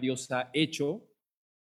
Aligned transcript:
Dios 0.00 0.30
ha 0.30 0.50
hecho, 0.52 1.08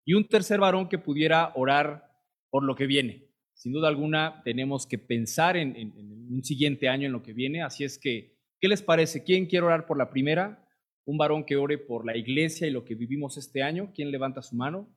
y 0.05 0.15
un 0.15 0.27
tercer 0.27 0.59
varón 0.59 0.89
que 0.89 0.97
pudiera 0.97 1.51
orar 1.55 2.11
por 2.49 2.63
lo 2.63 2.75
que 2.75 2.87
viene. 2.87 3.29
Sin 3.53 3.71
duda 3.71 3.87
alguna, 3.87 4.41
tenemos 4.43 4.87
que 4.87 4.97
pensar 4.97 5.55
en, 5.55 5.93
un 6.29 6.43
siguiente 6.43 6.89
año, 6.89 7.05
en 7.05 7.11
lo 7.11 7.21
que 7.21 7.33
viene. 7.33 7.61
Así 7.61 7.83
es 7.83 7.99
que, 7.99 8.35
¿qué 8.59 8.67
les 8.67 8.81
parece? 8.81 9.23
¿Quién 9.23 9.45
quiere 9.45 9.67
orar 9.67 9.85
por 9.85 9.97
la 9.97 10.09
primera? 10.09 10.67
Un 11.05 11.17
varón 11.17 11.45
que 11.45 11.57
ore 11.57 11.77
por 11.77 12.05
la 12.05 12.17
iglesia 12.17 12.65
y 12.65 12.71
lo 12.71 12.83
que 12.83 12.95
vivimos 12.95 13.37
este 13.37 13.61
año. 13.61 13.91
¿Quién 13.93 14.09
levanta 14.09 14.41
su 14.41 14.55
mano? 14.55 14.91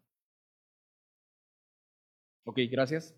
Ok, 2.45 2.61
gracias. 2.71 3.15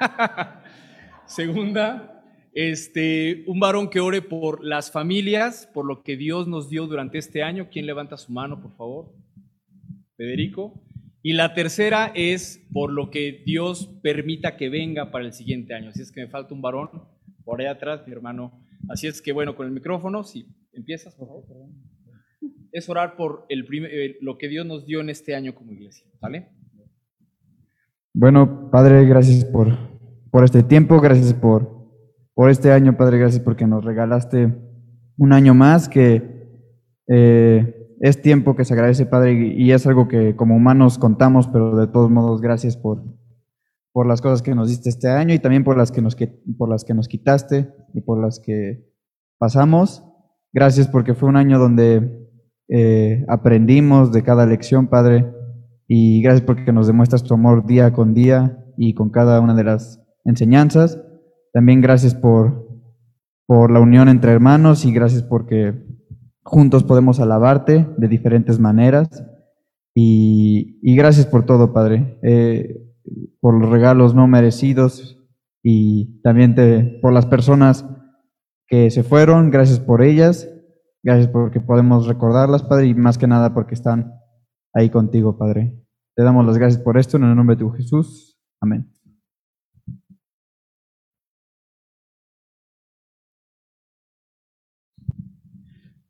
Segunda, 1.26 2.24
este, 2.54 3.44
un 3.46 3.60
varón 3.60 3.90
que 3.90 4.00
ore 4.00 4.22
por 4.22 4.64
las 4.64 4.90
familias, 4.90 5.68
por 5.74 5.84
lo 5.84 6.02
que 6.02 6.16
Dios 6.16 6.48
nos 6.48 6.70
dio 6.70 6.86
durante 6.86 7.18
este 7.18 7.42
año. 7.42 7.68
¿Quién 7.70 7.84
levanta 7.86 8.16
su 8.16 8.32
mano, 8.32 8.60
por 8.62 8.74
favor? 8.76 9.12
Federico. 10.22 10.80
Y 11.20 11.32
la 11.32 11.52
tercera 11.52 12.12
es 12.14 12.64
por 12.72 12.92
lo 12.92 13.10
que 13.10 13.42
Dios 13.44 13.98
permita 14.02 14.56
que 14.56 14.68
venga 14.68 15.10
para 15.10 15.24
el 15.24 15.32
siguiente 15.32 15.74
año. 15.74 15.90
Así 15.90 16.02
es 16.02 16.12
que 16.12 16.20
me 16.20 16.28
falta 16.28 16.54
un 16.54 16.62
varón 16.62 16.90
por 17.44 17.60
ahí 17.60 17.66
atrás, 17.66 18.02
mi 18.06 18.12
hermano. 18.12 18.64
Así 18.88 19.08
es 19.08 19.20
que 19.20 19.32
bueno, 19.32 19.56
con 19.56 19.66
el 19.66 19.72
micrófono, 19.72 20.22
si 20.22 20.46
empiezas, 20.72 21.14
por 21.16 21.26
favor. 21.26 21.44
Es 22.70 22.88
orar 22.88 23.16
por 23.16 23.46
el 23.48 23.66
eh, 23.72 24.16
lo 24.20 24.38
que 24.38 24.48
Dios 24.48 24.64
nos 24.64 24.86
dio 24.86 25.00
en 25.00 25.10
este 25.10 25.34
año 25.34 25.54
como 25.54 25.72
iglesia. 25.72 26.06
¿Vale? 26.20 26.48
Bueno, 28.14 28.70
Padre, 28.70 29.04
gracias 29.04 29.44
por, 29.44 29.76
por 30.30 30.44
este 30.44 30.62
tiempo, 30.62 31.00
gracias 31.00 31.34
por, 31.34 31.88
por 32.34 32.50
este 32.50 32.70
año, 32.70 32.96
Padre, 32.96 33.18
gracias 33.18 33.42
porque 33.42 33.66
nos 33.66 33.84
regalaste 33.84 34.54
un 35.16 35.32
año 35.32 35.54
más 35.54 35.88
que 35.88 36.22
eh, 37.08 37.81
es 38.02 38.20
tiempo 38.20 38.56
que 38.56 38.64
se 38.64 38.74
agradece, 38.74 39.06
Padre, 39.06 39.54
y 39.56 39.70
es 39.70 39.86
algo 39.86 40.08
que 40.08 40.34
como 40.34 40.56
humanos 40.56 40.98
contamos, 40.98 41.46
pero 41.46 41.76
de 41.76 41.86
todos 41.86 42.10
modos, 42.10 42.40
gracias 42.40 42.76
por, 42.76 43.00
por 43.92 44.08
las 44.08 44.20
cosas 44.20 44.42
que 44.42 44.56
nos 44.56 44.70
diste 44.70 44.88
este 44.88 45.08
año 45.08 45.32
y 45.32 45.38
también 45.38 45.62
por 45.62 45.78
las 45.78 45.92
que 45.92 46.02
nos, 46.02 46.16
por 46.58 46.68
las 46.68 46.82
que 46.84 46.94
nos 46.94 47.06
quitaste 47.06 47.72
y 47.94 48.00
por 48.00 48.20
las 48.20 48.40
que 48.40 48.92
pasamos. 49.38 50.04
Gracias 50.52 50.88
porque 50.88 51.14
fue 51.14 51.28
un 51.28 51.36
año 51.36 51.60
donde 51.60 52.28
eh, 52.68 53.24
aprendimos 53.28 54.10
de 54.10 54.24
cada 54.24 54.46
lección, 54.46 54.88
Padre, 54.88 55.32
y 55.86 56.22
gracias 56.22 56.44
porque 56.44 56.72
nos 56.72 56.88
demuestras 56.88 57.22
tu 57.22 57.34
amor 57.34 57.66
día 57.66 57.92
con 57.92 58.14
día 58.14 58.64
y 58.76 58.94
con 58.94 59.10
cada 59.10 59.40
una 59.40 59.54
de 59.54 59.62
las 59.62 60.02
enseñanzas. 60.24 61.00
También 61.52 61.80
gracias 61.80 62.16
por, 62.16 62.66
por 63.46 63.70
la 63.70 63.78
unión 63.78 64.08
entre 64.08 64.32
hermanos 64.32 64.84
y 64.84 64.92
gracias 64.92 65.22
porque 65.22 65.91
Juntos 66.44 66.84
podemos 66.84 67.20
alabarte 67.20 67.88
de 67.96 68.08
diferentes 68.08 68.58
maneras. 68.58 69.24
Y, 69.94 70.96
gracias 70.96 71.26
por 71.26 71.44
todo, 71.44 71.72
Padre, 71.72 72.18
eh, 72.22 72.82
por 73.40 73.58
los 73.60 73.70
regalos 73.70 74.14
no 74.14 74.26
merecidos 74.26 75.18
y 75.62 76.20
también 76.22 76.54
te, 76.54 76.98
por 77.02 77.12
las 77.12 77.26
personas 77.26 77.84
que 78.66 78.90
se 78.90 79.02
fueron, 79.02 79.50
gracias 79.50 79.80
por 79.80 80.02
ellas, 80.02 80.48
gracias 81.02 81.28
porque 81.28 81.60
podemos 81.60 82.06
recordarlas, 82.06 82.62
Padre, 82.62 82.86
y 82.86 82.94
más 82.94 83.18
que 83.18 83.26
nada 83.26 83.52
porque 83.52 83.74
están 83.74 84.14
ahí 84.72 84.88
contigo, 84.88 85.36
Padre. 85.36 85.78
Te 86.16 86.22
damos 86.22 86.46
las 86.46 86.58
gracias 86.58 86.82
por 86.82 86.98
esto 86.98 87.16
en 87.16 87.24
el 87.24 87.36
nombre 87.36 87.56
de 87.56 87.60
tu 87.60 87.70
Jesús. 87.70 88.38
Amén. 88.60 88.91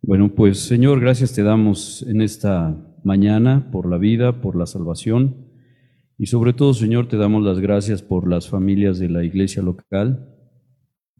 Bueno, 0.04 0.34
pues 0.34 0.58
Señor, 0.58 0.98
gracias 1.00 1.32
te 1.32 1.44
damos 1.44 2.02
en 2.02 2.22
esta 2.22 2.76
mañana 3.04 3.70
por 3.70 3.88
la 3.88 3.98
vida, 3.98 4.40
por 4.40 4.56
la 4.56 4.66
salvación 4.66 5.46
y 6.18 6.26
sobre 6.26 6.52
todo, 6.52 6.74
Señor, 6.74 7.06
te 7.06 7.16
damos 7.16 7.44
las 7.44 7.60
gracias 7.60 8.02
por 8.02 8.28
las 8.28 8.48
familias 8.48 8.98
de 8.98 9.08
la 9.08 9.22
iglesia 9.22 9.62
local. 9.62 10.28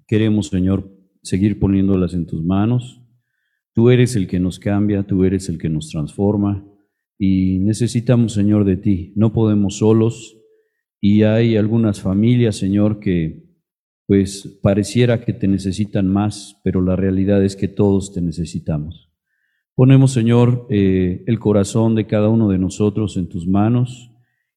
Queremos, 0.09 0.49
Señor, 0.49 0.91
seguir 1.23 1.61
poniéndolas 1.61 2.13
en 2.13 2.27
tus 2.27 2.43
manos. 2.43 3.01
Tú 3.73 3.89
eres 3.89 4.17
el 4.17 4.27
que 4.27 4.41
nos 4.41 4.59
cambia, 4.59 5.05
tú 5.05 5.23
eres 5.23 5.49
el 5.49 5.59
que 5.59 5.69
nos 5.69 5.89
transforma 5.89 6.67
y 7.17 7.61
necesitamos, 7.61 8.33
Señor, 8.33 8.65
de 8.65 8.79
ti. 8.79 9.13
No 9.15 9.33
podemos 9.33 9.77
solos 9.77 10.37
y 11.01 11.23
hay 11.23 11.57
algunas 11.57 12.01
familias, 12.01 12.57
Señor, 12.57 12.99
que 12.99 13.45
pues 14.13 14.59
pareciera 14.61 15.23
que 15.23 15.33
te 15.33 15.49
necesitan 15.49 16.07
más, 16.07 16.61
pero 16.63 16.83
la 16.83 16.97
realidad 16.97 17.43
es 17.43 17.57
que 17.57 17.67
todos 17.67 18.13
te 18.13 18.21
necesitamos. 18.21 19.11
Ponemos, 19.75 20.13
Señor, 20.13 20.67
eh, 20.69 21.25
el 21.27 21.39
corazón 21.39 21.95
de 21.95 22.07
cada 22.07 22.29
uno 22.29 22.51
de 22.51 22.59
nosotros 22.59 23.17
en 23.17 23.31
tus 23.31 23.47
manos 23.47 24.11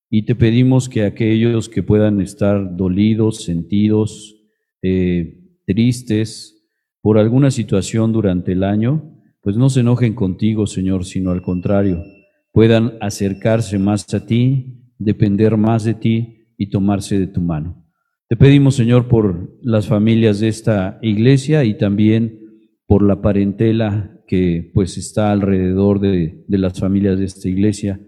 y 0.10 0.24
te 0.24 0.36
pedimos 0.36 0.90
que 0.90 1.06
aquellos 1.06 1.70
que 1.70 1.84
puedan 1.84 2.20
estar 2.20 2.76
dolidos, 2.76 3.46
sentidos, 3.46 4.36
eh, 4.82 5.40
tristes 5.66 6.68
por 7.00 7.18
alguna 7.18 7.50
situación 7.50 8.12
durante 8.12 8.52
el 8.52 8.64
año, 8.66 9.22
pues 9.40 9.56
no 9.56 9.70
se 9.70 9.80
enojen 9.80 10.16
contigo, 10.16 10.68
Señor, 10.68 11.06
sino 11.06 11.32
al 11.32 11.42
contrario, 11.42 12.04
puedan 12.52 12.96
acercarse 13.00 13.80
más 13.80 14.14
a 14.14 14.26
ti, 14.26 14.92
depender 15.00 15.56
más 15.56 15.86
de 15.86 15.94
ti 15.94 16.50
y 16.58 16.70
tomarse 16.70 17.18
de 17.18 17.28
tu 17.28 17.40
mano. 17.40 17.84
Te 18.28 18.36
pedimos, 18.36 18.75
Señor, 18.75 19.08
por 19.08 19.56
las 19.62 19.88
familias 19.88 20.40
de 20.40 20.47
esta 20.47 20.97
iglesia 21.03 21.63
y 21.63 21.78
también 21.78 22.40
por 22.88 23.03
la 23.03 23.22
parentela 23.22 24.19
que 24.28 24.72
pues 24.74 24.97
está 24.97 25.31
alrededor 25.31 26.00
de, 26.00 26.44
de 26.47 26.58
las 26.58 26.80
familias 26.80 27.19
de 27.19 27.25
esta 27.25 27.47
iglesia, 27.47 28.02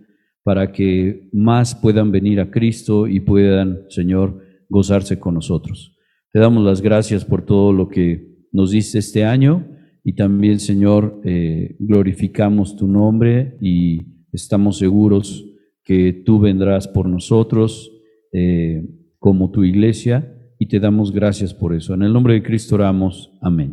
para 0.44 0.72
que 0.72 1.29
más 1.33 1.75
puedan 1.75 2.11
venir 2.11 2.39
a 2.39 2.50
Cristo 2.50 3.06
y 3.07 3.19
puedan, 3.19 3.83
Señor, 3.89 4.41
gozarse 4.69 5.19
con 5.19 5.35
nosotros. 5.35 5.95
Te 6.33 6.39
damos 6.39 6.66
las 6.66 6.81
gracias 6.81 7.23
por 7.23 7.45
todo 7.45 7.72
lo 7.72 7.88
que 7.88 8.47
nos 8.51 8.72
diste 8.72 8.97
este 8.97 9.23
año 9.23 9.67
y 10.03 10.13
también, 10.13 10.59
Señor, 10.59 11.22
eh, 11.25 11.75
glorificamos 11.77 12.75
tu 12.75 12.88
nombre 12.88 13.56
y 13.61 14.00
estamos 14.31 14.79
seguros 14.79 15.45
que 15.83 16.11
tú 16.11 16.39
vendrás 16.39 16.88
por 16.88 17.07
nosotros. 17.07 17.91
Eh, 18.33 18.83
como 19.27 19.51
tu 19.51 19.65
iglesia 19.65 20.33
y 20.57 20.69
te 20.69 20.79
damos 20.79 21.11
gracias 21.11 21.53
por 21.53 21.75
eso. 21.75 21.93
En 21.93 22.01
el 22.01 22.13
nombre 22.13 22.35
de 22.35 22.43
Cristo 22.43 22.75
oramos. 22.75 23.33
Amén. 23.41 23.71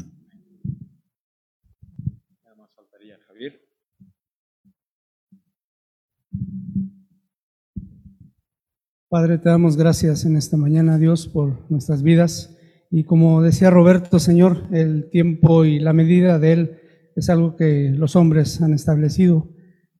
Padre, 9.08 9.38
te 9.38 9.48
damos 9.48 9.76
gracias 9.76 10.24
en 10.24 10.34
esta 10.36 10.56
mañana, 10.56 10.98
Dios, 10.98 11.28
por 11.28 11.70
nuestras 11.70 12.02
vidas. 12.02 12.58
Y 12.90 13.04
como 13.04 13.40
decía 13.40 13.70
Roberto, 13.70 14.18
Señor, 14.18 14.64
el 14.72 15.08
tiempo 15.08 15.64
y 15.64 15.78
la 15.78 15.92
medida 15.92 16.40
de 16.40 16.52
Él 16.52 16.70
es 17.14 17.30
algo 17.30 17.54
que 17.54 17.92
los 17.96 18.16
hombres 18.16 18.60
han 18.60 18.74
establecido. 18.74 19.48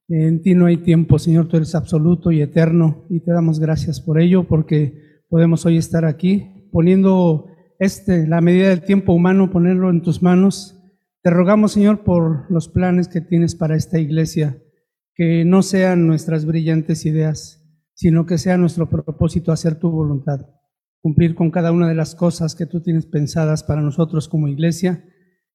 En 0.09 0.42
ti 0.42 0.56
no 0.56 0.66
hay 0.66 0.78
tiempo, 0.78 1.21
Señor, 1.21 1.47
tú 1.47 1.59
eres 1.59 1.76
absoluto 1.76 2.32
y 2.32 2.42
eterno 2.42 3.04
y 3.09 3.21
te 3.21 3.31
damos 3.31 3.60
gracias 3.60 4.00
por 4.00 4.21
ello, 4.21 4.48
porque 4.48 5.14
podemos 5.29 5.65
hoy 5.67 5.77
estar 5.77 6.05
aquí 6.05 6.69
poniendo 6.73 7.47
este, 7.79 8.27
la 8.27 8.41
medida 8.41 8.69
del 8.69 8.83
tiempo 8.83 9.12
humano, 9.12 9.51
ponerlo 9.51 9.91
en 9.91 10.03
tus 10.03 10.23
manos. 10.23 10.81
Te 11.23 11.31
rogamos, 11.31 11.73
Señor, 11.73 12.05
por 12.05 12.51
los 12.51 12.69
planes 12.69 13.09
que 13.09 13.21
tienes 13.21 13.55
para 13.55 13.77
esta 13.77 13.99
iglesia, 13.99 14.59
que 15.15 15.45
no 15.45 15.63
sean 15.63 16.07
nuestras 16.07 16.45
brillantes 16.45 17.07
ideas, 17.07 17.63
sino 17.95 18.27
que 18.27 18.39
sea 18.39 18.59
nuestro 18.59 18.91
propósito 18.91 19.53
hacer 19.53 19.79
tu 19.79 19.91
voluntad, 19.91 20.47
cumplir 21.01 21.34
con 21.34 21.51
cada 21.51 21.73
una 21.73 21.89
de 21.89 21.95
las 21.95 22.15
cosas 22.15 22.55
que 22.55 22.67
tú 22.67 22.81
tienes 22.81 23.07
pensadas 23.07 23.63
para 23.63 23.81
nosotros 23.81 24.29
como 24.29 24.49
iglesia. 24.49 25.05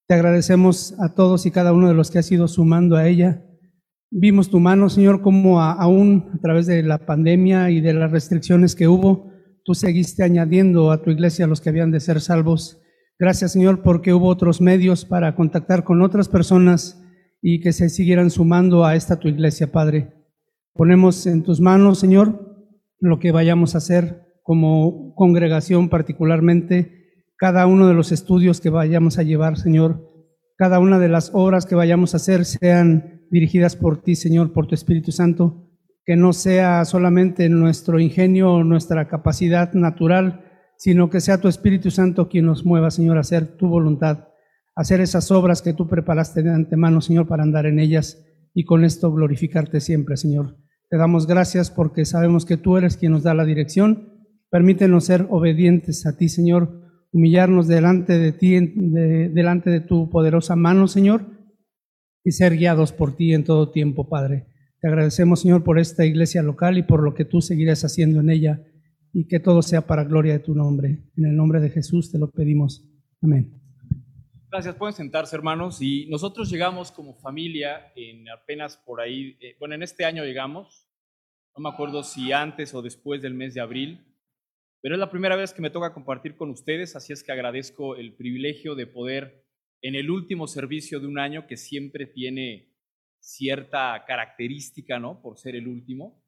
Te 0.07 0.15
agradecemos 0.15 0.95
a 0.99 1.13
todos 1.13 1.45
y 1.45 1.51
cada 1.51 1.73
uno 1.73 1.87
de 1.87 1.93
los 1.93 2.09
que 2.09 2.19
has 2.19 2.31
ido 2.31 2.47
sumando 2.47 2.95
a 2.95 3.07
ella. 3.07 3.45
Vimos 4.09 4.49
tu 4.49 4.59
mano, 4.59 4.89
Señor, 4.89 5.21
como 5.21 5.61
aún 5.61 6.31
a 6.33 6.39
través 6.39 6.65
de 6.65 6.81
la 6.81 7.05
pandemia 7.05 7.69
y 7.69 7.81
de 7.81 7.93
las 7.93 8.09
restricciones 8.09 8.73
que 8.73 8.87
hubo, 8.87 9.28
tú 9.69 9.75
seguiste 9.75 10.23
añadiendo 10.23 10.91
a 10.91 11.03
tu 11.03 11.11
iglesia 11.11 11.45
los 11.45 11.61
que 11.61 11.69
habían 11.69 11.91
de 11.91 11.99
ser 11.99 12.21
salvos. 12.21 12.81
Gracias, 13.19 13.51
Señor, 13.51 13.83
porque 13.83 14.15
hubo 14.15 14.27
otros 14.27 14.61
medios 14.61 15.05
para 15.05 15.35
contactar 15.35 15.83
con 15.83 16.01
otras 16.01 16.27
personas 16.27 16.99
y 17.39 17.59
que 17.59 17.71
se 17.71 17.89
siguieran 17.89 18.31
sumando 18.31 18.83
a 18.83 18.95
esta 18.95 19.19
tu 19.19 19.27
iglesia, 19.27 19.71
Padre. 19.71 20.11
Ponemos 20.73 21.27
en 21.27 21.43
tus 21.43 21.61
manos, 21.61 21.99
Señor, 21.99 22.65
lo 22.99 23.19
que 23.19 23.31
vayamos 23.31 23.75
a 23.75 23.77
hacer 23.77 24.23
como 24.41 25.13
congregación 25.13 25.87
particularmente, 25.87 27.27
cada 27.37 27.67
uno 27.67 27.87
de 27.87 27.93
los 27.93 28.11
estudios 28.11 28.61
que 28.61 28.71
vayamos 28.71 29.19
a 29.19 29.23
llevar, 29.23 29.55
Señor, 29.55 30.03
cada 30.57 30.79
una 30.79 30.97
de 30.97 31.09
las 31.09 31.29
obras 31.35 31.67
que 31.67 31.75
vayamos 31.75 32.15
a 32.15 32.17
hacer 32.17 32.43
sean 32.43 33.21
dirigidas 33.29 33.75
por 33.75 34.01
ti, 34.01 34.15
Señor, 34.15 34.51
por 34.51 34.65
tu 34.65 34.73
Espíritu 34.73 35.11
Santo 35.11 35.68
que 36.09 36.15
no 36.15 36.33
sea 36.33 36.85
solamente 36.85 37.49
nuestro 37.49 37.99
ingenio 37.99 38.51
o 38.51 38.63
nuestra 38.63 39.07
capacidad 39.07 39.73
natural, 39.73 40.43
sino 40.75 41.11
que 41.11 41.21
sea 41.21 41.39
tu 41.39 41.47
Espíritu 41.47 41.91
Santo 41.91 42.27
quien 42.27 42.47
nos 42.47 42.65
mueva, 42.65 42.89
Señor, 42.89 43.17
a 43.17 43.19
hacer 43.19 43.57
tu 43.57 43.67
voluntad, 43.67 44.17
a 44.75 44.81
hacer 44.81 45.01
esas 45.01 45.29
obras 45.29 45.61
que 45.61 45.73
tú 45.73 45.87
preparaste 45.87 46.41
de 46.41 46.49
antemano, 46.49 46.99
Señor, 47.01 47.27
para 47.27 47.43
andar 47.43 47.67
en 47.67 47.77
ellas. 47.77 48.25
y 48.55 48.65
con 48.65 48.85
esto 48.85 49.11
glorificarte 49.13 49.81
siempre, 49.81 50.17
Señor. 50.17 50.57
Te 50.89 50.97
damos 50.97 51.27
gracias 51.27 51.69
porque 51.69 52.05
sabemos 52.05 52.43
que 52.43 52.57
tú 52.57 52.75
eres 52.77 52.97
quien 52.97 53.11
nos 53.11 53.21
da 53.21 53.35
la 53.35 53.45
dirección. 53.45 54.25
Permítenos 54.49 55.03
ser 55.03 55.27
obedientes 55.29 56.07
a 56.07 56.17
ti, 56.17 56.27
Señor, 56.27 56.89
humillarnos 57.11 57.67
delante 57.67 58.17
de 58.17 58.31
ti, 58.31 58.57
delante 58.59 59.69
de 59.69 59.81
tu 59.81 60.09
poderosa 60.09 60.55
mano, 60.55 60.87
Señor, 60.87 61.21
y 62.23 62.31
ser 62.31 62.57
guiados 62.57 62.93
por 62.93 63.15
ti 63.15 63.35
en 63.35 63.43
todo 63.43 63.69
tiempo, 63.69 64.09
Padre. 64.09 64.48
Te 64.81 64.87
agradecemos, 64.87 65.41
Señor, 65.41 65.63
por 65.63 65.77
esta 65.77 66.05
iglesia 66.05 66.41
local 66.41 66.77
y 66.77 66.83
por 66.83 67.03
lo 67.03 67.13
que 67.13 67.25
tú 67.25 67.41
seguirás 67.41 67.83
haciendo 67.83 68.21
en 68.21 68.29
ella 68.29 68.63
y 69.11 69.27
que 69.27 69.39
todo 69.39 69.61
sea 69.61 69.85
para 69.85 70.05
gloria 70.05 70.33
de 70.33 70.39
tu 70.39 70.55
nombre. 70.55 71.03
En 71.17 71.25
el 71.25 71.35
nombre 71.35 71.59
de 71.59 71.69
Jesús 71.69 72.11
te 72.11 72.17
lo 72.17 72.31
pedimos. 72.31 72.87
Amén. 73.21 73.59
Gracias, 74.49 74.75
pueden 74.75 74.95
sentarse 74.95 75.35
hermanos. 75.35 75.81
Y 75.81 76.07
nosotros 76.09 76.49
llegamos 76.49 76.91
como 76.91 77.13
familia 77.15 77.91
en 77.95 78.29
apenas 78.29 78.77
por 78.77 79.01
ahí, 79.01 79.37
eh, 79.41 79.55
bueno, 79.59 79.75
en 79.75 79.83
este 79.83 80.05
año 80.05 80.23
llegamos, 80.23 80.87
no 81.57 81.63
me 81.63 81.69
acuerdo 81.69 82.03
si 82.03 82.31
antes 82.31 82.73
o 82.73 82.81
después 82.81 83.21
del 83.21 83.33
mes 83.33 83.53
de 83.53 83.61
abril, 83.61 84.05
pero 84.81 84.95
es 84.95 84.99
la 84.99 85.11
primera 85.11 85.35
vez 85.35 85.53
que 85.53 85.61
me 85.61 85.69
toca 85.69 85.93
compartir 85.93 86.37
con 86.37 86.49
ustedes, 86.49 86.95
así 86.95 87.11
es 87.11 87.21
que 87.21 87.33
agradezco 87.33 87.97
el 87.97 88.15
privilegio 88.15 88.75
de 88.75 88.87
poder 88.87 89.45
en 89.81 89.95
el 89.95 90.09
último 90.09 90.47
servicio 90.47 90.99
de 90.99 91.07
un 91.07 91.19
año 91.19 91.47
que 91.47 91.57
siempre 91.57 92.05
tiene 92.05 92.68
cierta 93.19 94.03
característica, 94.07 94.99
¿no? 94.99 95.21
Por 95.21 95.37
ser 95.37 95.55
el 95.55 95.67
último, 95.67 96.23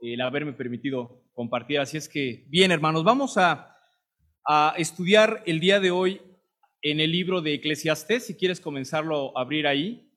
el 0.00 0.20
haberme 0.20 0.52
permitido 0.52 1.24
compartir. 1.32 1.80
Así 1.80 1.96
es 1.96 2.08
que, 2.08 2.44
bien, 2.48 2.70
hermanos, 2.70 3.04
vamos 3.04 3.36
a, 3.36 3.72
estudiar 4.76 5.42
el 5.44 5.58
día 5.58 5.80
de 5.80 5.90
hoy 5.90 6.20
en 6.80 7.00
el 7.00 7.10
libro 7.10 7.40
de 7.40 7.54
Eclesiastés, 7.54 8.26
si 8.26 8.36
quieres 8.36 8.60
comenzarlo 8.60 9.36
a 9.36 9.40
abrir 9.40 9.66
ahí. 9.66 10.08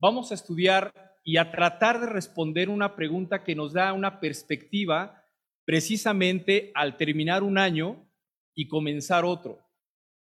Vamos 0.00 0.32
a 0.32 0.34
estudiar 0.34 0.92
y 1.22 1.36
a 1.36 1.52
tratar 1.52 2.00
de 2.00 2.08
responder 2.08 2.68
una 2.68 2.96
pregunta 2.96 3.44
que 3.44 3.54
nos 3.54 3.72
da 3.72 3.92
una 3.92 4.18
perspectiva 4.18 5.22
precisamente 5.64 6.72
al 6.74 6.96
terminar 6.96 7.44
un 7.44 7.56
año 7.56 8.04
y 8.52 8.66
comenzar 8.66 9.24
otro. 9.24 9.60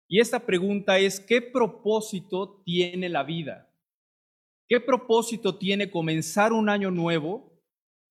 Y 0.07 0.21
esta 0.21 0.39
pregunta 0.39 0.97
es, 0.97 1.19
¿qué 1.19 1.41
propósito 1.41 2.61
tiene 2.63 3.09
la 3.09 3.23
vida? 3.23 3.69
¿Qué 4.67 4.79
propósito 4.79 5.57
tiene 5.57 5.91
comenzar 5.91 6.53
un 6.53 6.69
año 6.69 6.91
nuevo 6.91 7.61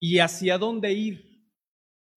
y 0.00 0.18
hacia 0.18 0.58
dónde 0.58 0.92
ir? 0.92 1.50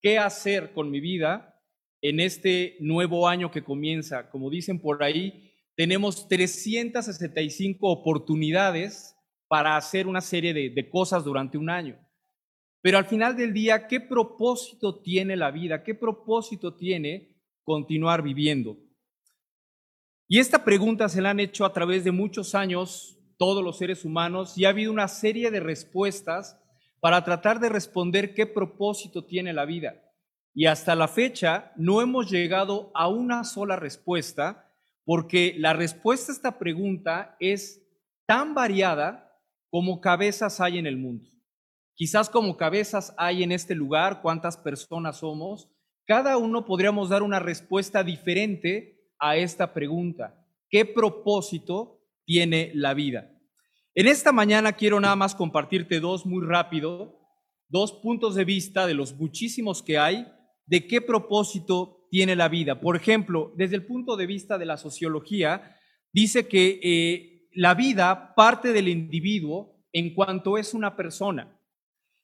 ¿Qué 0.02 0.18
hacer 0.18 0.74
con 0.74 0.92
mi 0.92 1.00
vida 1.00 1.58
en 2.02 2.20
este 2.20 2.78
nuevo 2.80 3.28
año 3.28 3.52
que 3.52 3.64
comienza. 3.64 4.30
Como 4.30 4.50
dicen 4.50 4.80
por 4.80 5.04
ahí, 5.04 5.54
tenemos 5.76 6.28
365 6.28 7.88
oportunidades 7.88 9.16
para 9.48 9.78
hacer 9.78 10.08
una 10.08 10.22
serie 10.22 10.54
de, 10.54 10.90
cosas 10.90 11.24
durante 11.24 11.58
un 11.58 11.70
año. 11.70 11.98
Pero 12.82 12.98
al 12.98 13.06
final 13.06 13.36
del 13.36 13.54
día, 13.54 13.88
¿qué 13.88 14.00
propósito 14.00 15.02
tiene 15.02 15.36
la 15.36 15.52
vida? 15.52 15.84
¿Qué 15.84 15.96
propósito 15.96 16.76
tiene 16.76 17.36
continuar 17.64 18.22
viviendo? 18.22 18.78
Y 20.28 20.40
esta 20.40 20.64
pregunta 20.64 21.08
se 21.10 21.22
la 21.22 21.30
han 21.30 21.40
hecho 21.40 21.66
a 21.66 21.74
través 21.74 22.04
de 22.04 22.12
muchos 22.12 22.54
años 22.54 23.17
todos 23.38 23.64
los 23.64 23.78
seres 23.78 24.04
humanos 24.04 24.58
y 24.58 24.66
ha 24.66 24.70
habido 24.70 24.92
una 24.92 25.08
serie 25.08 25.52
de 25.52 25.60
respuestas 25.60 26.60
para 27.00 27.24
tratar 27.24 27.60
de 27.60 27.70
responder 27.70 28.34
qué 28.34 28.46
propósito 28.46 29.24
tiene 29.26 29.54
la 29.54 29.66
vida. 29.66 30.04
Y 30.54 30.66
hasta 30.66 30.96
la 30.96 31.08
fecha 31.08 31.72
no 31.76 32.02
hemos 32.02 32.32
llegado 32.32 32.92
a 32.96 33.08
una 33.08 33.44
sola 33.44 33.76
respuesta 33.76 34.74
porque 35.06 35.56
la 35.58 35.74
respuesta 35.74 36.32
a 36.32 36.36
esta 36.36 36.60
pregunta 36.60 37.38
es 37.40 37.82
tan 38.26 38.56
variada 38.56 39.40
como 39.70 40.02
cabezas 40.02 40.60
hay 40.60 40.80
en 40.80 40.88
el 40.88 40.98
mundo. 40.98 41.30
Quizás 41.94 42.30
como 42.30 42.58
cabezas 42.58 43.14
hay 43.18 43.44
en 43.44 43.52
este 43.52 43.74
lugar, 43.74 44.22
cuántas 44.22 44.58
personas 44.58 45.18
somos, 45.18 45.70
cada 46.06 46.38
uno 46.38 46.66
podríamos 46.66 47.10
dar 47.10 47.24
una 47.24 47.40
respuesta 47.40 48.04
diferente 48.04 49.12
a 49.20 49.36
esta 49.38 49.74
pregunta. 49.74 50.46
¿Qué 50.70 50.86
propósito 50.86 51.97
tiene 52.28 52.72
la 52.76 52.94
vida? 52.94 53.32
En 53.96 54.06
esta 54.06 54.32
mañana 54.32 54.74
quiero 54.74 55.00
nada 55.00 55.16
más 55.16 55.34
compartirte 55.34 56.00
dos 56.00 56.26
muy 56.26 56.46
rápido, 56.46 57.18
dos 57.70 57.94
puntos 57.94 58.36
de 58.36 58.46
vista 58.46 58.86
de 58.86 58.94
los 58.94 59.16
muchísimos 59.16 59.82
que 59.82 59.98
hay 59.98 60.28
de 60.68 60.86
qué 60.86 61.02
propósito 61.02 62.08
tiene 62.12 62.36
la 62.36 62.50
vida. 62.50 62.80
Por 62.82 62.96
ejemplo, 62.98 63.54
desde 63.56 63.78
el 63.78 63.86
punto 63.86 64.18
de 64.18 64.28
vista 64.28 64.58
de 64.58 64.66
la 64.66 64.78
sociología, 64.78 65.78
dice 66.12 66.48
que 66.48 66.80
eh, 66.84 67.50
la 67.54 67.74
vida 67.74 68.36
parte 68.36 68.74
del 68.74 68.90
individuo 68.90 69.82
en 69.94 70.14
cuanto 70.14 70.58
es 70.58 70.74
una 70.74 70.96
persona. 70.96 71.60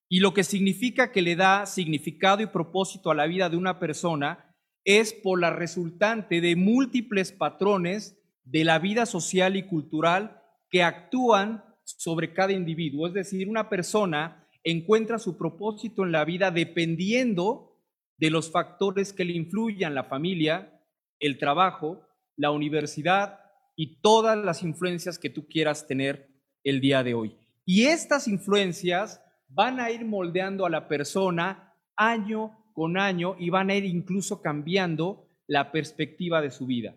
Y 0.10 0.20
lo 0.20 0.34
que 0.34 0.44
significa 0.44 1.12
que 1.12 1.22
le 1.22 1.36
da 1.36 1.66
significado 1.66 2.42
y 2.42 2.48
propósito 2.48 3.10
a 3.10 3.16
la 3.16 3.26
vida 3.26 3.50
de 3.50 3.58
una 3.58 3.80
persona 3.80 4.54
es 4.84 5.14
por 5.14 5.40
la 5.40 5.50
resultante 5.50 6.42
de 6.42 6.56
múltiples 6.58 7.32
patrones 7.32 8.20
de 8.44 8.64
la 8.64 8.80
vida 8.80 9.06
social 9.06 9.56
y 9.56 9.64
cultural 9.64 10.42
que 10.70 10.84
actúan 10.84 11.64
sobre 11.84 12.34
cada 12.34 12.54
individuo. 12.54 13.08
Es 13.08 13.14
decir, 13.14 13.48
una 13.48 13.70
persona 13.70 14.48
encuentra 14.64 15.20
su 15.20 15.38
propósito 15.38 16.04
en 16.04 16.12
la 16.12 16.26
vida 16.26 16.52
dependiendo 16.52 17.82
de 18.18 18.30
los 18.30 18.52
factores 18.52 19.14
que 19.14 19.26
le 19.26 19.34
influyan, 19.34 19.96
la 19.96 20.06
familia, 20.06 20.82
el 21.20 21.38
trabajo, 21.38 22.02
la 22.36 22.52
universidad 22.52 23.40
y 23.76 24.02
todas 24.02 24.38
las 24.38 24.64
influencias 24.64 25.20
que 25.20 25.30
tú 25.30 25.48
quieras 25.48 25.88
tener 25.88 26.30
el 26.64 26.80
día 26.80 27.04
de 27.04 27.14
hoy. 27.14 27.38
Y 27.66 27.86
estas 27.86 28.28
influencias 28.28 29.22
van 29.48 29.80
a 29.80 29.92
ir 29.92 30.06
moldeando 30.06 30.66
a 30.66 30.70
la 30.70 30.88
persona 30.88 31.74
año 31.96 32.58
con 32.74 32.98
año 32.98 33.36
y 33.40 33.50
van 33.50 33.70
a 33.70 33.76
ir 33.76 33.86
incluso 33.86 34.42
cambiando 34.42 35.28
la 35.48 35.72
perspectiva 35.72 36.42
de 36.42 36.52
su 36.52 36.66
vida. 36.66 36.96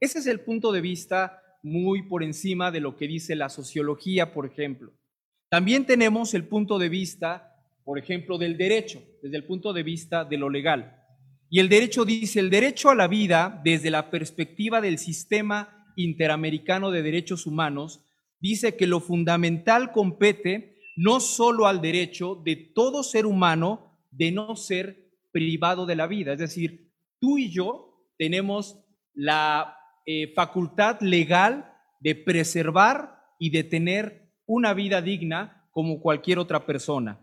Ese 0.00 0.18
es 0.18 0.26
el 0.26 0.40
punto 0.40 0.72
de 0.72 0.80
vista 0.80 1.42
muy 1.62 2.02
por 2.02 2.22
encima 2.22 2.70
de 2.70 2.80
lo 2.80 2.96
que 2.96 3.08
dice 3.08 3.34
la 3.34 3.48
sociología, 3.48 4.32
por 4.32 4.46
ejemplo. 4.46 4.92
También 5.48 5.86
tenemos 5.86 6.34
el 6.34 6.46
punto 6.46 6.78
de 6.78 6.88
vista 6.88 7.56
por 7.86 8.00
ejemplo, 8.00 8.36
del 8.36 8.58
derecho, 8.58 9.00
desde 9.22 9.36
el 9.36 9.44
punto 9.44 9.72
de 9.72 9.84
vista 9.84 10.24
de 10.24 10.36
lo 10.36 10.50
legal. 10.50 11.04
Y 11.48 11.60
el 11.60 11.68
derecho 11.68 12.04
dice, 12.04 12.40
el 12.40 12.50
derecho 12.50 12.90
a 12.90 12.96
la 12.96 13.06
vida, 13.06 13.60
desde 13.62 13.92
la 13.92 14.10
perspectiva 14.10 14.80
del 14.80 14.98
sistema 14.98 15.86
interamericano 15.94 16.90
de 16.90 17.04
derechos 17.04 17.46
humanos, 17.46 18.00
dice 18.40 18.76
que 18.76 18.88
lo 18.88 18.98
fundamental 18.98 19.92
compete 19.92 20.80
no 20.96 21.20
solo 21.20 21.68
al 21.68 21.80
derecho 21.80 22.42
de 22.44 22.56
todo 22.56 23.04
ser 23.04 23.24
humano 23.24 23.96
de 24.10 24.32
no 24.32 24.56
ser 24.56 25.12
privado 25.30 25.86
de 25.86 25.94
la 25.94 26.08
vida. 26.08 26.32
Es 26.32 26.40
decir, 26.40 26.90
tú 27.20 27.38
y 27.38 27.52
yo 27.52 28.10
tenemos 28.18 28.80
la 29.14 29.75
eh, 30.06 30.32
facultad 30.34 31.00
legal 31.00 31.72
de 32.00 32.14
preservar 32.14 33.18
y 33.38 33.50
de 33.50 33.64
tener 33.64 34.32
una 34.46 34.72
vida 34.72 35.02
digna 35.02 35.68
como 35.72 36.00
cualquier 36.00 36.38
otra 36.38 36.64
persona. 36.64 37.20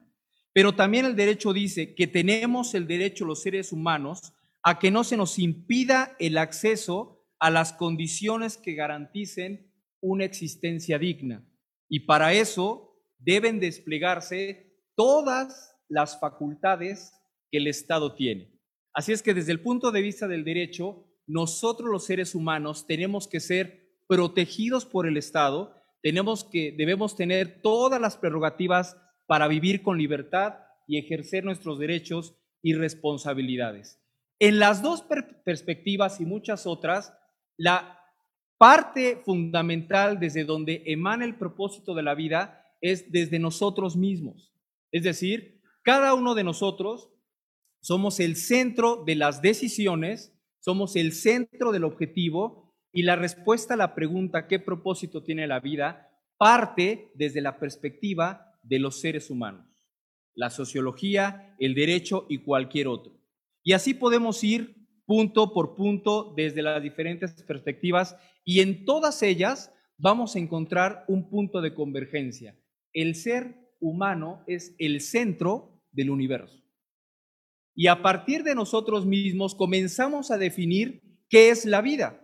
Pero 0.54 0.76
también 0.76 1.06
el 1.06 1.16
derecho 1.16 1.54
dice 1.54 1.96
que 1.96 2.08
tenemos 2.08 2.76
el 2.76 2.86
derecho 2.86 3.26
los 3.26 3.42
seres 3.42 3.72
humanos 3.72 4.34
a 4.62 4.80
que 4.80 4.92
no 4.92 5.04
se 5.04 5.18
nos 5.18 5.40
impida 5.40 6.16
el 6.20 6.38
acceso 6.38 7.26
a 7.40 7.50
las 7.50 7.74
condiciones 7.74 8.58
que 8.58 8.74
garanticen 8.74 9.74
una 10.00 10.26
existencia 10.26 11.00
digna. 11.00 11.46
Y 11.90 12.02
para 12.02 12.34
eso 12.34 13.00
deben 13.18 13.60
desplegarse 13.60 14.78
todas 14.96 15.76
las 15.90 16.20
facultades 16.20 17.14
que 17.50 17.58
el 17.58 17.68
Estado 17.68 18.16
tiene. 18.16 18.54
Así 18.94 19.12
es 19.12 19.24
que 19.24 19.34
desde 19.34 19.52
el 19.52 19.62
punto 19.62 19.92
de 19.92 20.02
vista 20.02 20.28
del 20.28 20.44
derecho, 20.44 21.08
nosotros 21.28 21.90
los 21.90 22.06
seres 22.06 22.36
humanos 22.36 22.86
tenemos 22.88 23.28
que 23.28 23.40
ser 23.40 23.84
protegidos 24.08 24.86
por 24.86 25.08
el 25.08 25.18
Estado, 25.18 25.76
tenemos 26.02 26.44
que 26.44 26.74
debemos 26.78 27.16
tener 27.16 27.62
todas 27.62 28.00
las 28.00 28.18
prerrogativas 28.18 28.98
para 29.26 29.48
vivir 29.48 29.82
con 29.82 29.98
libertad 29.98 30.56
y 30.88 30.98
ejercer 30.98 31.46
nuestros 31.46 31.80
derechos 31.80 32.36
y 32.62 32.74
responsabilidades. 32.74 34.00
En 34.40 34.60
las 34.60 34.82
dos 34.82 35.06
perspectivas 35.46 36.20
y 36.20 36.26
muchas 36.26 36.68
otras, 36.68 37.14
la 37.58 38.00
parte 38.58 39.22
fundamental 39.24 40.20
desde 40.20 40.44
donde 40.44 40.84
emana 40.86 41.26
el 41.26 41.38
propósito 41.38 41.94
de 41.94 42.04
la 42.04 42.16
vida 42.16 42.66
es 42.82 43.12
desde 43.12 43.40
nosotros 43.40 43.96
mismos. 43.96 44.54
Es 44.92 45.04
decir, 45.04 45.62
cada 45.84 46.14
uno 46.14 46.36
de 46.36 46.44
nosotros 46.44 47.10
somos 47.82 48.20
el 48.20 48.36
centro 48.36 49.04
de 49.06 49.16
las 49.16 49.42
decisiones, 49.42 50.33
somos 50.64 50.96
el 50.96 51.12
centro 51.12 51.74
del 51.74 51.84
objetivo 51.84 52.74
y 52.94 53.04
la 53.04 53.18
respuesta 53.18 53.74
a 53.74 53.78
la 53.78 53.96
pregunta 53.96 54.48
¿qué 54.48 54.60
propósito 54.60 55.24
tiene 55.24 55.46
la 55.46 55.60
vida? 55.60 56.10
parte 56.38 57.12
desde 57.16 57.42
la 57.42 57.60
perspectiva 57.60 58.58
de 58.64 58.80
los 58.80 59.00
seres 59.00 59.30
humanos, 59.30 59.66
la 60.36 60.50
sociología, 60.50 61.56
el 61.60 61.74
derecho 61.74 62.26
y 62.28 62.40
cualquier 62.40 62.88
otro. 62.88 63.14
Y 63.64 63.74
así 63.74 63.94
podemos 63.94 64.44
ir 64.44 64.76
punto 65.06 65.54
por 65.54 65.76
punto 65.76 66.34
desde 66.36 66.62
las 66.62 66.82
diferentes 66.82 67.44
perspectivas 67.44 68.18
y 68.44 68.60
en 68.60 68.84
todas 68.84 69.22
ellas 69.22 69.72
vamos 69.98 70.36
a 70.36 70.40
encontrar 70.40 71.06
un 71.08 71.30
punto 71.30 71.62
de 71.62 71.74
convergencia. 71.74 72.58
el 72.94 73.16
ser 73.16 73.56
humano 73.80 74.44
es 74.48 74.76
el 74.80 75.02
centro 75.02 75.82
del 75.92 76.10
universo. 76.10 76.63
Y 77.76 77.88
a 77.88 78.02
partir 78.02 78.44
de 78.44 78.56
nosotros 78.56 79.06
mismos 79.06 79.56
comenzamos 79.56 80.32
a 80.32 80.38
definir 80.38 81.02
qué 81.30 81.50
es 81.50 81.66
la 81.66 81.82
vida. 81.82 82.20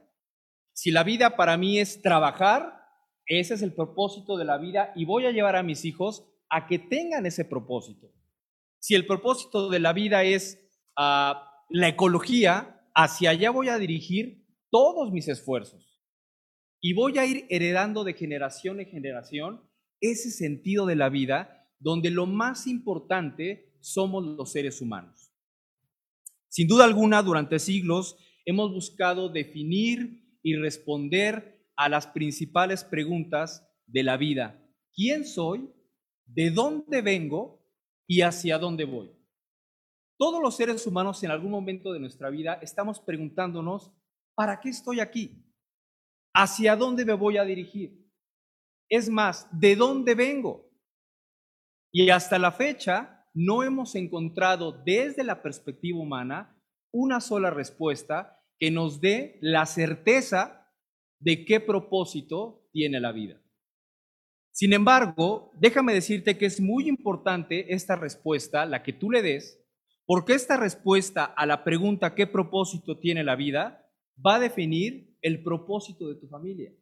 Si 0.74 0.92
la 0.92 1.04
vida 1.04 1.36
para 1.36 1.58
mí 1.58 1.80
es 1.80 2.02
trabajar, 2.02 2.80
ese 3.26 3.56
es 3.56 3.62
el 3.62 3.74
propósito 3.74 4.38
de 4.38 4.46
la 4.46 4.58
vida 4.58 4.94
y 4.96 5.06
voy 5.06 5.26
a 5.26 5.32
llevar 5.32 5.56
a 5.56 5.64
mis 5.64 5.86
hijos 5.86 6.26
a 6.50 6.68
que 6.68 6.80
tengan 6.80 7.26
ese 7.26 7.46
propósito. 7.46 8.12
Si 8.80 8.96
el 8.96 9.06
propósito 9.06 9.70
de 9.70 9.80
la 9.80 9.94
vida 9.94 10.24
es 10.24 10.70
ah, 10.96 11.66
la 11.70 11.90
ecología, 11.90 12.82
hacia 12.96 13.32
allá 13.32 13.52
voy 13.52 13.70
a 13.70 13.78
dirigir 13.78 14.48
todos 14.72 15.12
mis 15.12 15.28
esfuerzos. 15.28 16.02
Y 16.82 16.94
voy 16.94 17.18
a 17.18 17.26
ir 17.26 17.46
heredando 17.50 18.04
de 18.04 18.14
generación 18.14 18.80
en 18.80 18.88
generación 18.88 19.70
ese 20.00 20.32
sentido 20.32 20.86
de 20.86 20.96
la 20.96 21.10
vida 21.10 21.68
donde 21.80 22.10
lo 22.10 22.26
más 22.26 22.68
importante 22.68 23.74
somos 23.80 24.26
los 24.26 24.52
seres 24.52 24.82
humanos. 24.82 25.29
Sin 26.50 26.68
duda 26.68 26.84
alguna, 26.84 27.22
durante 27.22 27.60
siglos 27.60 28.18
hemos 28.46 28.72
buscado 28.72 29.30
definir 29.30 30.40
y 30.42 30.56
responder 30.56 31.68
a 31.76 31.88
las 31.88 32.08
principales 32.08 32.84
preguntas 32.84 33.66
de 33.86 34.04
la 34.04 34.18
vida. 34.18 34.62
¿Quién 34.94 35.26
soy? 35.26 35.72
¿De 36.26 36.50
dónde 36.50 37.02
vengo? 37.02 37.66
¿Y 38.08 38.22
hacia 38.22 38.58
dónde 38.58 38.86
voy? 38.86 39.12
Todos 40.18 40.42
los 40.42 40.58
seres 40.58 40.86
humanos 40.88 41.24
en 41.24 41.32
algún 41.32 41.52
momento 41.52 41.94
de 41.94 42.00
nuestra 42.00 42.30
vida 42.30 42.60
estamos 42.62 43.00
preguntándonos, 43.00 43.94
¿para 44.36 44.60
qué 44.60 44.70
estoy 44.70 45.00
aquí? 45.00 45.46
¿Hacia 46.34 46.76
dónde 46.76 47.06
me 47.06 47.14
voy 47.14 47.38
a 47.38 47.46
dirigir? 47.46 48.12
Es 48.90 49.08
más, 49.10 49.48
¿de 49.52 49.76
dónde 49.76 50.16
vengo? 50.16 50.70
Y 51.92 52.10
hasta 52.10 52.40
la 52.40 52.52
fecha 52.52 53.19
no 53.40 53.64
hemos 53.64 53.96
encontrado 53.96 54.74
desde 54.84 55.24
la 55.24 55.42
perspectiva 55.42 55.98
humana 55.98 56.62
una 56.92 57.22
sola 57.22 57.50
respuesta 57.50 58.38
que 58.60 58.70
nos 58.70 59.00
dé 59.00 59.38
la 59.40 59.66
certeza 59.66 60.70
de 61.22 61.46
qué 61.46 61.62
propósito 61.62 62.68
tiene 62.74 63.00
la 63.00 63.14
vida. 63.14 63.42
Sin 64.52 64.74
embargo, 64.74 65.54
déjame 65.58 65.94
decirte 65.94 66.38
que 66.38 66.48
es 66.48 66.60
muy 66.60 66.90
importante 66.90 67.74
esta 67.74 67.96
respuesta, 67.96 68.66
la 68.66 68.84
que 68.84 68.92
tú 68.92 69.10
le 69.10 69.22
des, 69.22 69.66
porque 70.06 70.34
esta 70.34 70.58
respuesta 70.58 71.24
a 71.24 71.46
la 71.46 71.64
pregunta 71.64 72.16
qué 72.16 72.28
propósito 72.28 73.00
tiene 73.00 73.24
la 73.24 73.38
vida 73.38 73.90
va 74.26 74.36
a 74.36 74.40
definir 74.40 75.16
el 75.22 75.44
propósito 75.44 76.10
de 76.10 76.16
tu 76.16 76.28
familia. 76.28 76.74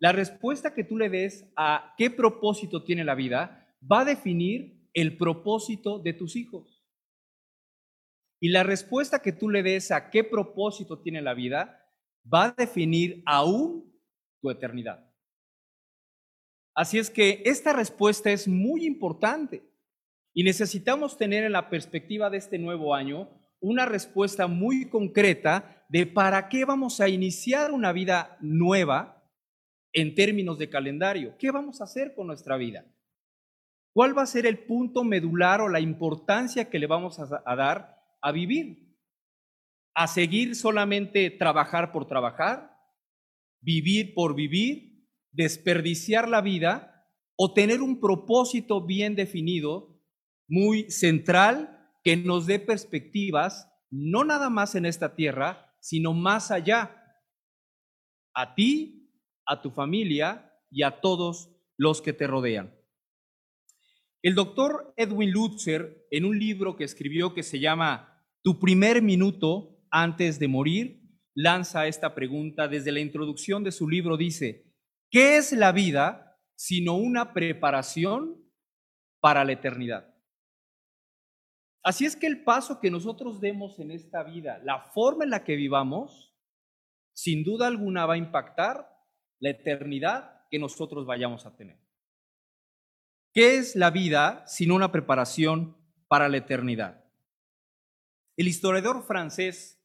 La 0.00 0.12
respuesta 0.12 0.74
que 0.74 0.84
tú 0.84 0.98
le 0.98 1.08
des 1.08 1.50
a 1.56 1.94
qué 1.96 2.10
propósito 2.10 2.84
tiene 2.84 3.02
la 3.02 3.14
vida 3.14 3.62
va 3.80 4.00
a 4.00 4.04
definir 4.04 4.88
el 4.94 5.16
propósito 5.16 5.98
de 5.98 6.12
tus 6.12 6.36
hijos. 6.36 6.82
Y 8.40 8.48
la 8.48 8.62
respuesta 8.62 9.20
que 9.20 9.32
tú 9.32 9.48
le 9.48 9.62
des 9.62 9.90
a 9.90 10.10
qué 10.10 10.24
propósito 10.24 11.00
tiene 11.00 11.22
la 11.22 11.34
vida 11.34 11.82
va 12.32 12.46
a 12.46 12.52
definir 12.52 13.22
aún 13.26 13.92
tu 14.40 14.50
eternidad. 14.50 15.10
Así 16.74 16.98
es 16.98 17.08
que 17.08 17.42
esta 17.46 17.72
respuesta 17.72 18.30
es 18.30 18.46
muy 18.46 18.84
importante 18.84 19.62
y 20.34 20.44
necesitamos 20.44 21.16
tener 21.16 21.44
en 21.44 21.52
la 21.52 21.70
perspectiva 21.70 22.28
de 22.28 22.36
este 22.36 22.58
nuevo 22.58 22.94
año 22.94 23.30
una 23.60 23.86
respuesta 23.86 24.46
muy 24.46 24.88
concreta 24.88 25.86
de 25.88 26.06
para 26.06 26.48
qué 26.48 26.64
vamos 26.64 27.00
a 27.00 27.08
iniciar 27.08 27.70
una 27.72 27.92
vida 27.92 28.36
nueva 28.40 29.24
en 29.92 30.14
términos 30.14 30.58
de 30.58 30.68
calendario. 30.68 31.36
¿Qué 31.38 31.50
vamos 31.50 31.80
a 31.80 31.84
hacer 31.84 32.14
con 32.14 32.26
nuestra 32.26 32.58
vida? 32.58 32.84
¿Cuál 33.96 34.14
va 34.14 34.24
a 34.24 34.26
ser 34.26 34.44
el 34.44 34.58
punto 34.58 35.04
medular 35.04 35.62
o 35.62 35.70
la 35.70 35.80
importancia 35.80 36.68
que 36.68 36.78
le 36.78 36.86
vamos 36.86 37.18
a, 37.18 37.56
dar 37.56 37.96
a 38.20 38.30
vivir? 38.30 38.94
¿A 39.94 40.06
seguir 40.06 40.54
solamente 40.54 41.30
trabajar 41.30 41.92
por 41.92 42.06
trabajar? 42.06 42.76
¿Vivir 43.62 44.12
por 44.12 44.34
vivir? 44.34 45.08
¿Desperdiciar 45.32 46.28
la 46.28 46.42
vida? 46.42 47.08
¿O 47.38 47.54
tener 47.54 47.80
un 47.80 47.98
propósito 47.98 48.84
bien 48.84 49.14
definido, 49.14 49.98
muy 50.46 50.90
central, 50.90 51.90
que 52.04 52.18
nos 52.18 52.44
dé 52.44 52.58
perspectivas, 52.58 53.66
no 53.88 54.24
nada 54.24 54.50
más 54.50 54.74
en 54.74 54.84
esta 54.84 55.14
tierra, 55.14 55.74
sino 55.80 56.12
más 56.12 56.50
allá? 56.50 57.02
A 58.34 58.54
ti, 58.54 59.10
a 59.46 59.62
tu 59.62 59.70
familia 59.70 60.52
y 60.70 60.82
a 60.82 61.00
todos 61.00 61.50
los 61.78 62.02
que 62.02 62.12
te 62.12 62.26
rodean. 62.26 62.75
El 64.26 64.34
doctor 64.34 64.92
Edwin 64.96 65.30
Lutzer, 65.30 66.04
en 66.10 66.24
un 66.24 66.36
libro 66.36 66.74
que 66.74 66.82
escribió 66.82 67.32
que 67.32 67.44
se 67.44 67.60
llama 67.60 68.26
Tu 68.42 68.58
primer 68.58 69.00
minuto 69.00 69.78
antes 69.88 70.40
de 70.40 70.48
morir, 70.48 71.00
lanza 71.32 71.86
esta 71.86 72.12
pregunta 72.12 72.66
desde 72.66 72.90
la 72.90 72.98
introducción 72.98 73.62
de 73.62 73.70
su 73.70 73.88
libro. 73.88 74.16
Dice, 74.16 74.74
¿qué 75.12 75.36
es 75.36 75.52
la 75.52 75.70
vida 75.70 76.40
sino 76.56 76.96
una 76.96 77.32
preparación 77.32 78.44
para 79.20 79.44
la 79.44 79.52
eternidad? 79.52 80.12
Así 81.84 82.04
es 82.04 82.16
que 82.16 82.26
el 82.26 82.42
paso 82.42 82.80
que 82.80 82.90
nosotros 82.90 83.40
demos 83.40 83.78
en 83.78 83.92
esta 83.92 84.24
vida, 84.24 84.58
la 84.64 84.80
forma 84.92 85.22
en 85.22 85.30
la 85.30 85.44
que 85.44 85.54
vivamos, 85.54 86.36
sin 87.14 87.44
duda 87.44 87.68
alguna 87.68 88.06
va 88.06 88.14
a 88.14 88.18
impactar 88.18 88.88
la 89.38 89.50
eternidad 89.50 90.48
que 90.50 90.58
nosotros 90.58 91.06
vayamos 91.06 91.46
a 91.46 91.54
tener. 91.54 91.85
¿Qué 93.36 93.58
es 93.58 93.76
la 93.76 93.90
vida 93.90 94.44
sino 94.46 94.74
una 94.74 94.90
preparación 94.90 95.76
para 96.08 96.30
la 96.30 96.38
eternidad? 96.38 97.04
El 98.34 98.48
historiador 98.48 99.04
francés 99.06 99.78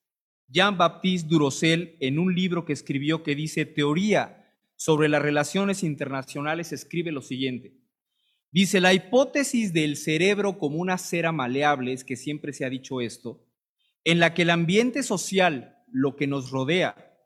Jean-Baptiste 0.47 1.27
Durosel, 1.27 1.97
en 1.99 2.17
un 2.17 2.33
libro 2.33 2.63
que 2.63 2.71
escribió 2.71 3.23
que 3.23 3.35
dice 3.35 3.65
Teoría 3.65 4.55
sobre 4.77 5.09
las 5.09 5.21
relaciones 5.21 5.83
internacionales, 5.83 6.71
escribe 6.71 7.11
lo 7.11 7.21
siguiente. 7.21 7.75
Dice, 8.53 8.79
la 8.79 8.93
hipótesis 8.93 9.73
del 9.73 9.97
cerebro 9.97 10.57
como 10.57 10.77
una 10.77 10.97
cera 10.97 11.33
maleable, 11.33 11.91
es 11.91 12.05
que 12.05 12.15
siempre 12.15 12.53
se 12.53 12.63
ha 12.63 12.69
dicho 12.69 13.01
esto, 13.01 13.45
en 14.05 14.21
la 14.21 14.33
que 14.33 14.43
el 14.43 14.49
ambiente 14.51 15.03
social, 15.03 15.75
lo 15.91 16.15
que 16.15 16.25
nos 16.25 16.51
rodea, 16.51 17.17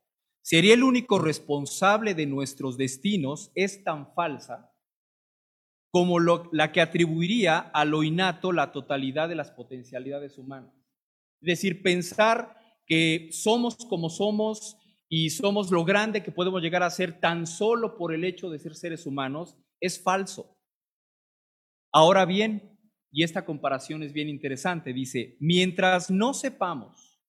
sería 0.42 0.74
el 0.74 0.82
único 0.82 1.20
responsable 1.20 2.16
de 2.16 2.26
nuestros 2.26 2.78
destinos, 2.80 3.52
es 3.54 3.84
tan 3.84 4.12
falsa 4.16 4.72
como 5.96 6.20
la 6.20 6.74
que 6.74 6.82
atribuiría 6.82 7.58
a 7.58 7.86
lo 7.86 8.04
innato 8.04 8.52
la 8.52 8.74
totalidad 8.74 9.30
de 9.30 9.36
las 9.36 9.52
potencialidades 9.52 10.38
humanas. 10.38 10.74
Es 11.40 11.48
decir, 11.48 11.82
pensar 11.82 12.58
que 12.86 13.30
somos 13.32 13.78
como 13.78 14.10
somos 14.10 14.76
y 15.08 15.30
somos 15.30 15.72
lo 15.72 15.86
grande 15.86 16.22
que 16.22 16.34
podemos 16.34 16.62
llegar 16.62 16.84
a 16.84 16.90
ser 16.90 17.22
tan 17.22 17.48
solo 17.48 17.96
por 17.98 18.14
el 18.14 18.26
hecho 18.26 18.50
de 18.50 18.60
ser 18.60 18.76
seres 18.76 19.06
humanos 19.06 19.56
es 19.80 20.04
falso. 20.04 20.60
Ahora 21.94 22.26
bien, 22.26 22.78
y 23.10 23.24
esta 23.24 23.46
comparación 23.46 24.04
es 24.04 24.12
bien 24.12 24.28
interesante, 24.28 24.92
dice, 24.92 25.38
mientras 25.40 26.12
no 26.12 26.34
sepamos 26.34 27.22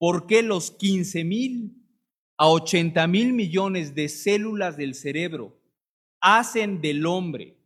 por 0.00 0.26
qué 0.26 0.42
los 0.42 0.72
15 0.72 1.22
mil 1.22 1.86
a 2.38 2.48
80 2.48 3.06
mil 3.06 3.34
millones 3.34 3.94
de 3.94 4.08
células 4.08 4.76
del 4.76 4.96
cerebro 4.96 5.62
hacen 6.20 6.80
del 6.80 7.06
hombre 7.06 7.57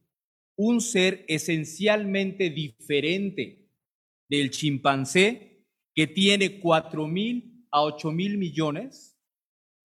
un 0.56 0.80
ser 0.80 1.24
esencialmente 1.28 2.50
diferente 2.50 3.68
del 4.28 4.50
chimpancé 4.50 5.64
que 5.94 6.06
tiene 6.06 6.60
cuatro 6.60 7.06
mil 7.06 7.66
a 7.70 7.82
ocho 7.82 8.10
mil 8.12 8.38
millones, 8.38 9.18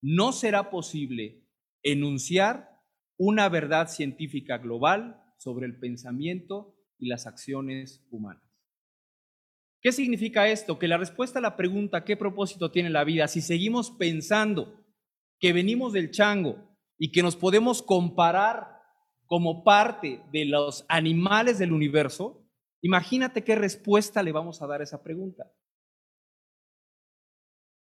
no 0.00 0.32
será 0.32 0.70
posible 0.70 1.44
enunciar 1.82 2.80
una 3.18 3.48
verdad 3.48 3.88
científica 3.88 4.58
global 4.58 5.22
sobre 5.38 5.66
el 5.66 5.78
pensamiento 5.78 6.76
y 6.98 7.08
las 7.08 7.26
acciones 7.26 8.04
humanas. 8.10 8.42
¿Qué 9.80 9.90
significa 9.90 10.48
esto? 10.48 10.78
Que 10.78 10.86
la 10.86 10.96
respuesta 10.96 11.40
a 11.40 11.42
la 11.42 11.56
pregunta 11.56 12.04
¿qué 12.04 12.16
propósito 12.16 12.70
tiene 12.70 12.90
la 12.90 13.02
vida? 13.02 13.26
Si 13.26 13.40
seguimos 13.40 13.90
pensando 13.90 14.80
que 15.40 15.52
venimos 15.52 15.92
del 15.92 16.12
chango 16.12 16.76
y 16.98 17.10
que 17.10 17.22
nos 17.22 17.34
podemos 17.34 17.82
comparar 17.82 18.81
como 19.32 19.64
parte 19.64 20.22
de 20.30 20.44
los 20.44 20.84
animales 20.90 21.58
del 21.58 21.72
universo, 21.72 22.46
imagínate 22.82 23.42
qué 23.42 23.54
respuesta 23.54 24.22
le 24.22 24.30
vamos 24.30 24.60
a 24.60 24.66
dar 24.66 24.82
a 24.82 24.84
esa 24.84 25.02
pregunta. 25.02 25.50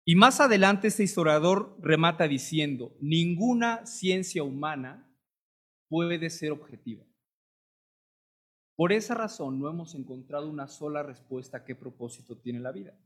Y 0.05 0.15
más 0.15 0.39
adelante 0.39 0.87
este 0.87 1.03
historiador 1.03 1.75
remata 1.81 2.29
diciendo, 2.29 2.95
ninguna 3.01 3.85
ciencia 3.85 4.41
humana 4.41 5.13
puede 5.89 6.29
ser 6.29 6.53
objetiva. 6.53 7.03
Por 8.77 8.93
esa 8.93 9.13
razón 9.13 9.59
no 9.59 9.69
hemos 9.69 9.95
encontrado 9.95 10.49
una 10.49 10.69
sola 10.69 11.03
respuesta 11.03 11.57
a 11.57 11.65
qué 11.65 11.75
propósito 11.75 12.39
tiene 12.39 12.61
la 12.61 12.71
vida. 12.71 12.97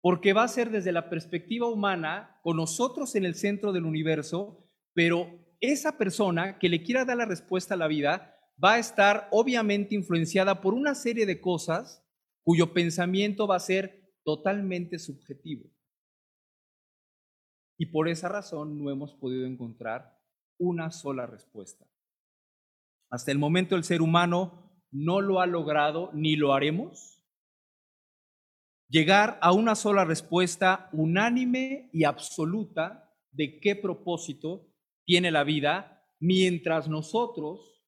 Porque 0.00 0.34
va 0.34 0.44
a 0.44 0.48
ser 0.48 0.70
desde 0.70 0.92
la 0.92 1.10
perspectiva 1.10 1.66
humana, 1.66 2.38
con 2.44 2.56
nosotros 2.58 3.16
en 3.16 3.24
el 3.24 3.34
centro 3.34 3.72
del 3.72 3.86
universo, 3.86 4.70
pero 4.94 5.45
esa 5.60 5.96
persona 5.96 6.58
que 6.58 6.68
le 6.68 6.82
quiera 6.82 7.04
dar 7.04 7.16
la 7.16 7.24
respuesta 7.24 7.74
a 7.74 7.76
la 7.76 7.86
vida 7.86 8.36
va 8.62 8.74
a 8.74 8.78
estar 8.78 9.28
obviamente 9.30 9.94
influenciada 9.94 10.60
por 10.60 10.74
una 10.74 10.94
serie 10.94 11.26
de 11.26 11.40
cosas 11.40 12.04
cuyo 12.42 12.72
pensamiento 12.72 13.46
va 13.46 13.56
a 13.56 13.60
ser 13.60 14.12
totalmente 14.24 14.98
subjetivo. 14.98 15.70
Y 17.78 17.86
por 17.86 18.08
esa 18.08 18.28
razón 18.28 18.82
no 18.82 18.90
hemos 18.90 19.14
podido 19.14 19.46
encontrar 19.46 20.18
una 20.58 20.90
sola 20.90 21.26
respuesta. 21.26 21.86
Hasta 23.10 23.30
el 23.30 23.38
momento 23.38 23.76
el 23.76 23.84
ser 23.84 24.00
humano 24.00 24.66
no 24.90 25.20
lo 25.20 25.40
ha 25.40 25.46
logrado 25.46 26.10
ni 26.14 26.36
lo 26.36 26.54
haremos. 26.54 27.22
Llegar 28.88 29.38
a 29.42 29.52
una 29.52 29.74
sola 29.74 30.04
respuesta 30.04 30.88
unánime 30.92 31.90
y 31.92 32.04
absoluta 32.04 33.12
de 33.32 33.60
qué 33.60 33.76
propósito 33.76 34.72
tiene 35.06 35.30
la 35.30 35.44
vida 35.44 36.04
mientras 36.18 36.88
nosotros 36.88 37.82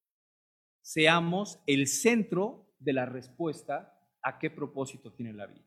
seamos 0.81 1.61
el 1.67 1.87
centro 1.87 2.73
de 2.79 2.95
la 2.95 3.05
respuesta 3.05 3.95
a 4.23 4.39
qué 4.39 4.51
propósito 4.51 5.13
tiene 5.13 5.33
la 5.33 5.47
vida. 5.47 5.67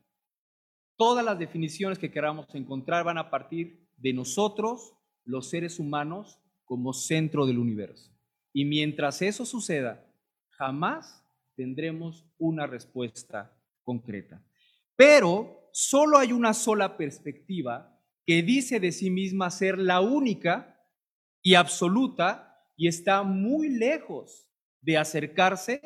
Todas 0.96 1.24
las 1.24 1.38
definiciones 1.38 1.98
que 1.98 2.10
queramos 2.10 2.52
encontrar 2.54 3.04
van 3.04 3.18
a 3.18 3.30
partir 3.30 3.86
de 3.98 4.12
nosotros, 4.12 4.94
los 5.24 5.50
seres 5.50 5.78
humanos, 5.78 6.40
como 6.64 6.92
centro 6.92 7.46
del 7.46 7.58
universo. 7.58 8.10
Y 8.52 8.64
mientras 8.64 9.22
eso 9.22 9.44
suceda, 9.44 10.06
jamás 10.50 11.24
tendremos 11.54 12.26
una 12.38 12.66
respuesta 12.66 13.54
concreta. 13.82 14.42
Pero 14.96 15.68
solo 15.72 16.18
hay 16.18 16.32
una 16.32 16.54
sola 16.54 16.96
perspectiva 16.96 17.98
que 18.24 18.42
dice 18.42 18.80
de 18.80 18.92
sí 18.92 19.10
misma 19.10 19.50
ser 19.50 19.78
la 19.78 20.00
única 20.00 20.71
y 21.42 21.54
absoluta 21.54 22.52
y 22.76 22.88
está 22.88 23.22
muy 23.22 23.68
lejos 23.68 24.48
de 24.80 24.98
acercarse 24.98 25.80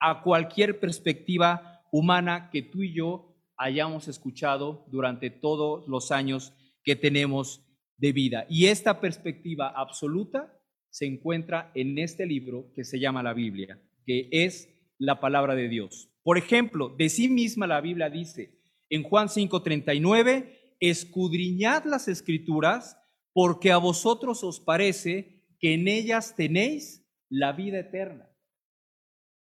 a 0.00 0.22
cualquier 0.22 0.80
perspectiva 0.80 1.82
humana 1.90 2.50
que 2.50 2.62
tú 2.62 2.82
y 2.82 2.94
yo 2.94 3.36
hayamos 3.56 4.08
escuchado 4.08 4.86
durante 4.90 5.30
todos 5.30 5.88
los 5.88 6.12
años 6.12 6.52
que 6.84 6.96
tenemos 6.96 7.64
de 7.96 8.12
vida. 8.12 8.46
Y 8.48 8.66
esta 8.66 9.00
perspectiva 9.00 9.68
absoluta 9.68 10.54
se 10.90 11.06
encuentra 11.06 11.70
en 11.74 11.98
este 11.98 12.26
libro 12.26 12.72
que 12.74 12.84
se 12.84 13.00
llama 13.00 13.22
la 13.22 13.34
Biblia, 13.34 13.82
que 14.06 14.28
es 14.30 14.68
la 14.98 15.20
palabra 15.20 15.54
de 15.54 15.68
Dios. 15.68 16.08
Por 16.22 16.38
ejemplo, 16.38 16.94
de 16.96 17.08
sí 17.08 17.28
misma 17.28 17.66
la 17.66 17.80
Biblia 17.80 18.10
dice 18.10 18.58
en 18.90 19.02
Juan 19.02 19.28
5:39, 19.28 20.76
escudriñad 20.80 21.84
las 21.84 22.08
escrituras 22.08 22.96
porque 23.40 23.70
a 23.70 23.78
vosotros 23.78 24.42
os 24.42 24.58
parece 24.58 25.44
que 25.60 25.74
en 25.74 25.86
ellas 25.86 26.34
tenéis 26.34 27.08
la 27.28 27.52
vida 27.52 27.78
eterna. 27.78 28.28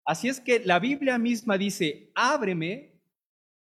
Así 0.06 0.28
es 0.28 0.40
que 0.40 0.60
la 0.60 0.78
Biblia 0.78 1.18
misma 1.18 1.58
dice, 1.58 2.12
ábreme, 2.14 3.02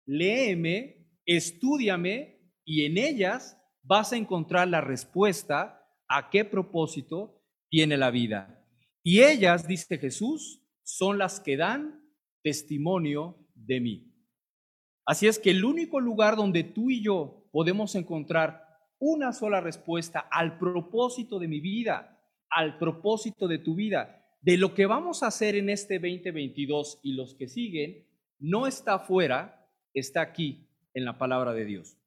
léeme, 0.06 1.06
estudiame 1.26 2.50
y 2.64 2.86
en 2.86 2.96
ellas 2.96 3.58
vas 3.82 4.14
a 4.14 4.16
encontrar 4.16 4.68
la 4.68 4.80
respuesta 4.80 5.86
a 6.08 6.30
qué 6.30 6.46
propósito 6.46 7.44
tiene 7.68 7.98
la 7.98 8.10
vida. 8.10 8.66
Y 9.02 9.20
ellas, 9.20 9.68
dice 9.68 9.98
Jesús, 9.98 10.66
son 10.82 11.18
las 11.18 11.40
que 11.40 11.58
dan 11.58 12.10
testimonio 12.42 13.36
de 13.54 13.80
mí. 13.80 14.14
Así 15.04 15.26
es 15.26 15.38
que 15.38 15.50
el 15.50 15.62
único 15.62 16.00
lugar 16.00 16.36
donde 16.36 16.64
tú 16.64 16.88
y 16.88 17.02
yo 17.02 17.50
podemos 17.52 17.94
encontrar 17.96 18.61
una 19.04 19.32
sola 19.32 19.60
respuesta 19.60 20.28
al 20.30 20.58
propósito 20.58 21.40
de 21.40 21.48
mi 21.48 21.58
vida, 21.58 22.22
al 22.48 22.78
propósito 22.78 23.48
de 23.48 23.58
tu 23.58 23.74
vida, 23.74 24.24
de 24.40 24.56
lo 24.56 24.74
que 24.74 24.86
vamos 24.86 25.24
a 25.24 25.26
hacer 25.26 25.56
en 25.56 25.70
este 25.70 25.98
2022 25.98 27.00
y 27.02 27.14
los 27.14 27.34
que 27.34 27.48
siguen, 27.48 28.06
no 28.38 28.68
está 28.68 28.94
afuera, 28.94 29.68
está 29.92 30.20
aquí 30.20 30.68
en 30.94 31.04
la 31.04 31.18
palabra 31.18 31.52
de 31.52 31.64
Dios. 31.64 31.98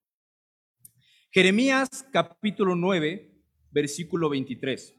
Jeremías 1.31 2.07
capítulo 2.13 2.77
9, 2.77 3.43
versículo 3.71 4.29
23. 4.29 4.95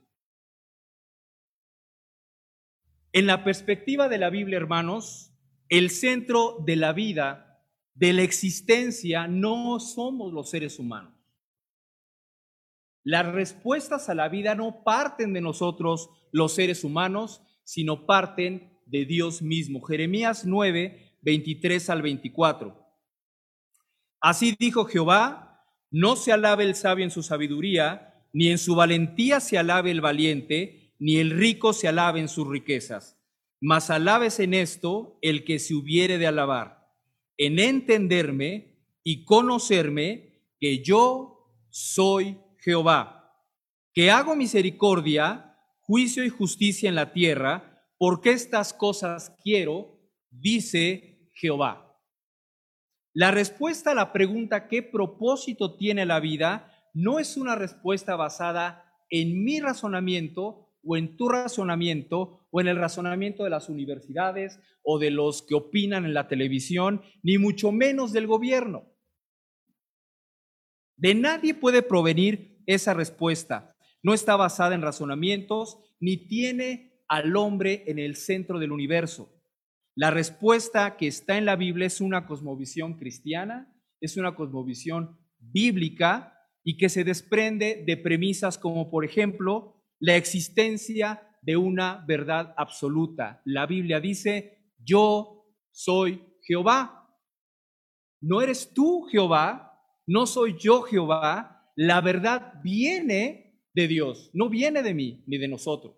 En 3.13 3.27
la 3.27 3.43
perspectiva 3.43 4.11
de 4.11 4.19
la 4.19 4.29
Biblia, 4.29 4.59
hermanos, 4.59 5.33
el 5.71 5.89
centro 5.89 6.59
de 6.63 6.77
la 6.77 6.93
vida, 6.93 7.65
de 7.95 8.13
la 8.13 8.23
existencia, 8.23 9.27
no 9.29 9.81
somos 9.81 10.35
los 10.35 10.51
seres 10.51 10.79
humanos. 10.79 11.16
Las 13.07 13.25
respuestas 13.25 14.09
a 14.09 14.17
la 14.17 14.29
vida 14.29 14.57
no 14.57 14.83
parten 14.83 15.33
de 15.33 15.41
nosotros 15.41 16.11
los 16.33 16.57
seres 16.57 16.83
humanos, 16.83 17.41
sino 17.63 18.05
parten 18.05 18.81
de 18.85 19.05
Dios 19.05 19.43
mismo. 19.43 19.81
Jeremías 19.81 20.45
9, 20.45 21.13
23 21.23 21.89
al 21.91 22.03
24. 22.03 22.85
Así 24.21 24.57
dijo 24.59 24.87
Jehová, 24.87 25.65
no 25.93 26.17
se 26.17 26.33
alabe 26.33 26.65
el 26.65 26.75
sabio 26.75 27.05
en 27.05 27.13
su 27.13 27.23
sabiduría, 27.23 28.13
ni 28.33 28.49
en 28.49 28.59
su 28.59 28.75
valentía 28.75 29.39
se 29.39 29.57
alabe 29.57 29.93
el 29.93 30.01
valiente, 30.01 30.93
ni 30.99 31.19
el 31.19 31.31
rico 31.31 31.73
se 31.73 31.87
alabe 31.87 32.19
en 32.19 32.29
sus 32.29 32.49
riquezas. 32.49 33.23
Mas 33.61 33.89
alabes 33.89 34.41
en 34.41 34.53
esto 34.53 35.17
el 35.23 35.45
que 35.45 35.61
se 35.61 35.77
hubiere 35.77 36.19
de 36.19 36.27
alabar, 36.27 36.89
en 37.37 37.61
entenderme 37.61 38.81
y 39.05 39.25
conocerme 39.25 40.43
que 40.59 40.83
yo 40.83 41.53
soy 41.71 42.39
Jehová, 42.67 43.33
que 43.95 44.11
hago 44.11 44.35
misericordia, 44.35 45.57
juicio 45.83 46.25
y 46.25 46.31
justicia 46.31 46.89
en 46.89 46.97
la 46.97 47.13
tierra, 47.13 47.87
porque 47.97 48.33
estas 48.33 48.73
cosas 48.73 49.37
quiero, 49.41 50.01
dice 50.31 51.31
Jehová. 51.33 51.97
La 53.15 53.31
respuesta 53.31 53.93
a 53.93 53.95
la 53.95 54.13
pregunta 54.13 54.67
¿qué 54.67 54.83
propósito 54.83 55.77
tiene 55.77 56.05
la 56.07 56.19
vida? 56.19 56.73
no 56.93 57.21
es 57.21 57.37
una 57.37 57.55
respuesta 57.55 58.17
basada 58.17 58.85
en 59.11 59.45
mi 59.45 59.61
razonamiento 59.61 60.73
o 60.83 60.97
en 60.97 61.17
tu 61.17 61.29
razonamiento 61.29 62.49
o 62.51 62.61
en 62.61 62.67
el 62.67 62.79
razonamiento 62.79 63.45
de 63.45 63.51
las 63.51 63.69
universidades 63.69 64.59
o 64.83 64.99
de 64.99 65.13
los 65.13 65.43
que 65.43 65.55
opinan 65.55 66.05
en 66.05 66.15
la 66.15 66.27
televisión, 66.27 67.03
ni 67.23 67.39
mucho 67.39 67.71
menos 67.71 68.13
del 68.13 68.27
gobierno. 68.27 68.93
De 70.97 71.15
nadie 71.15 71.55
puede 71.55 71.83
provenir 71.83 72.56
esa 72.67 72.95
respuesta. 72.95 73.75
No 74.03 74.15
está 74.15 74.37
basada 74.37 74.75
en 74.75 74.83
razonamientos 74.83 75.79
ni 76.01 76.29
tiene 76.29 77.01
al 77.09 77.37
hombre 77.37 77.85
en 77.87 77.99
el 77.99 78.17
centro 78.17 78.59
del 78.59 78.73
universo. 78.73 79.33
La 79.95 80.11
respuesta 80.11 80.97
que 80.97 81.07
está 81.07 81.39
en 81.39 81.47
la 81.47 81.57
Biblia 81.57 81.87
es 81.87 82.01
una 82.01 82.27
cosmovisión 82.27 82.99
cristiana, 82.99 83.73
es 84.01 84.17
una 84.17 84.35
cosmovisión 84.35 85.19
bíblica 85.39 86.35
y 86.63 86.77
que 86.77 86.89
se 86.89 87.05
desprende 87.05 87.85
de 87.87 87.97
premisas 87.97 88.59
como, 88.59 88.91
por 88.91 89.05
ejemplo, 89.05 89.83
la 89.99 90.17
existencia 90.17 91.23
de 91.41 91.57
una 91.57 92.05
verdad 92.07 92.53
absoluta. 92.57 93.41
La 93.45 93.67
Biblia 93.67 94.01
dice, 94.01 94.73
yo 94.85 95.47
soy 95.71 96.23
Jehová. 96.43 97.09
No 98.21 98.43
eres 98.43 98.75
tú 98.75 99.05
Jehová, 99.11 99.81
no 100.07 100.27
soy 100.27 100.57
yo 100.59 100.83
Jehová. 100.83 101.56
La 101.77 102.01
verdad 102.01 102.55
viene 102.65 103.61
de 103.75 103.87
Dios, 103.87 104.31
no 104.33 104.49
viene 104.49 104.83
de 104.83 104.95
mí 104.95 105.23
ni 105.27 105.37
de 105.37 105.49
nosotros. 105.49 105.97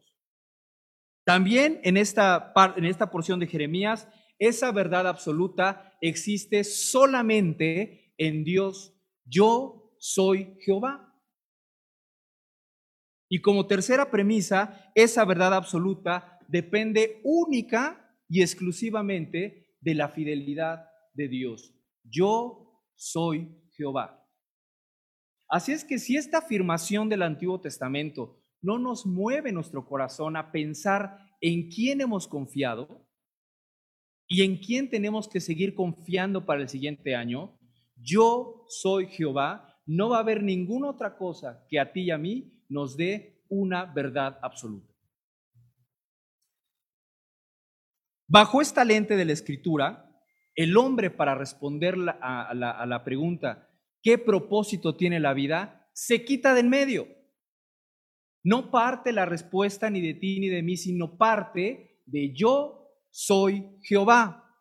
También 1.24 1.80
en 1.84 1.96
esta, 1.96 2.52
en 2.76 2.84
esta 2.84 3.10
porción 3.10 3.38
de 3.38 3.46
Jeremías, 3.46 4.08
esa 4.38 4.72
verdad 4.72 5.06
absoluta 5.06 5.96
existe 6.00 6.64
solamente 6.64 8.14
en 8.18 8.44
Dios. 8.44 8.94
Yo 9.24 9.94
soy 9.98 10.56
Jehová. 10.60 11.14
Y 13.28 13.40
como 13.40 13.66
tercera 13.66 14.10
premisa, 14.10 14.90
esa 14.94 15.24
verdad 15.24 15.54
absoluta 15.54 16.38
depende 16.48 17.20
única 17.24 18.16
y 18.28 18.42
exclusivamente 18.42 19.76
de 19.80 19.94
la 19.94 20.08
fidelidad 20.08 20.86
de 21.12 21.28
Dios. 21.28 21.74
Yo 22.02 22.82
soy 22.96 23.54
Jehová. 23.76 24.27
Así 25.48 25.72
es 25.72 25.84
que 25.84 25.98
si 25.98 26.16
esta 26.16 26.38
afirmación 26.38 27.08
del 27.08 27.22
Antiguo 27.22 27.60
Testamento 27.60 28.38
no 28.60 28.78
nos 28.78 29.06
mueve 29.06 29.50
nuestro 29.52 29.86
corazón 29.86 30.36
a 30.36 30.52
pensar 30.52 31.18
en 31.40 31.70
quién 31.70 32.00
hemos 32.00 32.28
confiado 32.28 33.06
y 34.26 34.42
en 34.42 34.58
quién 34.58 34.90
tenemos 34.90 35.26
que 35.28 35.40
seguir 35.40 35.74
confiando 35.74 36.44
para 36.44 36.60
el 36.60 36.68
siguiente 36.68 37.14
año, 37.14 37.58
yo 37.96 38.66
soy 38.68 39.06
Jehová, 39.06 39.74
no 39.86 40.10
va 40.10 40.18
a 40.18 40.20
haber 40.20 40.42
ninguna 40.42 40.90
otra 40.90 41.16
cosa 41.16 41.64
que 41.68 41.80
a 41.80 41.92
ti 41.92 42.02
y 42.02 42.10
a 42.10 42.18
mí 42.18 42.62
nos 42.68 42.96
dé 42.96 43.42
una 43.48 43.86
verdad 43.86 44.38
absoluta. 44.42 44.92
Bajo 48.26 48.60
esta 48.60 48.84
lente 48.84 49.16
de 49.16 49.24
la 49.24 49.32
escritura, 49.32 50.04
el 50.54 50.76
hombre 50.76 51.10
para 51.10 51.34
responder 51.34 51.94
a 52.20 52.52
la, 52.52 52.70
a 52.70 52.84
la 52.84 53.04
pregunta, 53.04 53.67
¿qué 54.02 54.18
propósito 54.18 54.96
tiene 54.96 55.20
la 55.20 55.34
vida? 55.34 55.90
Se 55.92 56.24
quita 56.24 56.54
del 56.54 56.68
medio 56.68 57.18
no 58.48 58.70
parte 58.70 59.12
la 59.12 59.26
respuesta 59.26 59.90
ni 59.90 60.00
de 60.00 60.14
ti 60.14 60.40
ni 60.40 60.48
de 60.48 60.62
mí, 60.62 60.76
sino 60.76 61.18
parte 61.18 62.00
de 62.06 62.32
yo 62.34 62.88
soy 63.10 63.66
Jehová, 63.82 64.54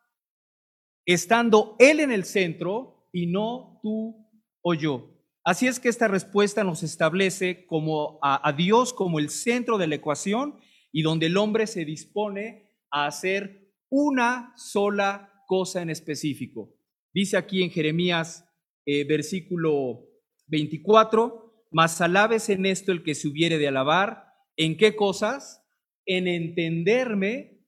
estando 1.06 1.76
Él 1.78 2.00
en 2.00 2.12
el 2.12 2.24
centro 2.24 3.08
y 3.12 3.26
no 3.26 3.78
tú 3.82 4.28
o 4.60 4.74
yo. 4.74 5.14
Así 5.44 5.66
es 5.66 5.80
que 5.80 5.88
esta 5.88 6.08
respuesta 6.08 6.64
nos 6.64 6.82
establece 6.82 7.64
como 7.66 8.18
a, 8.20 8.46
a 8.46 8.52
Dios 8.52 8.92
como 8.92 9.18
el 9.18 9.30
centro 9.30 9.78
de 9.78 9.86
la 9.86 9.94
ecuación 9.94 10.60
y 10.92 11.02
donde 11.02 11.26
el 11.26 11.36
hombre 11.36 11.66
se 11.66 11.84
dispone 11.84 12.68
a 12.90 13.06
hacer 13.06 13.72
una 13.88 14.52
sola 14.56 15.32
cosa 15.46 15.80
en 15.80 15.88
específico. 15.88 16.74
Dice 17.14 17.38
aquí 17.38 17.62
en 17.62 17.70
Jeremías 17.70 18.44
eh, 18.90 19.04
versículo 19.04 20.08
24, 20.46 21.66
mas 21.70 22.00
alabes 22.00 22.48
en 22.48 22.64
esto 22.64 22.90
el 22.90 23.02
que 23.02 23.14
se 23.14 23.28
hubiere 23.28 23.58
de 23.58 23.68
alabar. 23.68 24.32
¿En 24.56 24.78
qué 24.78 24.96
cosas? 24.96 25.62
En 26.06 26.26
entenderme 26.26 27.66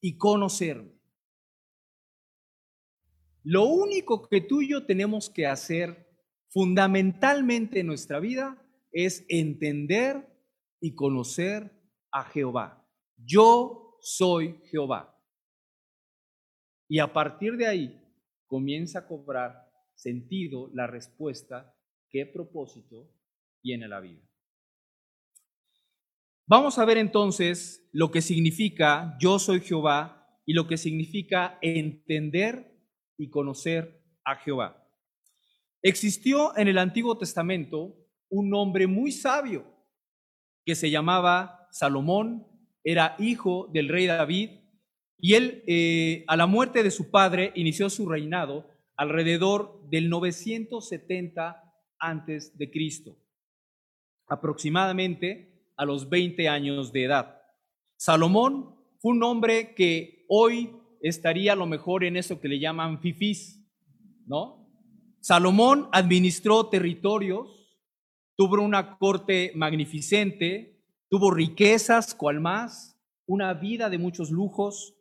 y 0.00 0.18
conocerme. 0.18 1.00
Lo 3.44 3.62
único 3.66 4.28
que 4.28 4.40
tú 4.40 4.60
y 4.60 4.70
yo 4.70 4.86
tenemos 4.86 5.30
que 5.30 5.46
hacer 5.46 6.10
fundamentalmente 6.48 7.78
en 7.78 7.86
nuestra 7.86 8.18
vida 8.18 8.60
es 8.90 9.24
entender 9.28 10.26
y 10.80 10.96
conocer 10.96 11.80
a 12.10 12.24
Jehová. 12.24 12.84
Yo 13.18 13.98
soy 14.00 14.58
Jehová. 14.68 15.16
Y 16.88 16.98
a 16.98 17.12
partir 17.12 17.56
de 17.56 17.68
ahí 17.68 18.02
comienza 18.48 18.98
a 18.98 19.06
cobrar 19.06 19.64
sentido 19.94 20.70
la 20.74 20.86
respuesta, 20.86 21.74
qué 22.10 22.26
propósito 22.26 23.10
tiene 23.60 23.88
la 23.88 24.00
vida. 24.00 24.22
Vamos 26.46 26.78
a 26.78 26.84
ver 26.84 26.98
entonces 26.98 27.88
lo 27.92 28.10
que 28.10 28.20
significa 28.20 29.16
yo 29.18 29.38
soy 29.38 29.60
Jehová 29.60 30.24
y 30.44 30.52
lo 30.52 30.66
que 30.66 30.76
significa 30.76 31.58
entender 31.62 32.78
y 33.16 33.30
conocer 33.30 34.04
a 34.24 34.36
Jehová. 34.36 34.86
Existió 35.82 36.56
en 36.56 36.68
el 36.68 36.78
Antiguo 36.78 37.16
Testamento 37.16 37.96
un 38.28 38.52
hombre 38.54 38.86
muy 38.86 39.12
sabio 39.12 39.64
que 40.64 40.74
se 40.74 40.90
llamaba 40.90 41.68
Salomón, 41.70 42.46
era 42.82 43.16
hijo 43.18 43.70
del 43.72 43.88
rey 43.88 44.06
David 44.06 44.50
y 45.18 45.34
él, 45.34 45.62
eh, 45.66 46.24
a 46.26 46.36
la 46.36 46.46
muerte 46.46 46.82
de 46.82 46.90
su 46.90 47.10
padre, 47.10 47.52
inició 47.54 47.88
su 47.88 48.08
reinado 48.08 48.68
alrededor 48.96 49.80
del 49.88 50.08
970 50.08 51.62
antes 51.98 52.56
de 52.56 52.70
Cristo, 52.70 53.18
aproximadamente 54.26 55.70
a 55.76 55.84
los 55.84 56.08
20 56.08 56.48
años 56.48 56.92
de 56.92 57.04
edad. 57.04 57.42
Salomón 57.96 58.76
fue 58.98 59.12
un 59.12 59.22
hombre 59.22 59.74
que 59.74 60.24
hoy 60.28 60.76
estaría 61.00 61.52
a 61.52 61.56
lo 61.56 61.66
mejor 61.66 62.04
en 62.04 62.16
eso 62.16 62.40
que 62.40 62.48
le 62.48 62.58
llaman 62.58 63.00
fifís, 63.00 63.64
¿no? 64.26 64.64
Salomón 65.20 65.88
administró 65.92 66.68
territorios, 66.68 67.78
tuvo 68.36 68.60
una 68.62 68.98
corte 68.98 69.52
magnificente, 69.54 70.82
tuvo 71.08 71.30
riquezas, 71.30 72.14
cual 72.14 72.40
más, 72.40 73.00
una 73.26 73.54
vida 73.54 73.88
de 73.88 73.98
muchos 73.98 74.30
lujos, 74.30 74.94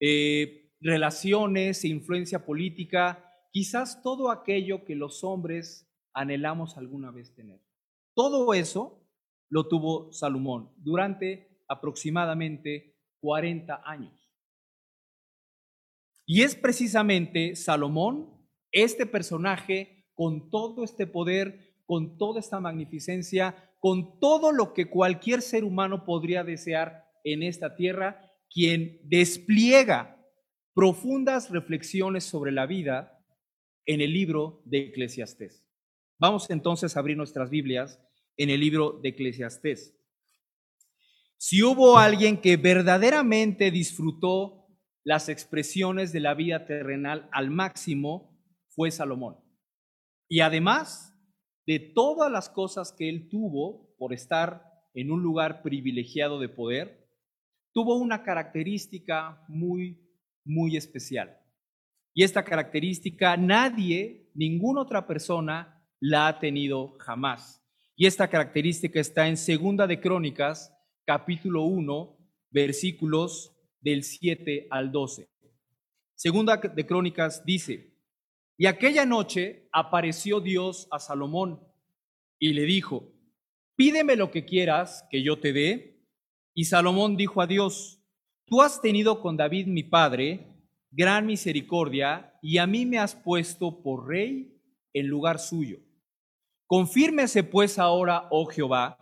eh, 0.00 0.72
relaciones, 0.80 1.84
influencia 1.84 2.44
política, 2.44 3.33
quizás 3.54 4.02
todo 4.02 4.32
aquello 4.32 4.84
que 4.84 4.96
los 4.96 5.22
hombres 5.22 5.88
anhelamos 6.12 6.76
alguna 6.76 7.12
vez 7.12 7.32
tener. 7.36 7.60
Todo 8.12 8.52
eso 8.52 9.06
lo 9.48 9.68
tuvo 9.68 10.12
Salomón 10.12 10.72
durante 10.78 11.60
aproximadamente 11.68 12.98
40 13.20 13.80
años. 13.84 14.28
Y 16.26 16.42
es 16.42 16.56
precisamente 16.56 17.54
Salomón, 17.54 18.44
este 18.72 19.06
personaje, 19.06 20.08
con 20.14 20.50
todo 20.50 20.82
este 20.82 21.06
poder, 21.06 21.76
con 21.86 22.18
toda 22.18 22.40
esta 22.40 22.58
magnificencia, 22.58 23.72
con 23.78 24.18
todo 24.18 24.50
lo 24.50 24.74
que 24.74 24.90
cualquier 24.90 25.42
ser 25.42 25.62
humano 25.62 26.04
podría 26.04 26.42
desear 26.42 27.04
en 27.22 27.44
esta 27.44 27.76
tierra, 27.76 28.32
quien 28.50 28.98
despliega 29.04 30.20
profundas 30.74 31.50
reflexiones 31.50 32.24
sobre 32.24 32.50
la 32.50 32.66
vida 32.66 33.13
en 33.86 34.00
el 34.00 34.12
libro 34.12 34.62
de 34.64 34.88
Eclesiastés. 34.88 35.66
Vamos 36.18 36.48
entonces 36.50 36.96
a 36.96 37.00
abrir 37.00 37.16
nuestras 37.16 37.50
Biblias 37.50 38.00
en 38.36 38.50
el 38.50 38.60
libro 38.60 39.00
de 39.02 39.10
Eclesiastés. 39.10 39.98
Si 41.36 41.62
hubo 41.62 41.98
alguien 41.98 42.40
que 42.40 42.56
verdaderamente 42.56 43.70
disfrutó 43.70 44.66
las 45.02 45.28
expresiones 45.28 46.12
de 46.12 46.20
la 46.20 46.34
vida 46.34 46.64
terrenal 46.66 47.28
al 47.32 47.50
máximo, 47.50 48.40
fue 48.70 48.90
Salomón. 48.90 49.36
Y 50.28 50.40
además 50.40 51.14
de 51.66 51.78
todas 51.78 52.30
las 52.30 52.48
cosas 52.48 52.92
que 52.96 53.08
él 53.08 53.28
tuvo 53.28 53.94
por 53.98 54.14
estar 54.14 54.62
en 54.94 55.10
un 55.10 55.22
lugar 55.22 55.62
privilegiado 55.62 56.38
de 56.38 56.48
poder, 56.48 57.06
tuvo 57.72 57.96
una 57.96 58.22
característica 58.22 59.44
muy, 59.48 60.00
muy 60.44 60.76
especial. 60.76 61.43
Y 62.14 62.22
esta 62.22 62.44
característica 62.44 63.36
nadie, 63.36 64.30
ninguna 64.34 64.82
otra 64.82 65.04
persona 65.06 65.84
la 65.98 66.28
ha 66.28 66.38
tenido 66.38 66.96
jamás. 66.98 67.60
Y 67.96 68.06
esta 68.06 68.28
característica 68.28 69.00
está 69.00 69.26
en 69.26 69.36
Segunda 69.36 69.88
de 69.88 70.00
Crónicas, 70.00 70.72
capítulo 71.04 71.64
1, 71.64 72.16
versículos 72.50 73.56
del 73.80 74.04
7 74.04 74.68
al 74.70 74.92
12. 74.92 75.28
Segunda 76.14 76.56
de 76.56 76.86
Crónicas 76.86 77.44
dice, 77.44 77.92
y 78.56 78.66
aquella 78.66 79.04
noche 79.04 79.68
apareció 79.72 80.40
Dios 80.40 80.86
a 80.92 81.00
Salomón 81.00 81.60
y 82.38 82.52
le 82.52 82.62
dijo, 82.62 83.12
pídeme 83.74 84.14
lo 84.14 84.30
que 84.30 84.44
quieras 84.44 85.04
que 85.10 85.24
yo 85.24 85.40
te 85.40 85.52
dé 85.52 86.00
y 86.54 86.66
Salomón 86.66 87.16
dijo 87.16 87.42
a 87.42 87.48
Dios, 87.48 88.00
tú 88.46 88.62
has 88.62 88.80
tenido 88.80 89.20
con 89.20 89.36
David 89.36 89.66
mi 89.66 89.82
padre 89.82 90.53
gran 90.94 91.26
misericordia 91.26 92.32
y 92.40 92.58
a 92.58 92.66
mí 92.66 92.86
me 92.86 92.98
has 92.98 93.14
puesto 93.14 93.82
por 93.82 94.06
rey 94.06 94.60
en 94.92 95.08
lugar 95.08 95.38
suyo. 95.38 95.78
Confírmese 96.66 97.42
pues 97.42 97.78
ahora, 97.78 98.28
oh 98.30 98.46
Jehová, 98.46 98.98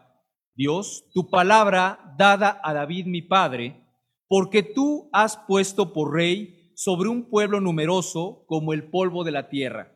Dios, 0.55 1.05
tu 1.12 1.31
palabra 1.31 2.14
dada 2.18 2.61
a 2.62 2.72
David 2.72 3.07
mi 3.07 3.22
padre, 3.22 3.87
porque 4.26 4.62
tú 4.62 5.09
has 5.12 5.37
puesto 5.37 5.92
por 5.92 6.12
rey 6.12 6.72
sobre 6.74 7.09
un 7.09 7.28
pueblo 7.28 7.61
numeroso 7.61 8.44
como 8.46 8.72
el 8.72 8.90
polvo 8.90 9.24
de 9.24 9.33
la 9.33 9.48
tierra. 9.48 9.92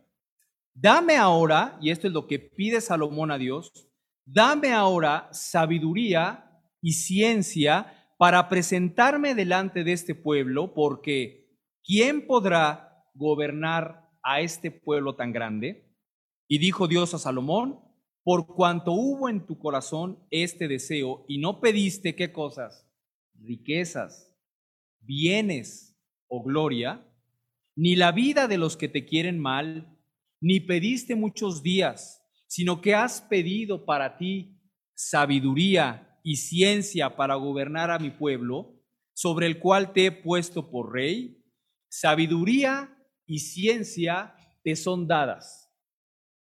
Dame 0.75 1.17
ahora, 1.17 1.79
y 1.81 1.91
esto 1.91 2.07
es 2.07 2.13
lo 2.13 2.27
que 2.27 2.39
pide 2.39 2.81
Salomón 2.81 3.31
a 3.31 3.39
Dios, 3.39 3.89
dame 4.25 4.73
ahora 4.73 5.29
sabiduría 5.33 6.63
y 6.83 6.93
ciencia 6.93 7.93
para 8.19 8.49
presentarme 8.49 9.35
delante 9.35 9.85
de 9.85 9.93
este 9.93 10.15
pueblo, 10.15 10.75
porque 10.75 11.46
¿quién 11.87 12.27
podrá 12.27 13.05
gobernar 13.15 14.11
a 14.23 14.41
este 14.41 14.71
pueblo 14.71 15.15
tan 15.15 15.33
grande? 15.33 15.95
Y 16.49 16.59
dijo 16.59 16.89
Dios 16.89 17.15
a 17.15 17.19
Salomón, 17.19 17.81
por 18.25 18.47
cuanto 18.47 18.93
hubo 18.93 19.29
en 19.29 19.47
tu 19.47 19.59
corazón 19.59 20.19
este 20.31 20.67
deseo 20.67 21.25
y 21.29 21.39
no 21.39 21.61
pediste 21.61 22.17
qué 22.17 22.33
cosas, 22.33 22.89
riquezas, 23.35 24.37
bienes 24.99 25.97
o 26.27 26.43
gloria, 26.43 27.07
ni 27.77 27.95
la 27.95 28.11
vida 28.11 28.49
de 28.49 28.59
los 28.59 28.77
que 28.77 28.89
te 28.89 29.05
quieren 29.05 29.39
mal, 29.39 29.97
ni 30.41 30.61
pediste 30.61 31.15
muchos 31.15 31.63
días, 31.63 32.23
sino 32.49 32.81
que 32.81 32.95
has 32.95 33.23
pedido 33.23 33.85
para 33.85 34.17
ti 34.19 34.61
sabiduría 34.95 36.19
y 36.25 36.37
ciencia 36.37 37.17
para 37.17 37.37
gobernar 37.37 37.91
a 37.91 37.99
mi 37.99 38.11
pueblo, 38.11 38.83
sobre 39.13 39.47
el 39.47 39.61
cual 39.61 39.93
te 39.93 40.07
he 40.07 40.13
puesto 40.13 40.71
por 40.71 40.93
rey, 40.93 41.46
sabiduría 41.89 42.97
y 43.27 43.41
ciencia 43.41 44.35
te 44.63 44.77
son 44.77 45.07
dadas. 45.07 45.71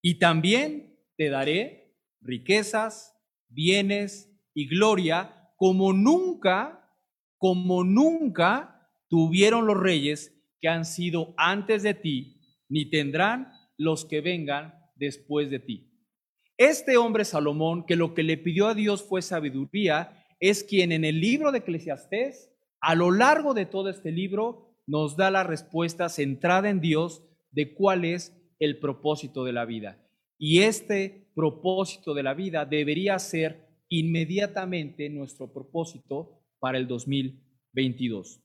Y 0.02 0.18
también 0.18 0.98
te 1.16 1.30
daré 1.30 1.94
riquezas, 2.20 3.14
bienes 3.48 4.30
y 4.54 4.68
gloria 4.68 5.52
como 5.56 5.92
nunca, 5.92 6.92
como 7.38 7.84
nunca 7.84 8.90
tuvieron 9.08 9.66
los 9.66 9.76
reyes 9.76 10.32
que 10.60 10.68
han 10.68 10.84
sido 10.84 11.34
antes 11.36 11.82
de 11.82 11.94
ti, 11.94 12.40
ni 12.68 12.90
tendrán 12.90 13.52
los 13.76 14.04
que 14.04 14.20
vengan 14.20 14.74
después 14.94 15.50
de 15.50 15.60
ti. 15.60 15.92
Este 16.56 16.96
hombre 16.96 17.24
Salomón, 17.24 17.84
que 17.84 17.96
lo 17.96 18.14
que 18.14 18.22
le 18.22 18.38
pidió 18.38 18.68
a 18.68 18.74
Dios 18.74 19.02
fue 19.02 19.20
sabiduría, 19.20 20.24
es 20.40 20.64
quien 20.64 20.92
en 20.92 21.04
el 21.04 21.20
libro 21.20 21.52
de 21.52 21.58
Eclesiastés, 21.58 22.50
a 22.80 22.94
lo 22.94 23.10
largo 23.10 23.52
de 23.54 23.66
todo 23.66 23.90
este 23.90 24.10
libro, 24.10 24.65
nos 24.86 25.16
da 25.16 25.30
la 25.30 25.44
respuesta 25.44 26.08
centrada 26.08 26.70
en 26.70 26.80
Dios 26.80 27.22
de 27.50 27.74
cuál 27.74 28.04
es 28.04 28.36
el 28.58 28.78
propósito 28.78 29.44
de 29.44 29.52
la 29.52 29.64
vida. 29.64 30.02
Y 30.38 30.60
este 30.60 31.30
propósito 31.34 32.14
de 32.14 32.22
la 32.22 32.34
vida 32.34 32.64
debería 32.64 33.18
ser 33.18 33.66
inmediatamente 33.88 35.08
nuestro 35.08 35.52
propósito 35.52 36.42
para 36.58 36.78
el 36.78 36.86
2022. 36.86 38.40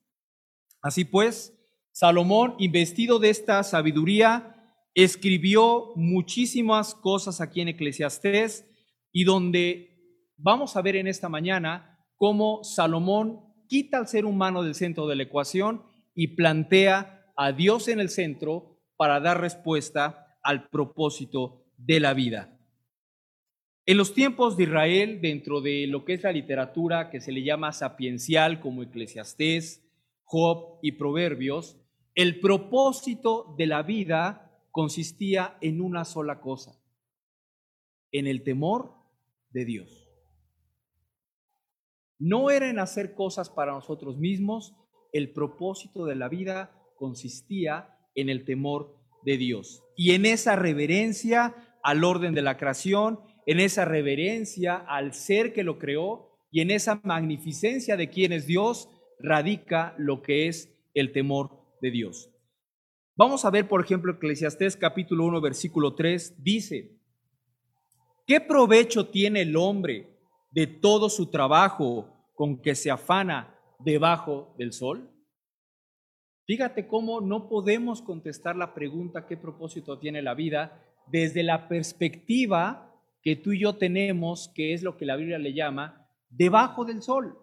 Así 0.82 1.06
pues, 1.06 1.58
Salomón, 1.92 2.56
investido 2.60 3.20
de 3.20 3.30
esta 3.30 3.64
sabiduría, 3.64 4.56
escribió 4.94 5.94
muchísimas 5.96 6.96
cosas 6.96 7.42
aquí 7.42 7.62
en 7.62 7.70
Eclesiastés 7.70 8.66
y 9.12 9.24
donde 9.24 9.92
vamos 10.38 10.76
a 10.76 10.82
ver 10.82 10.96
en 10.96 11.08
esta 11.08 11.30
mañana 11.30 12.00
cómo 12.16 12.64
Salomón 12.64 13.42
quita 13.68 13.98
al 13.98 14.08
ser 14.08 14.26
humano 14.26 14.64
del 14.64 14.76
centro 14.76 15.08
de 15.08 15.16
la 15.16 15.24
ecuación 15.24 15.84
y 16.14 16.36
plantea 16.36 17.32
a 17.36 17.52
Dios 17.52 17.88
en 17.88 18.00
el 18.00 18.10
centro 18.10 18.80
para 18.98 19.20
dar 19.20 19.42
respuesta 19.42 20.38
al 20.44 20.70
propósito 20.70 21.64
de 21.78 22.00
la 22.00 22.14
vida. 22.14 22.58
En 23.86 23.98
los 23.98 24.14
tiempos 24.14 24.58
de 24.58 24.64
Israel, 24.64 25.22
dentro 25.22 25.60
de 25.60 25.88
lo 25.88 26.06
que 26.06 26.14
es 26.14 26.24
la 26.24 26.32
literatura 26.32 27.10
que 27.10 27.20
se 27.20 27.32
le 27.32 27.44
llama 27.44 27.74
sapiencial, 27.74 28.60
como 28.60 28.84
Eclesiastés, 28.84 29.84
Job 30.24 30.80
y 30.84 30.94
Proverbios, 30.94 31.78
el 32.14 32.40
propósito 32.40 33.56
de 33.58 33.66
la 33.66 33.82
vida 33.82 34.52
consistía 34.72 35.58
en 35.62 35.82
una 35.82 36.06
sola 36.06 36.40
cosa, 36.40 36.80
en 38.12 38.28
el 38.28 38.44
temor 38.44 38.94
de 39.50 39.66
Dios. 39.66 40.10
No 42.20 42.52
era 42.52 42.70
en 42.70 42.78
hacer 42.78 43.16
cosas 43.16 43.50
para 43.50 43.72
nosotros 43.72 44.18
mismos, 44.18 44.76
el 45.12 45.32
propósito 45.32 46.06
de 46.06 46.16
la 46.16 46.30
vida 46.30 46.72
consistía 46.96 47.98
en 48.16 48.30
el 48.30 48.46
temor 48.46 48.96
de 49.24 49.38
Dios. 49.38 49.84
Y 49.96 50.12
en 50.12 50.26
esa 50.26 50.56
reverencia 50.56 51.56
al 51.84 52.04
orden 52.04 52.34
de 52.34 52.42
la 52.42 52.58
creación, 52.58 53.20
en 53.46 53.60
esa 53.60 53.86
reverencia 53.86 54.76
al 54.76 55.14
ser 55.14 55.54
que 55.54 55.64
lo 55.64 55.80
creó 55.80 56.30
y 56.52 56.62
en 56.62 56.72
esa 56.72 57.00
magnificencia 57.04 57.98
de 57.98 58.10
quien 58.10 58.34
es 58.34 58.46
Dios, 58.46 58.90
radica 59.20 59.96
lo 59.98 60.22
que 60.22 60.48
es 60.48 60.74
el 60.94 61.12
temor 61.12 61.50
de 61.82 61.92
Dios. 61.92 62.30
Vamos 63.16 63.46
a 63.46 63.50
ver, 63.50 63.68
por 63.68 63.84
ejemplo, 63.84 64.14
Eclesiastés 64.14 64.76
capítulo 64.76 65.26
1, 65.26 65.42
versículo 65.42 65.96
3, 65.96 66.44
dice, 66.44 66.98
¿qué 68.26 68.42
provecho 68.42 69.10
tiene 69.10 69.42
el 69.42 69.56
hombre 69.56 70.18
de 70.52 70.68
todo 70.68 71.10
su 71.10 71.30
trabajo 71.30 72.32
con 72.36 72.62
que 72.62 72.76
se 72.76 72.90
afana 72.90 73.56
debajo 73.84 74.54
del 74.58 74.74
sol? 74.74 75.10
Fíjate 76.46 76.88
cómo 76.88 77.22
no 77.22 77.48
podemos 77.48 78.02
contestar 78.02 78.56
la 78.56 78.74
pregunta 78.74 79.26
qué 79.26 79.38
propósito 79.38 80.00
tiene 80.00 80.22
la 80.22 80.34
vida 80.34 80.84
desde 81.08 81.44
la 81.44 81.68
perspectiva 81.68 82.94
que 83.22 83.36
tú 83.36 83.52
y 83.52 83.60
yo 83.60 83.76
tenemos, 83.76 84.50
que 84.56 84.74
es 84.74 84.84
lo 84.84 84.98
que 84.98 85.06
la 85.06 85.16
Biblia 85.16 85.38
le 85.38 85.54
llama, 85.54 86.08
debajo 86.30 86.86
del 86.86 87.02
sol. 87.02 87.38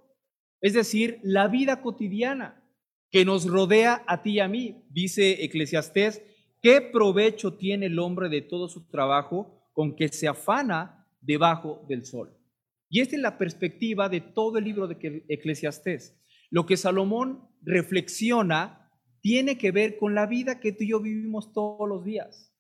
Es 0.61 0.75
decir, 0.75 1.21
la 1.23 1.49
vida 1.49 1.81
cotidiana 1.81 2.65
que 3.11 3.25
nos 3.25 3.47
rodea 3.47 4.03
a 4.07 4.23
ti 4.23 4.33
y 4.33 4.41
a 4.41 4.49
mí. 4.49 4.85
Dice 4.91 5.45
Eclesiastés, 5.45 6.23
¿qué 6.61 6.81
provecho 6.81 7.55
tiene 7.55 7.87
el 7.87 7.99
hombre 7.99 8.29
de 8.29 8.43
todo 8.43 8.69
su 8.69 8.89
trabajo 8.89 9.71
con 9.73 9.95
que 9.95 10.09
se 10.09 10.29
afana 10.29 11.07
debajo 11.21 11.85
del 11.89 12.05
sol? 12.05 12.35
Y 12.91 13.01
esta 13.01 13.17
es 13.17 13.23
la 13.23 13.39
perspectiva 13.39 14.09
de 14.09 14.21
todo 14.21 14.59
el 14.59 14.65
libro 14.65 14.87
de 14.87 15.25
Eclesiastés. 15.29 16.19
Lo 16.51 16.67
que 16.67 16.77
Salomón 16.77 17.49
reflexiona 17.63 18.91
tiene 19.21 19.59
que 19.59 19.73
ver 19.73 19.99
con 19.99 20.15
la 20.15 20.27
vida 20.27 20.61
que 20.61 20.73
tú 20.73 20.85
y 20.85 20.91
yo 20.91 21.01
vivimos 21.01 21.53
todos 21.53 21.89
los 21.89 22.05
días. 22.05 22.55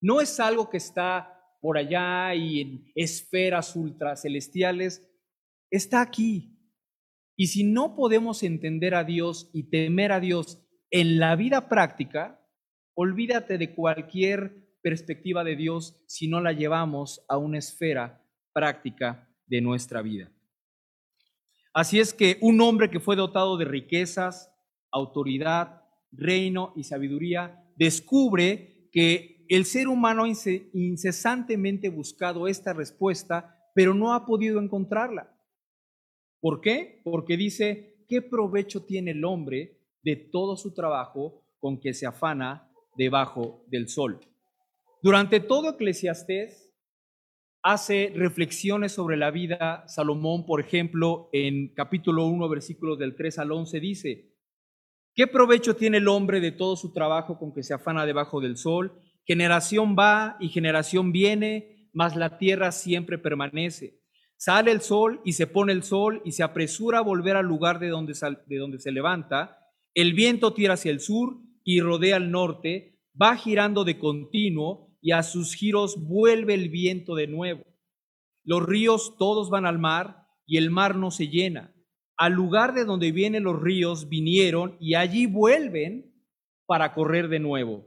No 0.00 0.20
es 0.20 0.38
algo 0.40 0.68
que 0.70 0.76
está 0.76 1.34
por 1.60 1.78
allá 1.78 2.34
y 2.34 2.60
en 2.60 2.92
esferas 2.94 3.74
ultracelestiales, 3.74 5.08
está 5.70 6.00
aquí. 6.00 6.56
Y 7.36 7.48
si 7.48 7.64
no 7.64 7.96
podemos 7.96 8.42
entender 8.42 8.94
a 8.94 9.04
Dios 9.04 9.50
y 9.52 9.70
temer 9.70 10.12
a 10.12 10.20
Dios 10.20 10.60
en 10.90 11.18
la 11.18 11.36
vida 11.36 11.68
práctica, 11.68 12.44
olvídate 12.94 13.58
de 13.58 13.74
cualquier 13.74 14.68
perspectiva 14.82 15.44
de 15.44 15.56
Dios 15.56 16.02
si 16.06 16.28
no 16.28 16.40
la 16.40 16.52
llevamos 16.52 17.24
a 17.28 17.36
una 17.36 17.58
esfera 17.58 18.24
práctica 18.52 19.28
de 19.46 19.60
nuestra 19.60 20.02
vida. 20.02 20.32
Así 21.78 22.00
es 22.00 22.12
que 22.12 22.38
un 22.40 22.60
hombre 22.60 22.90
que 22.90 22.98
fue 22.98 23.14
dotado 23.14 23.56
de 23.56 23.64
riquezas, 23.64 24.52
autoridad, 24.90 25.84
reino 26.10 26.72
y 26.74 26.82
sabiduría, 26.82 27.64
descubre 27.76 28.88
que 28.90 29.46
el 29.48 29.64
ser 29.64 29.86
humano 29.86 30.24
ha 30.24 30.28
incesantemente 30.72 31.88
buscado 31.88 32.48
esta 32.48 32.72
respuesta, 32.72 33.70
pero 33.76 33.94
no 33.94 34.12
ha 34.12 34.26
podido 34.26 34.60
encontrarla. 34.60 35.32
¿Por 36.40 36.60
qué? 36.60 37.00
Porque 37.04 37.36
dice, 37.36 38.04
¿qué 38.08 38.22
provecho 38.22 38.84
tiene 38.84 39.12
el 39.12 39.24
hombre 39.24 39.78
de 40.02 40.16
todo 40.16 40.56
su 40.56 40.74
trabajo 40.74 41.44
con 41.60 41.78
que 41.78 41.94
se 41.94 42.06
afana 42.06 42.72
debajo 42.96 43.62
del 43.68 43.88
sol? 43.88 44.18
Durante 45.00 45.38
todo 45.38 45.70
Eclesiastés 45.70 46.67
hace 47.62 48.12
reflexiones 48.14 48.92
sobre 48.92 49.16
la 49.16 49.30
vida. 49.30 49.84
Salomón, 49.86 50.46
por 50.46 50.60
ejemplo, 50.60 51.28
en 51.32 51.74
capítulo 51.74 52.26
1, 52.26 52.48
versículos 52.48 52.98
del 52.98 53.14
3 53.16 53.38
al 53.38 53.52
11, 53.52 53.80
dice, 53.80 54.38
¿Qué 55.18 55.26
provecho 55.26 55.74
tiene 55.74 55.96
el 55.96 56.06
hombre 56.06 56.40
de 56.40 56.52
todo 56.52 56.76
su 56.76 56.92
trabajo 56.92 57.38
con 57.38 57.52
que 57.52 57.64
se 57.64 57.74
afana 57.74 58.06
debajo 58.06 58.40
del 58.40 58.56
sol? 58.56 59.00
Generación 59.26 59.96
va 59.98 60.36
y 60.38 60.48
generación 60.48 61.10
viene, 61.10 61.88
mas 61.92 62.14
la 62.14 62.38
tierra 62.38 62.70
siempre 62.70 63.18
permanece. 63.18 64.00
Sale 64.36 64.70
el 64.70 64.80
sol 64.80 65.20
y 65.24 65.32
se 65.32 65.48
pone 65.48 65.72
el 65.72 65.82
sol 65.82 66.22
y 66.24 66.30
se 66.30 66.44
apresura 66.44 66.98
a 66.98 67.02
volver 67.02 67.34
al 67.34 67.46
lugar 67.46 67.80
de 67.80 67.88
donde, 67.88 68.14
de 68.46 68.56
donde 68.58 68.78
se 68.78 68.92
levanta. 68.92 69.58
El 69.92 70.12
viento 70.12 70.54
tira 70.54 70.74
hacia 70.74 70.92
el 70.92 71.00
sur 71.00 71.38
y 71.64 71.80
rodea 71.80 72.14
al 72.14 72.30
norte, 72.30 73.00
va 73.20 73.34
girando 73.36 73.82
de 73.82 73.98
continuo 73.98 74.87
y 75.00 75.12
a 75.12 75.22
sus 75.22 75.54
giros 75.54 75.96
vuelve 76.06 76.54
el 76.54 76.68
viento 76.68 77.14
de 77.14 77.26
nuevo. 77.26 77.64
Los 78.44 78.64
ríos 78.64 79.16
todos 79.18 79.50
van 79.50 79.66
al 79.66 79.78
mar 79.78 80.26
y 80.46 80.56
el 80.56 80.70
mar 80.70 80.96
no 80.96 81.10
se 81.10 81.28
llena 81.28 81.74
al 82.18 82.32
lugar 82.32 82.74
de 82.74 82.84
donde 82.84 83.12
vienen 83.12 83.44
los 83.44 83.62
ríos 83.62 84.08
vinieron 84.08 84.76
y 84.80 84.94
allí 84.94 85.26
vuelven 85.26 86.12
para 86.66 86.92
correr 86.92 87.28
de 87.28 87.38
nuevo. 87.38 87.86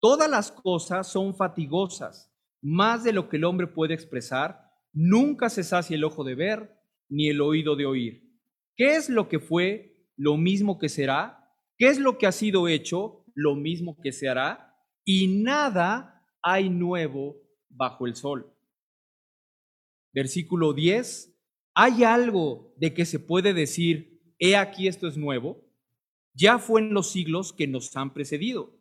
Todas 0.00 0.28
las 0.30 0.52
cosas 0.52 1.10
son 1.10 1.34
fatigosas, 1.34 2.30
más 2.62 3.02
de 3.02 3.12
lo 3.12 3.28
que 3.28 3.38
el 3.38 3.44
hombre 3.44 3.66
puede 3.66 3.94
expresar. 3.94 4.70
Nunca 4.92 5.48
se 5.48 5.64
sacia 5.64 5.96
el 5.96 6.04
ojo 6.04 6.24
de 6.24 6.34
ver, 6.34 6.78
ni 7.08 7.28
el 7.30 7.40
oído 7.40 7.74
de 7.74 7.86
oír. 7.86 8.38
¿Qué 8.76 8.96
es 8.96 9.08
lo 9.08 9.28
que 9.28 9.38
fue? 9.38 10.06
Lo 10.16 10.36
mismo 10.36 10.78
que 10.78 10.90
será. 10.90 11.50
¿Qué 11.78 11.88
es 11.88 11.98
lo 11.98 12.18
que 12.18 12.26
ha 12.26 12.32
sido 12.32 12.68
hecho? 12.68 13.24
Lo 13.34 13.54
mismo 13.54 13.96
que 14.02 14.12
se 14.12 14.28
hará. 14.28 14.71
Y 15.04 15.42
nada 15.42 16.24
hay 16.42 16.70
nuevo 16.70 17.36
bajo 17.68 18.06
el 18.06 18.14
sol. 18.14 18.52
Versículo 20.12 20.72
10 20.72 21.32
¿Hay 21.74 22.04
algo 22.04 22.74
de 22.76 22.92
que 22.92 23.06
se 23.06 23.18
puede 23.18 23.54
decir, 23.54 24.20
he 24.38 24.56
aquí 24.56 24.88
esto 24.88 25.08
es 25.08 25.16
nuevo? 25.16 25.64
Ya 26.34 26.58
fue 26.58 26.82
en 26.82 26.92
los 26.92 27.10
siglos 27.10 27.52
que 27.52 27.66
nos 27.66 27.96
han 27.96 28.12
precedido. 28.12 28.78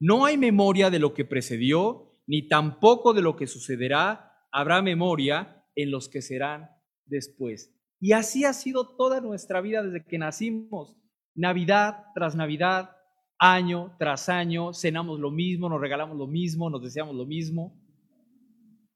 No 0.00 0.24
hay 0.24 0.36
memoria 0.36 0.90
de 0.90 0.98
lo 0.98 1.14
que 1.14 1.24
precedió, 1.24 2.10
ni 2.26 2.48
tampoco 2.48 3.12
de 3.12 3.22
lo 3.22 3.36
que 3.36 3.46
sucederá. 3.46 4.46
Habrá 4.50 4.82
memoria 4.82 5.64
en 5.76 5.92
los 5.92 6.08
que 6.08 6.20
serán 6.20 6.68
después. 7.06 7.72
Y 8.00 8.12
así 8.12 8.44
ha 8.44 8.52
sido 8.52 8.96
toda 8.96 9.20
nuestra 9.20 9.60
vida 9.60 9.82
desde 9.82 10.04
que 10.04 10.18
nacimos. 10.18 10.96
Navidad 11.34 12.06
tras 12.14 12.34
Navidad, 12.34 12.96
año 13.44 13.96
tras 13.98 14.28
año, 14.28 14.72
cenamos 14.72 15.18
lo 15.18 15.32
mismo, 15.32 15.68
nos 15.68 15.80
regalamos 15.80 16.16
lo 16.16 16.28
mismo, 16.28 16.70
nos 16.70 16.80
deseamos 16.80 17.16
lo 17.16 17.26
mismo. 17.26 17.76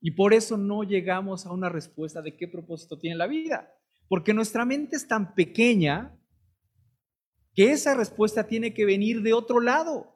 Y 0.00 0.12
por 0.12 0.32
eso 0.32 0.56
no 0.56 0.84
llegamos 0.84 1.46
a 1.46 1.52
una 1.52 1.68
respuesta 1.68 2.22
de 2.22 2.36
qué 2.36 2.46
propósito 2.46 2.96
tiene 2.96 3.16
la 3.16 3.26
vida. 3.26 3.74
Porque 4.08 4.32
nuestra 4.32 4.64
mente 4.64 4.94
es 4.94 5.08
tan 5.08 5.34
pequeña 5.34 6.16
que 7.54 7.72
esa 7.72 7.96
respuesta 7.96 8.46
tiene 8.46 8.72
que 8.72 8.84
venir 8.84 9.20
de 9.22 9.32
otro 9.32 9.58
lado. 9.58 10.14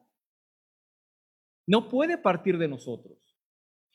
No 1.67 1.89
puede 1.89 2.17
partir 2.17 2.57
de 2.57 2.69
nosotros. 2.69 3.19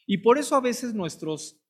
Y 0.06 0.17
por 0.17 0.38
eso 0.38 0.58
a 0.58 0.62
veces 0.62 0.93
nuestros, 0.93 1.62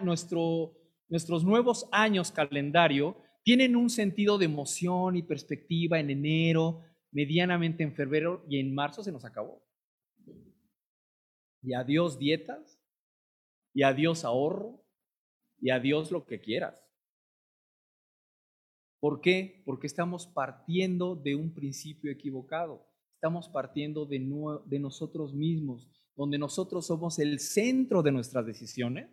nuestro, 0.00 0.76
nuestros 1.08 1.42
nuevos 1.42 1.88
años 1.90 2.30
calendario 2.30 3.16
tienen 3.42 3.74
un 3.74 3.90
sentido 3.90 4.38
de 4.38 4.44
emoción 4.44 5.16
y 5.16 5.22
perspectiva 5.22 5.98
en 5.98 6.10
enero, 6.10 6.82
medianamente 7.12 7.82
en 7.82 7.94
febrero 7.94 8.44
y 8.48 8.58
en 8.58 8.74
marzo 8.74 9.04
se 9.04 9.12
nos 9.12 9.24
acabó. 9.24 9.62
Y 11.62 11.74
adiós 11.74 12.18
dietas, 12.18 12.80
y 13.74 13.84
a 13.84 13.92
Dios 13.92 14.24
ahorro 14.24 14.84
y 15.60 15.70
a 15.70 15.78
Dios 15.78 16.10
lo 16.10 16.26
que 16.26 16.40
quieras. 16.40 16.74
¿Por 19.00 19.20
qué? 19.20 19.62
Porque 19.64 19.86
estamos 19.86 20.26
partiendo 20.26 21.16
de 21.16 21.34
un 21.34 21.54
principio 21.54 22.10
equivocado. 22.10 22.86
Estamos 23.14 23.48
partiendo 23.48 24.04
de, 24.04 24.18
de 24.66 24.78
nosotros 24.78 25.32
mismos, 25.32 25.88
donde 26.16 26.38
nosotros 26.38 26.86
somos 26.86 27.18
el 27.18 27.38
centro 27.38 28.02
de 28.02 28.12
nuestras 28.12 28.44
decisiones. 28.44 29.08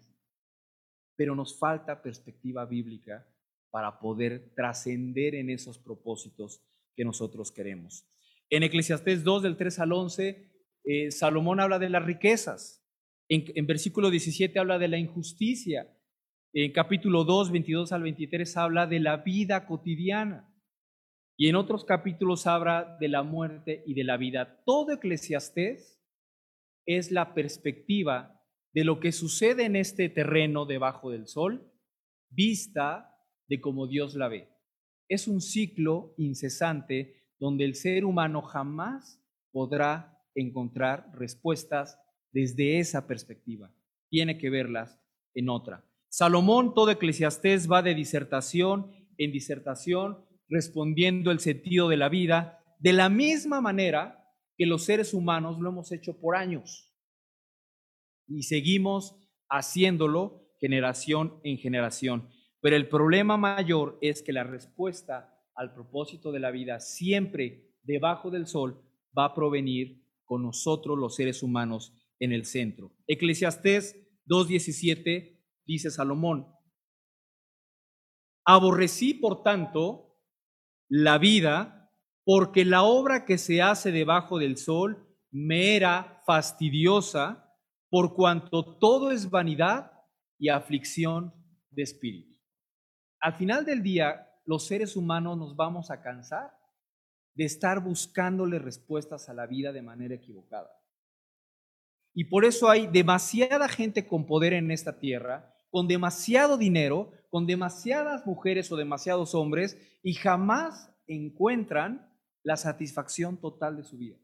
pero 1.15 1.35
nos 1.35 1.59
falta 1.59 2.01
perspectiva 2.01 2.65
bíblica 2.65 3.27
para 3.71 3.99
poder 3.99 4.53
trascender 4.55 5.35
en 5.35 5.49
esos 5.49 5.77
propósitos 5.77 6.61
que 6.95 7.05
nosotros 7.05 7.51
queremos. 7.51 8.05
En 8.49 8.63
Eclesiastés 8.63 9.23
2, 9.23 9.43
del 9.43 9.57
3 9.57 9.79
al 9.79 9.91
11, 9.91 10.51
eh, 10.83 11.11
Salomón 11.11 11.59
habla 11.59 11.79
de 11.79 11.89
las 11.89 12.03
riquezas. 12.03 12.85
En, 13.27 13.45
en 13.55 13.67
versículo 13.67 14.09
17 14.09 14.57
habla 14.59 14.79
de 14.79 14.87
la 14.87 14.97
injusticia. 14.97 15.95
En 16.53 16.71
capítulo 16.71 17.25
2, 17.25 17.51
22 17.51 17.91
al 17.91 18.03
23 18.03 18.57
habla 18.57 18.87
de 18.87 18.99
la 18.99 19.17
vida 19.17 19.67
cotidiana. 19.67 20.51
Y 21.37 21.47
en 21.47 21.55
otros 21.55 21.85
capítulos 21.85 22.47
habla 22.47 22.97
de 22.99 23.07
la 23.07 23.23
muerte 23.23 23.83
y 23.85 23.93
de 23.93 24.03
la 24.03 24.17
vida. 24.17 24.61
Todo 24.65 24.91
Eclesiastés 24.93 26.03
es 26.85 27.11
la 27.11 27.33
perspectiva 27.33 28.43
de 28.73 28.83
lo 28.83 28.99
que 28.99 29.11
sucede 29.11 29.65
en 29.65 29.75
este 29.75 30.09
terreno 30.09 30.65
debajo 30.65 31.11
del 31.11 31.27
sol, 31.27 31.71
vista 32.29 33.15
de 33.47 33.61
cómo 33.61 33.87
Dios 33.87 34.15
la 34.15 34.27
ve. 34.27 34.49
Es 35.09 35.27
un 35.27 35.41
ciclo 35.41 36.13
incesante 36.17 37.25
donde 37.39 37.65
el 37.65 37.75
ser 37.75 38.05
humano 38.05 38.41
jamás 38.41 39.21
podrá 39.51 40.23
encontrar 40.35 41.11
respuestas 41.13 41.99
desde 42.31 42.79
esa 42.79 43.07
perspectiva. 43.07 43.73
Tiene 44.09 44.37
que 44.37 44.49
verlas 44.49 45.01
en 45.33 45.49
otra. 45.49 45.83
Salomón, 46.09 46.73
todo 46.73 46.91
eclesiastés 46.91 47.69
va 47.69 47.81
de 47.81 47.95
disertación 47.95 48.91
en 49.17 49.31
disertación, 49.31 50.25
respondiendo 50.47 51.31
el 51.31 51.39
sentido 51.39 51.89
de 51.89 51.97
la 51.97 52.09
vida, 52.09 52.63
de 52.79 52.93
la 52.93 53.09
misma 53.09 53.61
manera 53.61 54.25
que 54.57 54.65
los 54.65 54.83
seres 54.83 55.13
humanos 55.13 55.59
lo 55.59 55.69
hemos 55.69 55.91
hecho 55.91 56.19
por 56.19 56.35
años. 56.35 56.93
Y 58.27 58.43
seguimos 58.43 59.15
haciéndolo 59.49 60.53
generación 60.59 61.39
en 61.43 61.57
generación. 61.57 62.29
Pero 62.61 62.75
el 62.75 62.89
problema 62.89 63.37
mayor 63.37 63.97
es 64.01 64.21
que 64.21 64.33
la 64.33 64.43
respuesta 64.43 65.35
al 65.55 65.73
propósito 65.73 66.31
de 66.31 66.39
la 66.39 66.51
vida 66.51 66.79
siempre 66.79 67.73
debajo 67.83 68.29
del 68.29 68.47
sol 68.47 68.83
va 69.17 69.25
a 69.25 69.33
provenir 69.33 70.03
con 70.25 70.43
nosotros 70.43 70.97
los 70.97 71.15
seres 71.15 71.41
humanos 71.41 71.93
en 72.19 72.33
el 72.33 72.45
centro. 72.45 72.93
Eclesiastés 73.07 73.95
2.17 74.27 75.39
dice 75.65 75.89
Salomón, 75.89 76.47
aborrecí 78.45 79.13
por 79.13 79.43
tanto 79.43 80.17
la 80.87 81.17
vida 81.17 81.91
porque 82.23 82.65
la 82.65 82.83
obra 82.83 83.25
que 83.25 83.37
se 83.37 83.61
hace 83.61 83.91
debajo 83.91 84.37
del 84.37 84.57
sol 84.57 85.07
me 85.31 85.75
era 85.75 86.21
fastidiosa 86.25 87.55
por 87.89 88.13
cuanto 88.13 88.77
todo 88.77 89.11
es 89.11 89.29
vanidad 89.29 89.91
y 90.37 90.49
aflicción 90.49 91.33
de 91.71 91.83
espíritu. 91.83 92.28
Al 93.21 93.33
final 93.33 93.65
del 93.65 93.83
día, 93.83 94.29
los 94.45 94.65
seres 94.65 94.95
humanos 94.95 95.37
nos 95.37 95.55
vamos 95.55 95.91
a 95.91 96.01
cansar 96.01 96.57
de 97.35 97.45
estar 97.45 97.81
buscándole 97.83 98.59
respuestas 98.59 99.29
a 99.29 99.33
la 99.33 99.45
vida 99.45 99.71
de 99.71 99.81
manera 99.81 100.15
equivocada. 100.15 100.69
Y 102.13 102.25
por 102.25 102.45
eso 102.45 102.69
hay 102.69 102.87
demasiada 102.87 103.69
gente 103.69 104.07
con 104.07 104.25
poder 104.25 104.53
en 104.53 104.71
esta 104.71 104.99
tierra, 104.99 105.55
con 105.69 105.87
demasiado 105.87 106.57
dinero, 106.57 107.11
con 107.29 107.45
demasiadas 107.45 108.25
mujeres 108.25 108.71
o 108.71 108.75
demasiados 108.75 109.35
hombres, 109.35 109.77
y 110.01 110.13
jamás 110.13 110.91
encuentran 111.07 112.11
la 112.43 112.57
satisfacción 112.57 113.39
total 113.39 113.77
de 113.77 113.83
su 113.83 113.97
vida. 113.97 114.17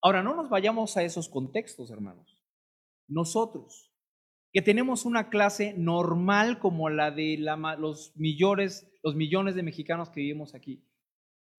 Ahora, 0.00 0.22
no 0.22 0.34
nos 0.34 0.48
vayamos 0.48 0.96
a 0.96 1.02
esos 1.02 1.28
contextos, 1.28 1.90
hermanos. 1.90 2.40
Nosotros, 3.08 3.87
que 4.52 4.62
tenemos 4.62 5.04
una 5.04 5.28
clase 5.28 5.74
normal 5.76 6.58
como 6.58 6.88
la 6.88 7.10
de 7.10 7.36
los, 7.78 8.16
millones, 8.16 8.86
de 9.02 9.62
mexicanos 9.62 10.10
que 10.10 10.20
vivimos 10.20 10.54
aquí. 10.54 10.84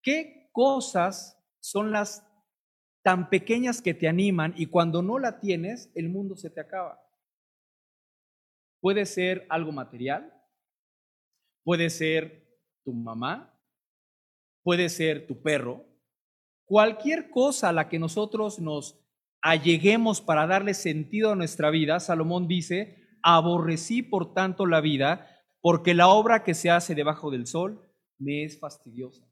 ¿Qué 0.02 0.49
cosas 0.52 1.38
son 1.60 1.91
las 1.91 2.25
tan 3.04 3.30
pequeñas 3.30 3.82
que 3.82 3.93
te 3.93 4.08
animan 4.08 4.54
y 4.58 4.67
cuando 4.67 5.02
no 5.02 5.19
la 5.19 5.39
tienes, 5.39 5.91
el 5.95 6.10
mundo 6.10 6.36
se 6.36 6.49
te 6.49 6.62
acaba? 6.62 6.99
Puede 8.82 9.06
ser 9.06 9.45
algo 9.49 9.71
material, 9.71 10.34
puede 11.63 11.89
ser 11.89 12.47
tu 12.84 12.93
mamá, 12.93 13.60
puede 14.63 14.89
ser 14.89 15.28
tu 15.28 15.41
perro, 15.41 15.86
cualquier 16.65 17.30
cosa 17.30 17.69
a 17.69 17.73
la 17.73 17.89
que 17.89 17.99
nosotros 17.99 18.60
nos 18.60 18.99
alleguemos 19.41 20.21
para 20.21 20.47
darle 20.47 20.73
sentido 20.73 21.32
a 21.32 21.36
nuestra 21.36 21.69
vida, 21.69 21.99
Salomón 21.99 22.47
dice, 22.47 22.97
aborrecí 23.21 24.02
por 24.02 24.34
tanto 24.34 24.65
la 24.65 24.82
vida, 24.82 25.28
porque 25.62 25.93
la 25.93 26.08
obra 26.08 26.43
que 26.43 26.54
se 26.54 26.69
hace 26.69 26.95
debajo 26.95 27.32
del 27.32 27.47
sol 27.47 27.82
me 28.17 28.43
es 28.43 28.60
fastidiosa. 28.60 29.25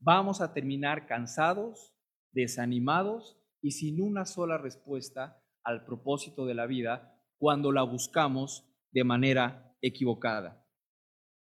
Vamos 0.00 0.40
a 0.40 0.52
terminar 0.54 1.06
cansados, 1.06 1.94
desanimados 2.32 3.38
y 3.60 3.72
sin 3.72 4.00
una 4.00 4.24
sola 4.24 4.56
respuesta 4.56 5.42
al 5.62 5.84
propósito 5.84 6.46
de 6.46 6.54
la 6.54 6.66
vida 6.66 7.16
cuando 7.38 7.72
la 7.72 7.82
buscamos 7.82 8.66
de 8.92 9.04
manera 9.04 9.76
equivocada. 9.82 10.66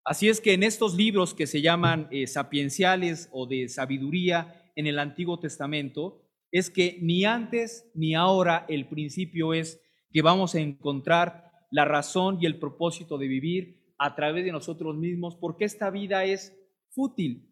Así 0.03 0.29
es 0.29 0.41
que 0.41 0.53
en 0.53 0.63
estos 0.63 0.95
libros 0.95 1.34
que 1.34 1.45
se 1.45 1.62
llaman 1.62 2.08
eh, 2.12 2.25
sapienciales 2.25 3.29
o 3.32 3.45
de 3.45 3.69
sabiduría 3.69 4.71
en 4.75 4.88
el 4.88 4.97
Antiguo 4.97 5.39
Testamento, 5.39 6.28
es 6.51 6.69
que 6.69 6.97
ni 7.01 7.25
antes 7.25 7.89
ni 7.93 8.15
ahora 8.15 8.65
el 8.67 8.88
principio 8.88 9.53
es 9.53 9.81
que 10.12 10.21
vamos 10.21 10.55
a 10.55 10.59
encontrar 10.59 11.51
la 11.71 11.85
razón 11.85 12.39
y 12.41 12.45
el 12.45 12.59
propósito 12.59 13.17
de 13.17 13.27
vivir 13.27 13.93
a 13.97 14.15
través 14.15 14.45
de 14.45 14.51
nosotros 14.51 14.95
mismos, 14.97 15.35
porque 15.35 15.65
esta 15.65 15.89
vida 15.89 16.23
es 16.23 16.57
fútil. 16.89 17.49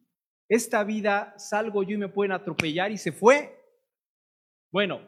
Esta 0.49 0.83
vida 0.83 1.33
salgo 1.37 1.83
yo 1.83 1.91
y 1.91 1.97
me 1.97 2.09
pueden 2.09 2.31
atropellar 2.31 2.91
y 2.91 2.97
se 2.97 3.11
fue. 3.11 3.53
Bueno, 4.71 5.01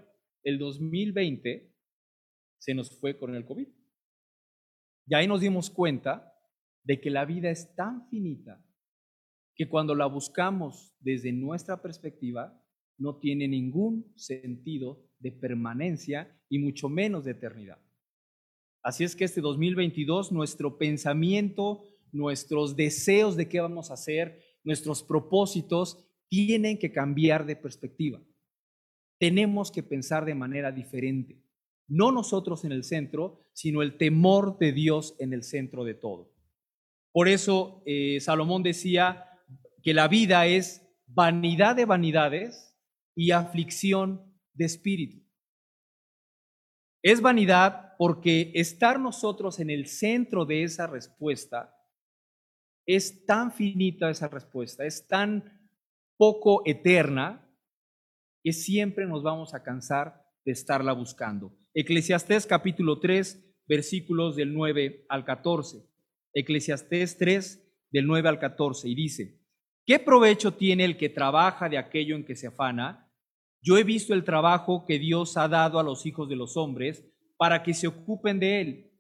el 0.43 0.60
2020 0.60 1.73
se 2.60 2.73
nos 2.73 2.99
fue 2.99 3.17
con 3.17 3.36
el 3.36 3.45
COVID. 3.45 3.67
Y 5.08 5.15
ahí 5.15 5.28
nos 5.28 5.41
dimos 5.41 5.69
cuenta 5.69 6.34
de 6.84 6.99
que 6.99 7.10
la 7.10 7.25
vida 7.25 7.49
es 7.49 7.73
tan 7.75 8.08
finita 8.10 8.63
que 9.56 9.67
cuando 9.67 9.95
la 9.95 10.06
buscamos 10.06 10.95
desde 10.99 11.32
nuestra 11.32 11.82
perspectiva, 11.82 12.59
no 13.00 13.18
tiene 13.18 13.48
ningún 13.48 14.14
sentido 14.16 15.04
de 15.20 15.32
permanencia 15.32 16.40
y 16.50 16.60
mucho 16.60 16.90
menos 16.90 17.26
de 17.26 17.32
eternidad. 17.32 17.80
Así 18.84 19.04
es 19.04 19.16
que 19.16 19.26
este 19.26 19.42
2022 19.42 20.32
nuestro 20.32 20.78
pensamiento, 20.78 21.84
nuestros 22.12 22.76
deseos 22.76 23.36
de 23.36 23.50
qué 23.50 23.60
vamos 23.60 23.92
a 23.92 23.96
hacer, 23.96 24.42
nuestros 24.64 25.04
propósitos 25.04 26.06
tienen 26.28 26.78
que 26.78 26.92
cambiar 26.92 27.46
de 27.46 27.56
perspectiva. 27.56 28.22
Tenemos 29.18 29.72
que 29.72 29.84
pensar 29.84 30.26
de 30.26 30.36
manera 30.36 30.72
diferente. 30.72 31.42
No 31.88 32.12
nosotros 32.12 32.64
en 32.66 32.72
el 32.72 32.84
centro, 32.84 33.42
sino 33.54 33.82
el 33.82 33.98
temor 33.98 34.58
de 34.60 34.72
Dios 34.72 35.16
en 35.20 35.34
el 35.34 35.44
centro 35.44 35.84
de 35.84 35.96
todo. 35.96 36.32
Por 37.12 37.28
eso 37.28 37.82
eh, 37.86 38.20
Salomón 38.22 38.64
decía 38.64 39.26
que 39.82 39.94
la 39.94 40.08
vida 40.08 40.46
es 40.46 40.88
vanidad 41.08 41.76
de 41.76 41.86
vanidades 41.86 42.68
y 43.15 43.32
aflicción 43.32 44.24
de 44.54 44.65
espíritu. 44.65 45.26
Es 47.02 47.22
vanidad 47.22 47.93
porque 47.98 48.52
estar 48.56 49.00
nosotros 49.00 49.60
en 49.60 49.69
el 49.69 49.88
centro 49.88 50.45
de 50.45 50.63
esa 50.63 50.88
respuesta 50.88 51.76
es 52.86 53.26
tan 53.26 53.52
finita 53.52 54.10
esa 54.10 54.28
respuesta, 54.28 54.84
es 54.84 55.08
tan 55.08 55.69
poco 56.17 56.63
eterna 56.65 57.48
que 58.43 58.52
siempre 58.52 59.06
nos 59.06 59.22
vamos 59.22 59.54
a 59.54 59.62
cansar 59.62 60.26
de 60.43 60.54
estarla 60.54 60.93
buscando. 60.93 61.56
Eclesiastés 61.76 62.48
capítulo 62.48 62.99
3, 62.99 63.64
versículos 63.68 64.36
del 64.36 64.53
9 64.55 65.05
al 65.07 65.24
14. 65.24 65.86
Eclesiastés 66.34 67.18
3, 67.18 67.64
del 67.91 68.07
9 68.07 68.28
al 68.28 68.39
14, 68.39 68.89
y 68.89 68.95
dice, 68.95 69.39
¿qué 69.90 69.98
provecho 69.98 70.54
tiene 70.54 70.86
el 70.86 70.98
que 70.98 71.10
trabaja 71.10 71.68
de 71.68 71.80
aquello 71.80 72.16
en 72.16 72.24
que 72.24 72.36
se 72.36 72.46
afana? 72.46 73.12
Yo 73.60 73.76
he 73.76 73.84
visto 73.84 74.14
el 74.14 74.24
trabajo 74.24 74.86
que 74.86 75.00
Dios 75.00 75.36
ha 75.36 75.48
dado 75.48 75.80
a 75.80 75.84
los 75.84 76.06
hijos 76.06 76.30
de 76.30 76.36
los 76.36 76.58
hombres 76.58 77.04
para 77.38 77.64
que 77.64 77.74
se 77.74 77.88
ocupen 77.88 78.40
de 78.40 78.62
él. 78.62 78.92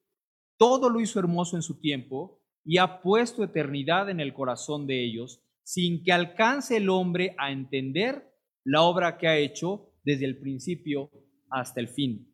Todo 0.57 0.89
lo 0.89 0.99
hizo 0.99 1.19
hermoso 1.19 1.55
en 1.55 1.61
su 1.61 1.79
tiempo 1.79 2.41
y 2.65 2.79
ha 2.79 3.03
puesto 3.03 3.43
eternidad 3.43 4.09
en 4.09 4.19
el 4.19 4.33
corazón 4.33 4.87
de 4.87 5.05
ellos, 5.05 5.43
sin 5.61 6.03
que 6.03 6.11
alcance 6.11 6.77
el 6.77 6.89
hombre 6.89 7.35
a 7.37 7.51
entender 7.51 8.27
la 8.63 8.81
obra 8.81 9.19
que 9.19 9.27
ha 9.27 9.37
hecho 9.37 9.91
desde 10.03 10.25
el 10.25 10.39
principio 10.39 11.11
hasta 11.51 11.81
el 11.81 11.87
fin. 11.87 12.33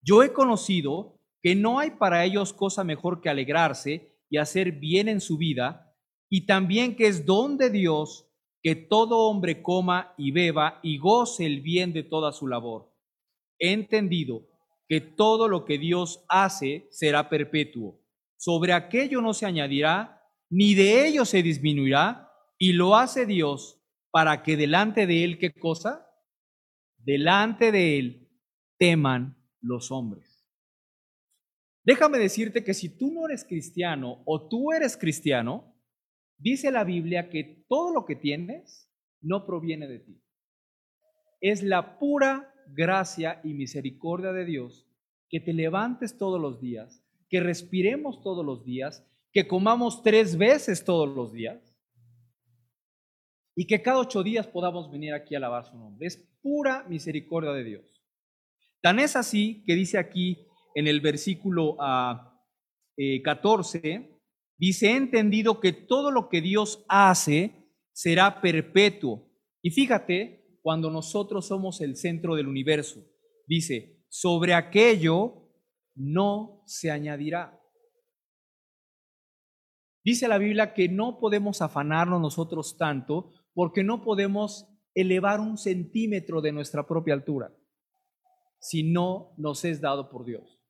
Yo 0.00 0.22
he 0.22 0.32
conocido 0.32 1.18
que 1.42 1.56
no 1.56 1.80
hay 1.80 1.90
para 1.90 2.24
ellos 2.24 2.52
cosa 2.52 2.84
mejor 2.84 3.20
que 3.20 3.30
alegrarse 3.30 4.16
y 4.30 4.36
hacer 4.36 4.70
bien 4.70 5.08
en 5.08 5.20
su 5.20 5.38
vida, 5.38 5.85
y 6.28 6.46
también 6.46 6.96
que 6.96 7.06
es 7.06 7.24
don 7.24 7.56
de 7.56 7.70
Dios 7.70 8.26
que 8.62 8.74
todo 8.74 9.28
hombre 9.28 9.62
coma 9.62 10.14
y 10.18 10.32
beba 10.32 10.80
y 10.82 10.98
goce 10.98 11.46
el 11.46 11.60
bien 11.60 11.92
de 11.92 12.02
toda 12.02 12.32
su 12.32 12.48
labor. 12.48 12.92
He 13.58 13.72
entendido 13.72 14.48
que 14.88 15.00
todo 15.00 15.48
lo 15.48 15.64
que 15.64 15.78
Dios 15.78 16.24
hace 16.28 16.88
será 16.90 17.28
perpetuo. 17.28 18.00
Sobre 18.36 18.72
aquello 18.72 19.20
no 19.20 19.34
se 19.34 19.46
añadirá, 19.46 20.22
ni 20.50 20.74
de 20.74 21.06
ello 21.06 21.24
se 21.24 21.42
disminuirá, 21.42 22.32
y 22.58 22.72
lo 22.72 22.96
hace 22.96 23.26
Dios 23.26 23.80
para 24.10 24.42
que 24.42 24.56
delante 24.56 25.06
de 25.06 25.24
Él, 25.24 25.38
¿qué 25.38 25.52
cosa? 25.52 26.08
Delante 26.98 27.70
de 27.70 27.98
Él 27.98 28.30
teman 28.78 29.36
los 29.60 29.90
hombres. 29.90 30.44
Déjame 31.84 32.18
decirte 32.18 32.64
que 32.64 32.74
si 32.74 32.88
tú 32.88 33.12
no 33.12 33.26
eres 33.26 33.44
cristiano 33.44 34.22
o 34.24 34.48
tú 34.48 34.72
eres 34.72 34.96
cristiano, 34.96 35.75
dice 36.38 36.70
la 36.70 36.84
Biblia 36.84 37.28
que 37.30 37.64
todo 37.68 37.92
lo 37.92 38.04
que 38.04 38.16
tienes 38.16 38.90
no 39.20 39.46
proviene 39.46 39.88
de 39.88 39.98
ti. 40.00 40.22
Es 41.40 41.62
la 41.62 41.98
pura 41.98 42.52
gracia 42.68 43.40
y 43.44 43.54
misericordia 43.54 44.32
de 44.32 44.44
Dios 44.44 44.86
que 45.28 45.40
te 45.40 45.52
levantes 45.52 46.18
todos 46.18 46.40
los 46.40 46.60
días, 46.60 47.04
que 47.28 47.40
respiremos 47.40 48.22
todos 48.22 48.44
los 48.44 48.64
días, 48.64 49.04
que 49.32 49.46
comamos 49.46 50.02
tres 50.02 50.38
veces 50.38 50.84
todos 50.84 51.08
los 51.14 51.32
días 51.32 51.76
y 53.54 53.66
que 53.66 53.82
cada 53.82 53.98
ocho 53.98 54.22
días 54.22 54.46
podamos 54.46 54.90
venir 54.90 55.14
aquí 55.14 55.34
a 55.34 55.38
alabar 55.38 55.64
su 55.64 55.76
nombre. 55.76 56.06
Es 56.06 56.16
pura 56.40 56.84
misericordia 56.88 57.52
de 57.52 57.64
Dios. 57.64 58.02
Tan 58.80 59.00
es 59.00 59.16
así 59.16 59.64
que 59.66 59.74
dice 59.74 59.98
aquí 59.98 60.46
en 60.74 60.86
el 60.86 61.00
versículo 61.00 61.76
14, 61.76 61.78
ah, 61.80 62.40
eh, 62.96 64.15
dice, 64.58 64.88
he 64.88 64.96
entendido 64.96 65.60
que 65.60 65.72
todo 65.72 66.10
lo 66.10 66.28
que 66.28 66.40
Dios 66.40 66.84
hace 66.88 67.72
será 67.92 68.40
perpetuo. 68.40 69.30
Y 69.62 69.70
fíjate, 69.70 70.58
cuando 70.62 70.90
nosotros 70.90 71.46
somos 71.46 71.80
el 71.80 71.96
centro 71.96 72.34
del 72.34 72.48
universo. 72.48 73.00
Dice, 73.46 74.04
sobre 74.08 74.52
aquello 74.52 75.50
no 75.94 76.62
se 76.66 76.90
añadirá. 76.90 77.60
Dice 80.04 80.28
la 80.28 80.38
Biblia 80.38 80.74
que 80.74 80.88
no 80.88 81.18
podemos 81.18 81.62
afanarnos 81.62 82.20
nosotros 82.20 82.76
tanto 82.76 83.32
porque 83.54 83.82
no 83.82 84.02
podemos 84.02 84.68
elevar 84.94 85.40
un 85.40 85.58
centímetro 85.58 86.40
de 86.40 86.52
nuestra 86.52 86.86
propia 86.86 87.14
altura 87.14 87.54
si 88.58 88.82
no 88.82 89.34
nos 89.36 89.64
es 89.64 89.80
dado 89.80 90.10
por 90.10 90.24
Dios. 90.24 90.60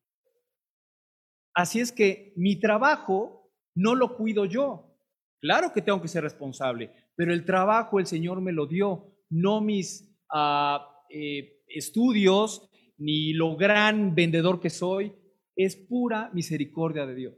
Así 1.53 1.79
es 1.79 1.91
que 1.91 2.33
mi 2.35 2.59
trabajo 2.59 3.46
no 3.77 3.95
lo 3.95 4.15
cuido 4.17 4.45
yo. 4.45 4.97
Claro 5.39 5.71
que 5.71 5.81
tengo 5.81 6.01
que 6.01 6.07
ser 6.07 6.23
responsable, 6.23 6.91
pero 7.15 7.31
el 7.31 7.45
trabajo 7.45 7.99
el 7.99 8.07
Señor 8.07 8.41
me 8.41 8.51
lo 8.51 8.65
dio 8.65 9.13
no 9.29 9.61
mis 9.61 10.17
ah, 10.33 11.03
eh, 11.09 11.61
estudios, 11.67 12.69
ni 12.97 13.33
lo 13.33 13.55
gran 13.55 14.15
vendedor 14.15 14.59
que 14.59 14.71
soy, 14.71 15.13
es 15.55 15.75
pura 15.75 16.31
misericordia 16.33 17.05
de 17.05 17.15
Dios. 17.15 17.35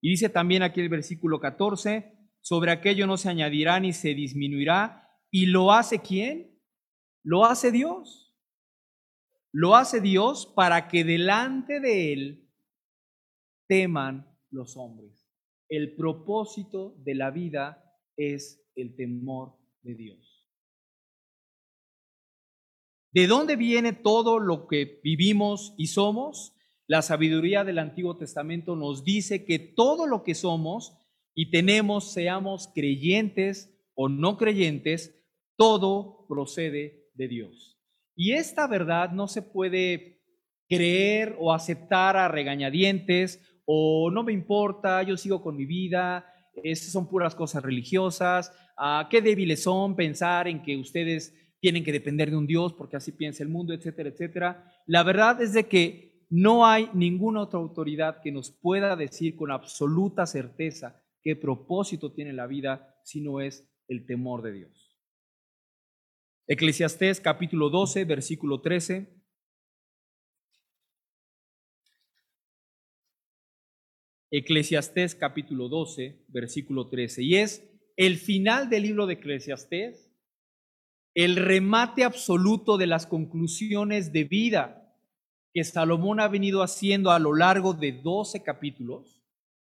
Y 0.00 0.10
dice 0.10 0.28
también 0.28 0.62
aquí 0.62 0.80
el 0.80 0.88
versículo 0.88 1.40
14, 1.40 2.12
sobre 2.40 2.70
aquello 2.70 3.08
no 3.08 3.16
se 3.16 3.28
añadirá 3.28 3.80
ni 3.80 3.92
se 3.92 4.14
disminuirá. 4.14 5.10
¿Y 5.32 5.46
lo 5.46 5.72
hace 5.72 6.00
quién? 6.00 6.60
Lo 7.24 7.44
hace 7.44 7.72
Dios. 7.72 8.36
Lo 9.52 9.74
hace 9.74 10.00
Dios 10.00 10.52
para 10.54 10.86
que 10.86 11.02
delante 11.02 11.80
de 11.80 12.12
Él 12.12 12.48
teman 13.66 14.35
los 14.50 14.76
hombres. 14.76 15.26
El 15.68 15.96
propósito 15.96 16.94
de 16.98 17.14
la 17.14 17.30
vida 17.30 17.82
es 18.16 18.64
el 18.74 18.94
temor 18.96 19.56
de 19.82 19.94
Dios. 19.94 20.48
¿De 23.12 23.26
dónde 23.26 23.56
viene 23.56 23.92
todo 23.92 24.38
lo 24.38 24.66
que 24.66 25.00
vivimos 25.02 25.74
y 25.78 25.86
somos? 25.86 26.54
La 26.86 27.02
sabiduría 27.02 27.64
del 27.64 27.78
Antiguo 27.78 28.16
Testamento 28.16 28.76
nos 28.76 29.04
dice 29.04 29.44
que 29.44 29.58
todo 29.58 30.06
lo 30.06 30.22
que 30.22 30.34
somos 30.34 30.96
y 31.34 31.50
tenemos, 31.50 32.12
seamos 32.12 32.70
creyentes 32.74 33.74
o 33.94 34.08
no 34.08 34.36
creyentes, 34.36 35.24
todo 35.56 36.26
procede 36.28 37.10
de 37.14 37.28
Dios. 37.28 37.80
Y 38.14 38.32
esta 38.32 38.66
verdad 38.66 39.10
no 39.12 39.28
se 39.28 39.42
puede 39.42 40.22
creer 40.68 41.36
o 41.38 41.52
aceptar 41.52 42.16
a 42.16 42.28
regañadientes 42.28 43.40
o 43.66 44.10
no 44.10 44.22
me 44.22 44.32
importa, 44.32 45.02
yo 45.02 45.16
sigo 45.16 45.42
con 45.42 45.56
mi 45.56 45.66
vida, 45.66 46.24
esas 46.62 46.92
son 46.92 47.08
puras 47.08 47.34
cosas 47.34 47.62
religiosas, 47.62 48.52
ah, 48.76 49.08
qué 49.10 49.20
débiles 49.20 49.62
son 49.62 49.94
pensar 49.94 50.48
en 50.48 50.62
que 50.62 50.76
ustedes 50.76 51.34
tienen 51.60 51.84
que 51.84 51.92
depender 51.92 52.30
de 52.30 52.36
un 52.36 52.46
Dios 52.46 52.72
porque 52.72 52.96
así 52.96 53.12
piensa 53.12 53.42
el 53.42 53.48
mundo, 53.48 53.74
etcétera, 53.74 54.08
etcétera. 54.08 54.72
La 54.86 55.02
verdad 55.02 55.42
es 55.42 55.52
de 55.52 55.66
que 55.66 56.24
no 56.30 56.66
hay 56.66 56.88
ninguna 56.94 57.42
otra 57.42 57.58
autoridad 57.58 58.20
que 58.22 58.32
nos 58.32 58.50
pueda 58.50 58.96
decir 58.96 59.36
con 59.36 59.50
absoluta 59.50 60.26
certeza 60.26 61.02
qué 61.22 61.36
propósito 61.36 62.12
tiene 62.12 62.32
la 62.32 62.46
vida 62.46 62.96
si 63.04 63.20
no 63.20 63.40
es 63.40 63.68
el 63.88 64.06
temor 64.06 64.42
de 64.42 64.52
Dios. 64.52 64.96
Eclesiastés 66.48 67.20
capítulo 67.20 67.70
12, 67.70 68.04
versículo 68.04 68.60
13. 68.60 69.15
Eclesiastés 74.38 75.14
capítulo 75.14 75.70
12, 75.70 76.26
versículo 76.28 76.88
13. 76.88 77.22
Y 77.22 77.36
es 77.36 77.66
el 77.96 78.18
final 78.18 78.68
del 78.68 78.82
libro 78.82 79.06
de 79.06 79.14
Eclesiastés, 79.14 80.12
el 81.14 81.36
remate 81.36 82.04
absoluto 82.04 82.76
de 82.76 82.86
las 82.86 83.06
conclusiones 83.06 84.12
de 84.12 84.24
vida 84.24 84.94
que 85.54 85.64
Salomón 85.64 86.20
ha 86.20 86.28
venido 86.28 86.62
haciendo 86.62 87.12
a 87.12 87.18
lo 87.18 87.34
largo 87.34 87.72
de 87.72 87.92
12 87.92 88.42
capítulos, 88.42 89.24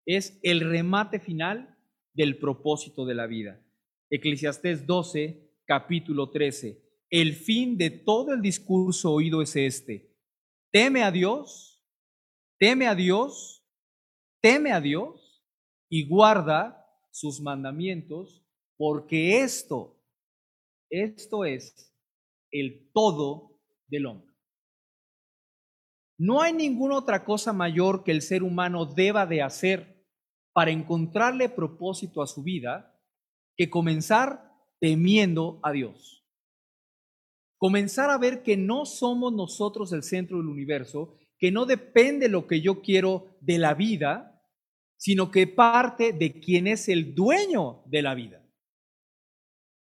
es 0.06 0.38
el 0.44 0.60
remate 0.60 1.22
final 1.22 1.78
del 2.14 2.38
propósito 2.38 3.06
de 3.06 3.16
la 3.16 3.28
vida. 3.28 3.66
Eclesiastés 4.10 4.86
12, 4.86 5.54
capítulo 5.64 6.32
13. 6.32 6.84
El 7.10 7.34
fin 7.34 7.78
de 7.78 7.92
todo 7.92 8.34
el 8.34 8.42
discurso 8.42 9.14
oído 9.14 9.42
es 9.42 9.56
este. 9.56 10.18
Teme 10.70 11.04
a 11.04 11.12
Dios, 11.12 11.82
teme 12.58 12.88
a 12.88 12.96
Dios 12.96 13.59
teme 14.42 14.72
a 14.72 14.82
Dios 14.82 15.44
y 15.90 16.08
guarda 16.08 16.86
sus 17.12 17.42
mandamientos, 17.42 18.46
porque 18.78 19.42
esto, 19.42 20.02
esto 20.90 21.46
es 21.46 21.94
el 22.52 22.92
todo 22.94 23.60
del 23.88 24.06
hombre. 24.06 24.30
No 26.18 26.42
hay 26.42 26.54
ninguna 26.54 26.98
otra 26.98 27.24
cosa 27.24 27.54
mayor 27.54 28.04
que 28.04 28.12
el 28.12 28.22
ser 28.22 28.44
humano 28.44 28.86
deba 28.86 29.26
de 29.26 29.42
hacer 29.42 30.06
para 30.54 30.72
encontrarle 30.72 31.48
propósito 31.50 32.22
a 32.22 32.28
su 32.28 32.44
vida 32.44 33.00
que 33.56 33.70
comenzar 33.70 34.52
temiendo 34.80 35.60
a 35.64 35.72
Dios. 35.72 36.26
Comenzar 37.58 38.10
a 38.10 38.18
ver 38.18 38.44
que 38.44 38.58
no 38.58 38.86
somos 38.86 39.34
nosotros 39.34 39.92
el 39.94 40.04
centro 40.04 40.38
del 40.38 40.48
universo 40.48 41.18
que 41.40 41.52
no 41.52 41.66
depende 41.66 42.28
lo 42.28 42.46
que 42.46 42.62
yo 42.62 42.82
quiero 42.82 43.38
de 43.40 43.58
la 43.58 43.74
vida, 43.74 44.44
sino 44.98 45.32
que 45.32 45.48
parte 45.48 46.12
de 46.12 46.40
quien 46.40 46.68
es 46.68 46.90
el 46.90 47.16
dueño 47.16 47.84
de 47.86 48.02
la 48.02 48.14
vida, 48.14 48.46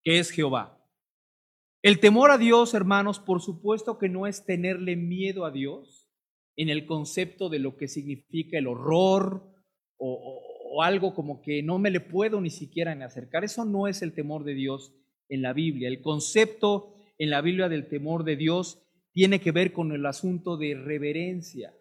que 0.02 0.18
es 0.18 0.30
Jehová. 0.30 0.84
El 1.82 2.00
temor 2.00 2.32
a 2.32 2.38
Dios, 2.38 2.74
hermanos, 2.74 3.20
por 3.20 3.40
supuesto 3.40 3.96
que 3.96 4.08
no 4.08 4.26
es 4.26 4.44
tenerle 4.44 4.96
miedo 4.96 5.44
a 5.44 5.52
Dios 5.52 6.10
en 6.56 6.68
el 6.68 6.84
concepto 6.84 7.48
de 7.48 7.60
lo 7.60 7.76
que 7.76 7.86
significa 7.86 8.58
el 8.58 8.66
horror 8.66 9.48
o, 9.96 10.42
o 10.72 10.82
algo 10.82 11.14
como 11.14 11.40
que 11.42 11.62
no 11.62 11.78
me 11.78 11.92
le 11.92 12.00
puedo 12.00 12.40
ni 12.40 12.50
siquiera 12.50 12.92
acercar. 13.04 13.44
Eso 13.44 13.64
no 13.64 13.86
es 13.86 14.02
el 14.02 14.14
temor 14.14 14.42
de 14.42 14.54
Dios 14.54 14.92
en 15.28 15.42
la 15.42 15.52
Biblia. 15.52 15.86
El 15.86 16.02
concepto 16.02 16.94
en 17.18 17.30
la 17.30 17.40
Biblia 17.40 17.68
del 17.68 17.88
temor 17.88 18.24
de 18.24 18.34
Dios 18.34 18.85
tiene 19.16 19.40
que 19.40 19.50
ver 19.50 19.72
con 19.72 19.92
el 19.92 20.04
asunto 20.04 20.58
de 20.58 20.74
reverencia, 20.74 21.74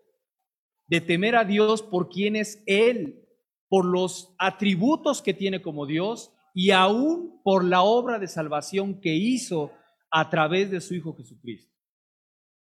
de 0.88 1.02
temer 1.02 1.36
a 1.36 1.44
Dios 1.44 1.84
por 1.84 2.08
quien 2.08 2.38
es 2.38 2.64
Él, 2.66 3.28
por 3.68 3.84
los 3.84 4.34
atributos 4.40 5.22
que 5.22 5.34
tiene 5.34 5.62
como 5.62 5.86
Dios 5.86 6.32
y 6.54 6.72
aún 6.72 7.42
por 7.44 7.66
la 7.66 7.82
obra 7.82 8.20
de 8.20 8.30
salvación 8.30 9.02
que 9.02 9.16
hizo 9.16 9.74
a 10.10 10.30
través 10.30 10.72
de 10.72 10.80
su 10.80 10.96
Hijo 10.96 11.14
Jesucristo. 11.14 11.76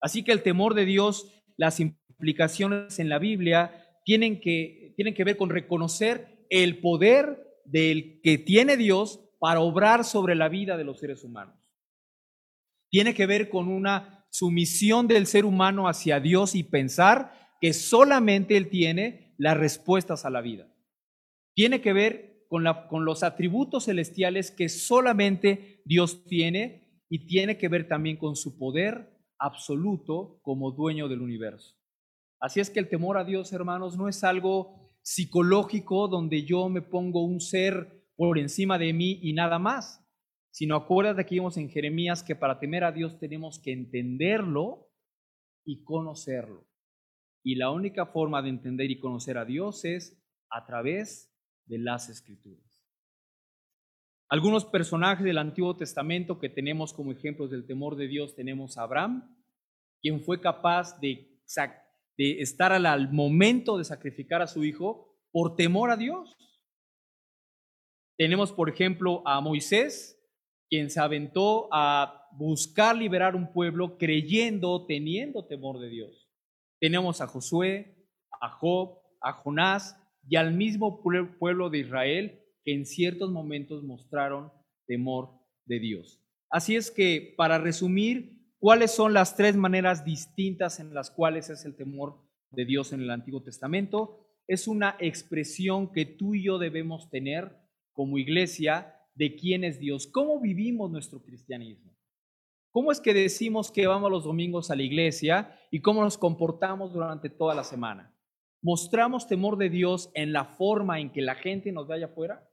Así 0.00 0.24
que 0.24 0.32
el 0.32 0.42
temor 0.42 0.72
de 0.72 0.86
Dios, 0.86 1.30
las 1.58 1.78
implicaciones 1.78 2.98
en 2.98 3.10
la 3.10 3.18
Biblia 3.18 3.86
tienen 4.06 4.40
que, 4.40 4.94
tienen 4.96 5.12
que 5.12 5.24
ver 5.24 5.36
con 5.36 5.50
reconocer 5.50 6.46
el 6.48 6.80
poder 6.80 7.60
del 7.66 8.18
que 8.22 8.38
tiene 8.38 8.78
Dios 8.78 9.20
para 9.38 9.60
obrar 9.60 10.04
sobre 10.04 10.34
la 10.34 10.48
vida 10.48 10.78
de 10.78 10.84
los 10.84 11.00
seres 11.00 11.22
humanos. 11.22 11.54
Tiene 12.88 13.12
que 13.12 13.26
ver 13.26 13.50
con 13.50 13.68
una 13.68 14.23
sumisión 14.34 15.06
del 15.06 15.28
ser 15.28 15.44
humano 15.44 15.86
hacia 15.86 16.18
Dios 16.18 16.56
y 16.56 16.64
pensar 16.64 17.54
que 17.60 17.72
solamente 17.72 18.56
Él 18.56 18.68
tiene 18.68 19.32
las 19.38 19.56
respuestas 19.56 20.24
a 20.24 20.30
la 20.30 20.40
vida. 20.40 20.66
Tiene 21.54 21.80
que 21.80 21.92
ver 21.92 22.44
con, 22.48 22.64
la, 22.64 22.88
con 22.88 23.04
los 23.04 23.22
atributos 23.22 23.84
celestiales 23.84 24.50
que 24.50 24.68
solamente 24.68 25.82
Dios 25.84 26.24
tiene 26.24 27.04
y 27.08 27.28
tiene 27.28 27.58
que 27.58 27.68
ver 27.68 27.86
también 27.86 28.16
con 28.16 28.34
su 28.34 28.58
poder 28.58 29.16
absoluto 29.38 30.40
como 30.42 30.72
dueño 30.72 31.06
del 31.06 31.22
universo. 31.22 31.76
Así 32.40 32.58
es 32.58 32.70
que 32.70 32.80
el 32.80 32.88
temor 32.88 33.18
a 33.18 33.24
Dios, 33.24 33.52
hermanos, 33.52 33.96
no 33.96 34.08
es 34.08 34.24
algo 34.24 34.90
psicológico 35.02 36.08
donde 36.08 36.42
yo 36.42 36.68
me 36.68 36.82
pongo 36.82 37.22
un 37.22 37.40
ser 37.40 38.04
por 38.16 38.36
encima 38.40 38.78
de 38.78 38.94
mí 38.94 39.20
y 39.22 39.32
nada 39.32 39.60
más, 39.60 40.03
sino 40.54 40.76
acuérdate 40.76 41.26
que 41.26 41.34
vimos 41.34 41.56
en 41.56 41.68
Jeremías 41.68 42.22
que 42.22 42.36
para 42.36 42.60
temer 42.60 42.84
a 42.84 42.92
Dios 42.92 43.18
tenemos 43.18 43.58
que 43.58 43.72
entenderlo 43.72 44.88
y 45.64 45.82
conocerlo. 45.82 46.64
Y 47.42 47.56
la 47.56 47.72
única 47.72 48.06
forma 48.06 48.40
de 48.40 48.50
entender 48.50 48.88
y 48.88 49.00
conocer 49.00 49.36
a 49.36 49.44
Dios 49.44 49.84
es 49.84 50.16
a 50.48 50.64
través 50.64 51.36
de 51.66 51.78
las 51.78 52.08
escrituras. 52.08 52.80
Algunos 54.28 54.64
personajes 54.64 55.24
del 55.24 55.38
Antiguo 55.38 55.76
Testamento 55.76 56.38
que 56.38 56.48
tenemos 56.48 56.94
como 56.94 57.10
ejemplos 57.10 57.50
del 57.50 57.66
temor 57.66 57.96
de 57.96 58.06
Dios 58.06 58.36
tenemos 58.36 58.78
a 58.78 58.82
Abraham, 58.82 59.36
quien 60.00 60.22
fue 60.22 60.40
capaz 60.40 61.00
de, 61.00 61.36
de 62.16 62.40
estar 62.40 62.70
al 62.70 63.12
momento 63.12 63.76
de 63.76 63.84
sacrificar 63.84 64.40
a 64.40 64.46
su 64.46 64.62
hijo 64.62 65.18
por 65.32 65.56
temor 65.56 65.90
a 65.90 65.96
Dios. 65.96 66.36
Tenemos, 68.16 68.52
por 68.52 68.68
ejemplo, 68.68 69.26
a 69.26 69.40
Moisés, 69.40 70.20
quien 70.68 70.90
se 70.90 71.00
aventó 71.00 71.68
a 71.72 72.28
buscar 72.32 72.96
liberar 72.96 73.36
un 73.36 73.52
pueblo 73.52 73.96
creyendo, 73.98 74.86
teniendo 74.86 75.46
temor 75.46 75.78
de 75.78 75.88
Dios. 75.88 76.28
Tenemos 76.80 77.20
a 77.20 77.26
Josué, 77.26 78.08
a 78.40 78.50
Job, 78.50 78.98
a 79.20 79.32
Jonás 79.32 79.96
y 80.28 80.36
al 80.36 80.54
mismo 80.54 81.02
pueblo 81.02 81.70
de 81.70 81.78
Israel 81.78 82.40
que 82.64 82.74
en 82.74 82.86
ciertos 82.86 83.30
momentos 83.30 83.84
mostraron 83.84 84.50
temor 84.86 85.30
de 85.66 85.78
Dios. 85.78 86.20
Así 86.50 86.76
es 86.76 86.90
que, 86.90 87.34
para 87.36 87.58
resumir, 87.58 88.52
¿cuáles 88.58 88.90
son 88.92 89.12
las 89.12 89.36
tres 89.36 89.56
maneras 89.56 90.04
distintas 90.04 90.80
en 90.80 90.94
las 90.94 91.10
cuales 91.10 91.50
es 91.50 91.64
el 91.64 91.76
temor 91.76 92.22
de 92.50 92.64
Dios 92.64 92.92
en 92.92 93.00
el 93.00 93.10
Antiguo 93.10 93.42
Testamento? 93.42 94.20
Es 94.46 94.68
una 94.68 94.96
expresión 95.00 95.92
que 95.92 96.04
tú 96.04 96.34
y 96.34 96.44
yo 96.44 96.58
debemos 96.58 97.10
tener 97.10 97.56
como 97.92 98.18
iglesia 98.18 98.93
de 99.14 99.36
quién 99.36 99.64
es 99.64 99.78
Dios, 99.78 100.06
cómo 100.06 100.40
vivimos 100.40 100.90
nuestro 100.90 101.22
cristianismo. 101.22 101.94
¿Cómo 102.70 102.90
es 102.90 103.00
que 103.00 103.14
decimos 103.14 103.70
que 103.70 103.86
vamos 103.86 104.10
los 104.10 104.24
domingos 104.24 104.70
a 104.70 104.76
la 104.76 104.82
iglesia 104.82 105.56
y 105.70 105.80
cómo 105.80 106.02
nos 106.02 106.18
comportamos 106.18 106.92
durante 106.92 107.30
toda 107.30 107.54
la 107.54 107.62
semana? 107.62 108.12
¿Mostramos 108.60 109.28
temor 109.28 109.56
de 109.56 109.70
Dios 109.70 110.10
en 110.14 110.32
la 110.32 110.44
forma 110.44 110.98
en 110.98 111.12
que 111.12 111.22
la 111.22 111.36
gente 111.36 111.70
nos 111.70 111.86
vaya 111.86 112.06
afuera? 112.06 112.48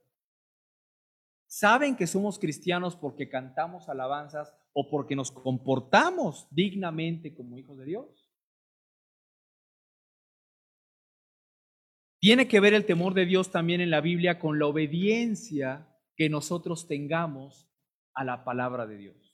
¿Saben 1.48 1.96
que 1.96 2.06
somos 2.06 2.38
cristianos 2.38 2.94
porque 2.94 3.28
cantamos 3.28 3.88
alabanzas 3.88 4.54
o 4.72 4.88
porque 4.88 5.16
nos 5.16 5.32
comportamos 5.32 6.46
dignamente 6.50 7.34
como 7.34 7.58
hijos 7.58 7.78
de 7.78 7.84
Dios? 7.84 8.30
Tiene 12.20 12.46
que 12.46 12.60
ver 12.60 12.74
el 12.74 12.86
temor 12.86 13.14
de 13.14 13.26
Dios 13.26 13.50
también 13.50 13.80
en 13.80 13.90
la 13.90 14.00
Biblia 14.00 14.38
con 14.38 14.60
la 14.60 14.66
obediencia 14.66 15.91
que 16.22 16.28
nosotros 16.30 16.86
tengamos 16.86 17.68
a 18.14 18.22
la 18.24 18.44
palabra 18.44 18.86
de 18.86 18.96
Dios 18.96 19.32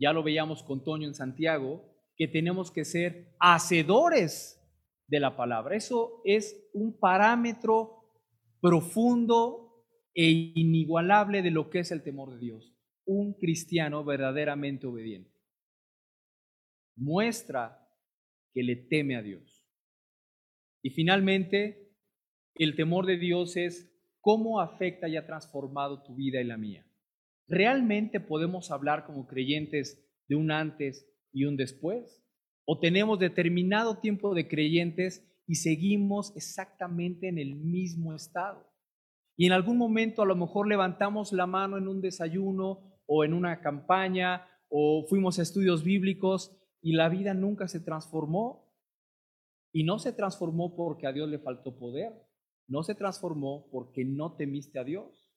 ya 0.00 0.14
lo 0.14 0.22
veíamos 0.22 0.62
con 0.62 0.82
Toño 0.82 1.06
en 1.06 1.14
Santiago, 1.14 1.84
que 2.16 2.26
tenemos 2.26 2.70
que 2.70 2.86
ser 2.86 3.36
hacedores 3.38 4.58
de 5.06 5.20
la 5.20 5.36
palabra. 5.36 5.76
Eso 5.76 6.22
es 6.24 6.70
un 6.72 6.98
parámetro 6.98 7.98
profundo 8.62 9.84
e 10.14 10.52
inigualable 10.54 11.42
de 11.42 11.50
lo 11.50 11.68
que 11.68 11.80
es 11.80 11.90
el 11.92 12.02
temor 12.02 12.32
de 12.32 12.38
Dios. 12.38 12.74
Un 13.04 13.34
cristiano 13.34 14.02
verdaderamente 14.02 14.86
obediente. 14.86 15.38
Muestra 16.96 17.86
que 18.54 18.62
le 18.62 18.76
teme 18.76 19.16
a 19.16 19.22
Dios. 19.22 19.66
Y 20.82 20.90
finalmente, 20.90 21.94
el 22.54 22.74
temor 22.74 23.04
de 23.04 23.18
Dios 23.18 23.56
es 23.58 23.89
cómo 24.20 24.60
afecta 24.60 25.08
y 25.08 25.16
ha 25.16 25.26
transformado 25.26 26.02
tu 26.02 26.14
vida 26.14 26.40
y 26.40 26.44
la 26.44 26.56
mía. 26.56 26.86
¿Realmente 27.48 28.20
podemos 28.20 28.70
hablar 28.70 29.04
como 29.04 29.26
creyentes 29.26 30.06
de 30.28 30.36
un 30.36 30.50
antes 30.50 31.06
y 31.32 31.44
un 31.44 31.56
después? 31.56 32.22
¿O 32.64 32.78
tenemos 32.78 33.18
determinado 33.18 33.98
tiempo 33.98 34.34
de 34.34 34.46
creyentes 34.46 35.26
y 35.46 35.56
seguimos 35.56 36.36
exactamente 36.36 37.28
en 37.28 37.38
el 37.38 37.56
mismo 37.56 38.14
estado? 38.14 38.70
Y 39.36 39.46
en 39.46 39.52
algún 39.52 39.78
momento 39.78 40.22
a 40.22 40.26
lo 40.26 40.36
mejor 40.36 40.68
levantamos 40.68 41.32
la 41.32 41.46
mano 41.46 41.78
en 41.78 41.88
un 41.88 42.00
desayuno 42.00 43.00
o 43.06 43.24
en 43.24 43.34
una 43.34 43.60
campaña 43.60 44.46
o 44.68 45.06
fuimos 45.08 45.38
a 45.38 45.42
estudios 45.42 45.82
bíblicos 45.82 46.56
y 46.80 46.92
la 46.92 47.08
vida 47.08 47.34
nunca 47.34 47.66
se 47.66 47.80
transformó. 47.80 48.70
Y 49.72 49.84
no 49.84 49.98
se 49.98 50.12
transformó 50.12 50.76
porque 50.76 51.06
a 51.06 51.12
Dios 51.12 51.28
le 51.28 51.38
faltó 51.38 51.78
poder, 51.78 52.12
no 52.70 52.82
se 52.82 52.94
transformó 52.94 53.68
porque 53.70 54.04
no 54.04 54.36
temiste 54.36 54.78
a 54.78 54.84
Dios 54.84 55.30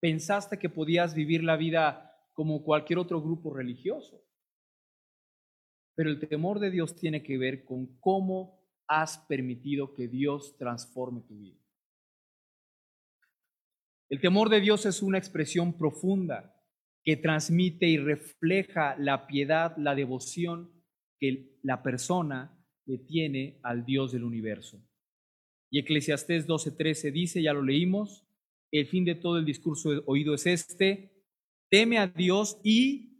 pensaste 0.00 0.58
que 0.58 0.68
podías 0.68 1.14
vivir 1.14 1.44
la 1.44 1.56
vida 1.56 2.16
como 2.32 2.64
cualquier 2.64 2.98
otro 2.98 3.20
grupo 3.20 3.52
religioso. 3.54 4.24
Pero 5.94 6.10
el 6.10 6.18
temor 6.18 6.58
de 6.58 6.70
Dios 6.70 6.96
tiene 6.96 7.22
que 7.22 7.36
ver 7.36 7.64
con 7.64 7.98
cómo 8.00 8.58
has 8.88 9.18
permitido 9.28 9.94
que 9.94 10.08
Dios 10.08 10.56
transforme 10.56 11.20
tu 11.20 11.38
vida. 11.38 11.58
El 14.08 14.20
temor 14.20 14.48
de 14.48 14.60
Dios 14.60 14.86
es 14.86 15.02
una 15.02 15.18
expresión 15.18 15.74
profunda 15.74 16.56
que 17.04 17.16
transmite 17.16 17.86
y 17.86 17.98
refleja 17.98 18.96
la 18.96 19.26
piedad, 19.26 19.76
la 19.76 19.94
devoción 19.94 20.72
que 21.18 21.58
la 21.62 21.82
persona 21.82 22.58
le 22.86 22.98
tiene 22.98 23.60
al 23.62 23.84
Dios 23.84 24.12
del 24.12 24.24
universo. 24.24 24.82
Y 25.70 25.78
Eclesiastés 25.78 26.46
12:13 26.46 27.12
dice, 27.12 27.42
ya 27.42 27.52
lo 27.52 27.62
leímos, 27.62 28.26
el 28.72 28.86
fin 28.86 29.04
de 29.04 29.14
todo 29.14 29.38
el 29.38 29.44
discurso 29.44 29.90
oído 30.06 30.34
es 30.34 30.46
este, 30.46 31.12
teme 31.70 31.98
a 31.98 32.06
Dios 32.08 32.60
y 32.62 33.10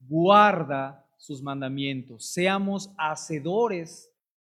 guarda 0.00 1.06
sus 1.18 1.42
mandamientos. 1.42 2.32
Seamos 2.32 2.94
hacedores 2.98 4.12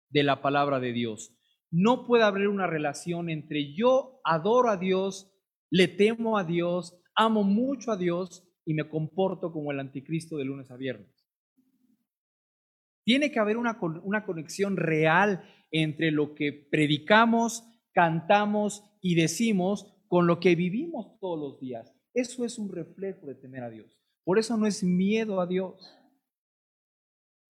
de 0.10 0.24
la 0.24 0.42
palabra 0.42 0.80
de 0.80 0.94
Dios. 0.94 1.36
No 1.72 2.06
puede 2.06 2.24
haber 2.24 2.48
una 2.48 2.68
relación 2.68 3.30
entre 3.30 3.74
yo 3.74 4.22
adoro 4.24 4.70
a 4.70 4.78
Dios, 4.78 5.32
le 5.70 5.88
temo 5.88 6.38
a 6.38 6.44
Dios, 6.44 6.96
amo 7.16 7.44
mucho 7.44 7.92
a 7.92 7.98
Dios 7.98 8.48
y 8.66 8.74
me 8.74 8.88
comporto 8.88 9.52
como 9.52 9.72
el 9.72 9.80
anticristo 9.80 10.38
de 10.38 10.46
lunes 10.46 10.72
a 10.72 10.78
viernes. 10.78 11.28
Tiene 13.04 13.32
que 13.32 13.40
haber 13.40 13.58
una, 13.58 13.80
una 14.04 14.24
conexión 14.26 14.78
real 14.78 15.44
entre 15.74 16.12
lo 16.12 16.36
que 16.36 16.54
predicamos, 16.54 17.64
cantamos 17.92 18.84
y 19.02 19.16
decimos 19.16 19.94
con 20.08 20.28
lo 20.28 20.40
que 20.40 20.56
vivimos 20.56 21.20
todos 21.20 21.38
los 21.38 21.60
días. 21.60 21.94
Eso 22.14 22.46
es 22.46 22.58
un 22.58 22.72
reflejo 22.72 23.26
de 23.26 23.36
temer 23.36 23.64
a 23.64 23.70
Dios. 23.70 24.00
Por 24.24 24.40
eso 24.40 24.56
no 24.56 24.68
es 24.68 24.84
miedo 24.84 25.42
a 25.42 25.48
Dios. 25.48 26.00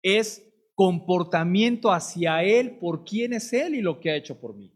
Es 0.02 0.42
comportamiento 0.74 1.92
hacia 1.92 2.42
Él 2.42 2.78
por 2.78 3.04
quién 3.04 3.34
es 3.34 3.52
Él 3.52 3.74
y 3.74 3.82
lo 3.82 4.00
que 4.00 4.10
ha 4.10 4.16
hecho 4.16 4.40
por 4.40 4.56
mí. 4.56 4.72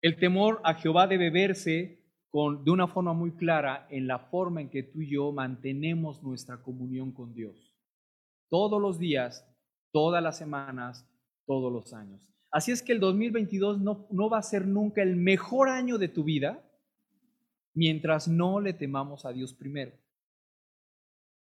El 0.00 0.16
temor 0.16 0.60
a 0.64 0.74
Jehová 0.74 1.08
debe 1.08 1.30
verse 1.30 1.98
de 2.32 2.70
una 2.70 2.86
forma 2.86 3.14
muy 3.14 3.32
clara 3.32 3.88
en 3.90 4.06
la 4.06 4.18
forma 4.18 4.60
en 4.60 4.70
que 4.70 4.82
tú 4.84 5.00
y 5.00 5.10
yo 5.10 5.32
mantenemos 5.32 6.22
nuestra 6.22 6.62
comunión 6.62 7.10
con 7.10 7.34
Dios. 7.34 7.74
Todos 8.48 8.80
los 8.80 8.98
días, 8.98 9.47
todas 9.92 10.22
las 10.22 10.38
semanas, 10.38 11.06
todos 11.46 11.72
los 11.72 11.92
años. 11.92 12.32
Así 12.50 12.72
es 12.72 12.82
que 12.82 12.92
el 12.92 13.00
2022 13.00 13.80
no, 13.80 14.06
no 14.10 14.30
va 14.30 14.38
a 14.38 14.42
ser 14.42 14.66
nunca 14.66 15.02
el 15.02 15.16
mejor 15.16 15.68
año 15.68 15.98
de 15.98 16.08
tu 16.08 16.24
vida 16.24 16.64
mientras 17.74 18.26
no 18.26 18.60
le 18.60 18.72
temamos 18.72 19.24
a 19.24 19.32
Dios 19.32 19.54
primero. 19.54 19.92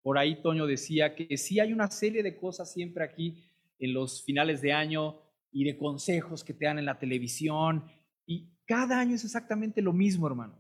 Por 0.03 0.19
ahí 0.19 0.41
Toño 0.43 0.67
decía 0.67 1.15
que 1.15 1.37
sí 1.37 1.59
hay 1.59 1.73
una 1.73 1.91
serie 1.91 2.23
de 2.23 2.37
cosas 2.37 2.73
siempre 2.73 3.05
aquí 3.05 3.45
en 3.79 3.93
los 3.93 4.23
finales 4.23 4.61
de 4.63 4.73
año 4.73 5.21
y 5.51 5.65
de 5.65 5.77
consejos 5.77 6.45
que 6.45 6.55
te 6.55 6.67
dan 6.67 6.79
en 6.79 6.85
la 6.85 6.99
televisión 6.99 7.85
y 8.27 8.51
cada 8.67 8.99
año 8.99 9.15
es 9.15 9.25
exactamente 9.25 9.81
lo 9.81 9.93
mismo, 9.93 10.27
hermanos. 10.27 10.59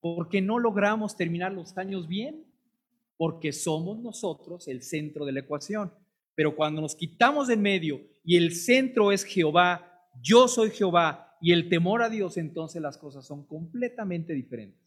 Porque 0.00 0.40
no 0.40 0.58
logramos 0.58 1.16
terminar 1.16 1.52
los 1.52 1.76
años 1.76 2.08
bien, 2.08 2.46
porque 3.16 3.52
somos 3.52 3.98
nosotros 3.98 4.66
el 4.68 4.82
centro 4.82 5.24
de 5.24 5.32
la 5.32 5.40
ecuación. 5.40 5.92
Pero 6.34 6.56
cuando 6.56 6.80
nos 6.80 6.94
quitamos 6.94 7.48
del 7.48 7.58
medio 7.58 8.00
y 8.24 8.36
el 8.36 8.54
centro 8.54 9.12
es 9.12 9.24
Jehová, 9.24 10.08
yo 10.22 10.48
soy 10.48 10.70
Jehová 10.70 11.36
y 11.40 11.52
el 11.52 11.68
temor 11.68 12.02
a 12.02 12.08
Dios, 12.08 12.36
entonces 12.36 12.80
las 12.80 12.98
cosas 12.98 13.26
son 13.26 13.46
completamente 13.46 14.32
diferentes. 14.32 14.80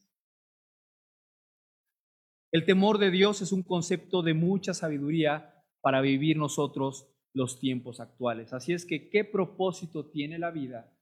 El 2.52 2.66
temor 2.66 2.98
de 3.00 3.12
Dios 3.12 3.42
es 3.42 3.52
un 3.52 3.64
concepto 3.64 4.22
de 4.22 4.34
mucha 4.34 4.74
sabiduría 4.74 5.62
para 5.82 6.00
vivir 6.00 6.38
nosotros 6.38 7.12
los 7.34 7.60
tiempos 7.60 8.00
actuales. 8.00 8.54
Así 8.54 8.72
es 8.72 8.86
que, 8.86 9.10
¿qué 9.10 9.26
propósito 9.26 10.10
tiene 10.10 10.40
la 10.40 10.52
vida? 10.52 10.98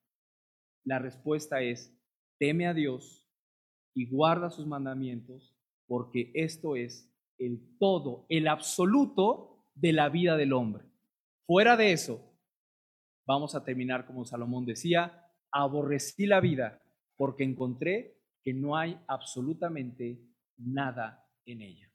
La 0.84 0.98
respuesta 0.98 1.62
es, 1.62 1.96
teme 2.40 2.66
a 2.66 2.74
Dios 2.74 3.30
y 3.94 4.10
guarda 4.10 4.50
sus 4.50 4.66
mandamientos, 4.66 5.56
porque 5.86 6.32
esto 6.34 6.76
es 6.76 7.14
el 7.38 7.78
todo, 7.78 8.26
el 8.30 8.48
absoluto 8.48 9.53
de 9.76 9.94
la 9.94 10.10
vida 10.10 10.38
del 10.38 10.54
hombre. 10.54 10.86
Fuera 11.46 11.76
de 11.78 11.92
eso, 11.92 12.22
vamos 13.26 13.56
a 13.56 13.64
terminar 13.64 14.06
como 14.06 14.26
Salomón 14.26 14.66
decía, 14.66 15.28
aborrecí 15.52 16.26
la 16.26 16.40
vida 16.40 16.82
porque 17.16 17.44
encontré 17.44 18.18
que 18.44 18.54
no 18.54 18.78
hay 18.78 19.00
absolutamente 19.08 20.22
nada 20.58 21.26
en 21.46 21.62
ella. 21.62 21.90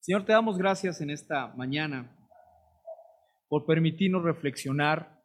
Señor, 0.00 0.24
te 0.24 0.32
damos 0.32 0.58
gracias 0.58 1.00
en 1.00 1.10
esta 1.10 1.48
mañana 1.54 2.16
por 3.48 3.66
permitirnos 3.66 4.22
reflexionar 4.22 5.22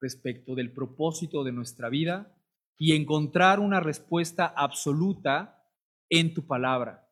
respecto 0.00 0.54
del 0.54 0.72
propósito 0.72 1.44
de 1.44 1.52
nuestra 1.52 1.88
vida 1.88 2.36
y 2.76 2.94
encontrar 2.94 3.60
una 3.60 3.80
respuesta 3.80 4.46
absoluta 4.46 5.64
en 6.08 6.34
tu 6.34 6.46
palabra. 6.46 7.08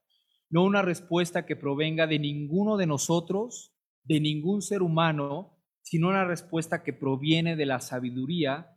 No 0.48 0.64
una 0.64 0.82
respuesta 0.82 1.46
que 1.46 1.57
provenga 1.57 2.07
de 2.07 2.18
ninguno 2.18 2.76
de 2.76 2.86
nosotros, 2.86 3.76
de 4.07 4.20
ningún 4.20 4.62
ser 4.62 4.82
humano, 4.82 5.59
sino 5.82 6.09
una 6.09 6.24
respuesta 6.24 6.82
que 6.82 6.92
proviene 6.92 7.57
de 7.57 7.66
la 7.66 7.80
sabiduría 7.80 8.76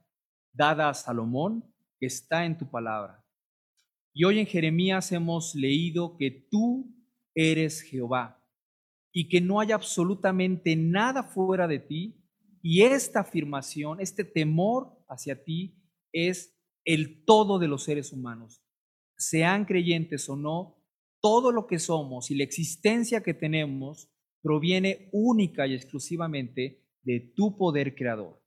dada 0.53 0.89
a 0.89 0.93
Salomón 0.93 1.63
que 1.99 2.07
está 2.07 2.45
en 2.45 2.57
tu 2.57 2.69
palabra. 2.69 3.25
Y 4.13 4.23
hoy 4.23 4.39
en 4.39 4.47
Jeremías 4.47 5.11
hemos 5.11 5.53
leído 5.55 6.17
que 6.17 6.31
tú 6.31 6.95
eres 7.35 7.81
Jehová 7.81 8.43
y 9.11 9.29
que 9.29 9.41
no 9.41 9.59
hay 9.59 9.71
absolutamente 9.71 10.75
nada 10.75 11.23
fuera 11.23 11.67
de 11.67 11.79
ti. 11.79 12.25
Y 12.61 12.81
esta 12.81 13.21
afirmación, 13.21 14.01
este 14.01 14.23
temor 14.23 14.97
hacia 15.07 15.43
ti 15.43 15.81
es 16.11 16.59
el 16.85 17.23
todo 17.23 17.59
de 17.59 17.67
los 17.67 17.83
seres 17.83 18.11
humanos. 18.11 18.63
Sean 19.17 19.65
creyentes 19.65 20.27
o 20.27 20.35
no, 20.35 20.83
todo 21.21 21.51
lo 21.51 21.67
que 21.67 21.79
somos 21.79 22.31
y 22.31 22.35
la 22.35 22.43
existencia 22.43 23.21
que 23.21 23.33
tenemos 23.33 24.09
proviene 24.41 25.09
única 25.11 25.67
y 25.67 25.73
exclusivamente 25.73 26.85
de 27.03 27.19
tu 27.35 27.57
poder 27.57 27.95
creador. 27.95 28.41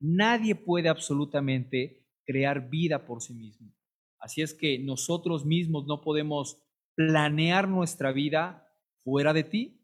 Nadie 0.00 0.54
puede 0.54 0.88
absolutamente 0.88 2.06
crear 2.24 2.70
vida 2.70 3.06
por 3.06 3.22
sí 3.22 3.34
mismo. 3.34 3.72
Así 4.18 4.42
es 4.42 4.54
que 4.54 4.78
nosotros 4.78 5.44
mismos 5.44 5.86
no 5.86 6.00
podemos 6.00 6.62
planear 6.94 7.68
nuestra 7.68 8.12
vida 8.12 8.66
fuera 9.02 9.32
de 9.32 9.44
ti. 9.44 9.82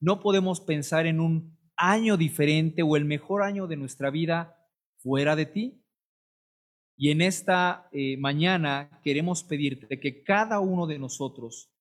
No 0.00 0.20
podemos 0.20 0.60
pensar 0.60 1.06
en 1.06 1.20
un 1.20 1.58
año 1.76 2.16
diferente 2.16 2.82
o 2.82 2.96
el 2.96 3.04
mejor 3.04 3.42
año 3.42 3.66
de 3.66 3.76
nuestra 3.76 4.10
vida 4.10 4.56
fuera 4.98 5.36
de 5.36 5.46
ti. 5.46 5.84
Y 6.96 7.10
en 7.10 7.22
esta 7.22 7.88
eh, 7.92 8.16
mañana 8.18 9.00
queremos 9.02 9.42
pedirte 9.42 9.98
que 9.98 10.22
cada 10.22 10.60
uno 10.60 10.86
de 10.86 10.98
nosotros 10.98 11.72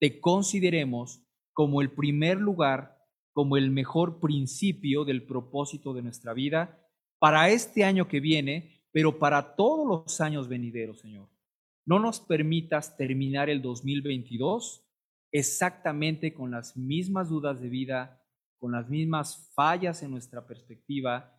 te 0.00 0.20
consideremos 0.20 1.23
como 1.54 1.80
el 1.80 1.90
primer 1.90 2.38
lugar, 2.38 2.98
como 3.32 3.56
el 3.56 3.70
mejor 3.70 4.20
principio 4.20 5.06
del 5.06 5.24
propósito 5.24 5.94
de 5.94 6.02
nuestra 6.02 6.34
vida 6.34 6.78
para 7.18 7.48
este 7.48 7.84
año 7.84 8.06
que 8.06 8.20
viene 8.20 8.74
pero 8.94 9.18
para 9.18 9.56
todos 9.56 9.88
los 9.88 10.20
años 10.20 10.46
venideros, 10.46 11.00
Señor. 11.00 11.28
No 11.84 11.98
nos 11.98 12.20
permitas 12.20 12.96
terminar 12.96 13.50
el 13.50 13.60
2022 13.60 14.88
exactamente 15.32 16.32
con 16.32 16.52
las 16.52 16.76
mismas 16.76 17.28
dudas 17.28 17.60
de 17.60 17.68
vida, 17.68 18.24
con 18.56 18.70
las 18.70 18.88
mismas 18.88 19.50
fallas 19.56 20.04
en 20.04 20.12
nuestra 20.12 20.46
perspectiva 20.46 21.36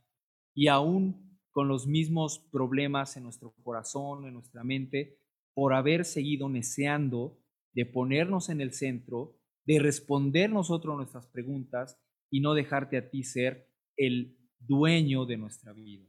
y 0.54 0.68
aún 0.68 1.40
con 1.52 1.70
los 1.70 1.88
mismos 1.88 2.40
problemas 2.52 3.16
en 3.16 3.24
nuestro 3.24 3.56
corazón, 3.64 4.26
en 4.26 4.34
nuestra 4.34 4.66
mente, 4.66 5.18
por 5.54 5.74
haber 5.74 6.04
seguido 6.04 6.50
neceando 6.50 7.40
de 7.72 7.86
ponernos 7.86 8.50
en 8.50 8.60
el 8.60 8.74
centro, 8.74 9.40
de 9.66 9.80
responder 9.80 10.50
nosotros 10.50 10.96
nuestras 10.96 11.28
preguntas 11.28 12.00
y 12.32 12.42
no 12.42 12.54
dejarte 12.54 12.98
a 12.98 13.10
ti 13.10 13.24
ser 13.24 13.70
el 13.98 14.38
dueño 14.60 15.26
de 15.26 15.38
nuestra 15.38 15.74
vida. 15.74 16.06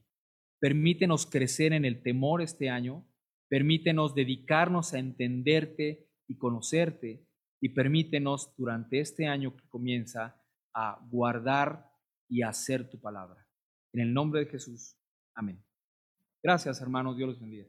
Permítenos 0.61 1.27
crecer 1.27 1.73
en 1.73 1.85
el 1.85 2.03
temor 2.03 2.43
este 2.43 2.71
año, 2.71 3.07
permítenos 3.49 4.15
dedicarnos 4.15 4.95
a 4.95 4.99
entenderte 4.99 6.09
y 6.29 6.37
conocerte 6.39 7.27
y 7.61 7.71
permítenos 7.71 8.55
durante 8.57 9.01
este 9.01 9.27
año 9.27 9.57
que 9.57 9.69
comienza 9.69 10.43
a 10.75 11.01
guardar 11.11 11.91
y 12.29 12.43
hacer 12.43 12.91
tu 12.91 13.01
palabra. 13.01 13.47
En 13.93 14.01
el 14.01 14.13
nombre 14.13 14.41
de 14.41 14.47
Jesús. 14.47 14.97
Amén. 15.35 15.65
Gracias, 16.43 16.81
hermanos. 16.81 17.17
Dios 17.17 17.31
los 17.31 17.41
bendiga. 17.41 17.67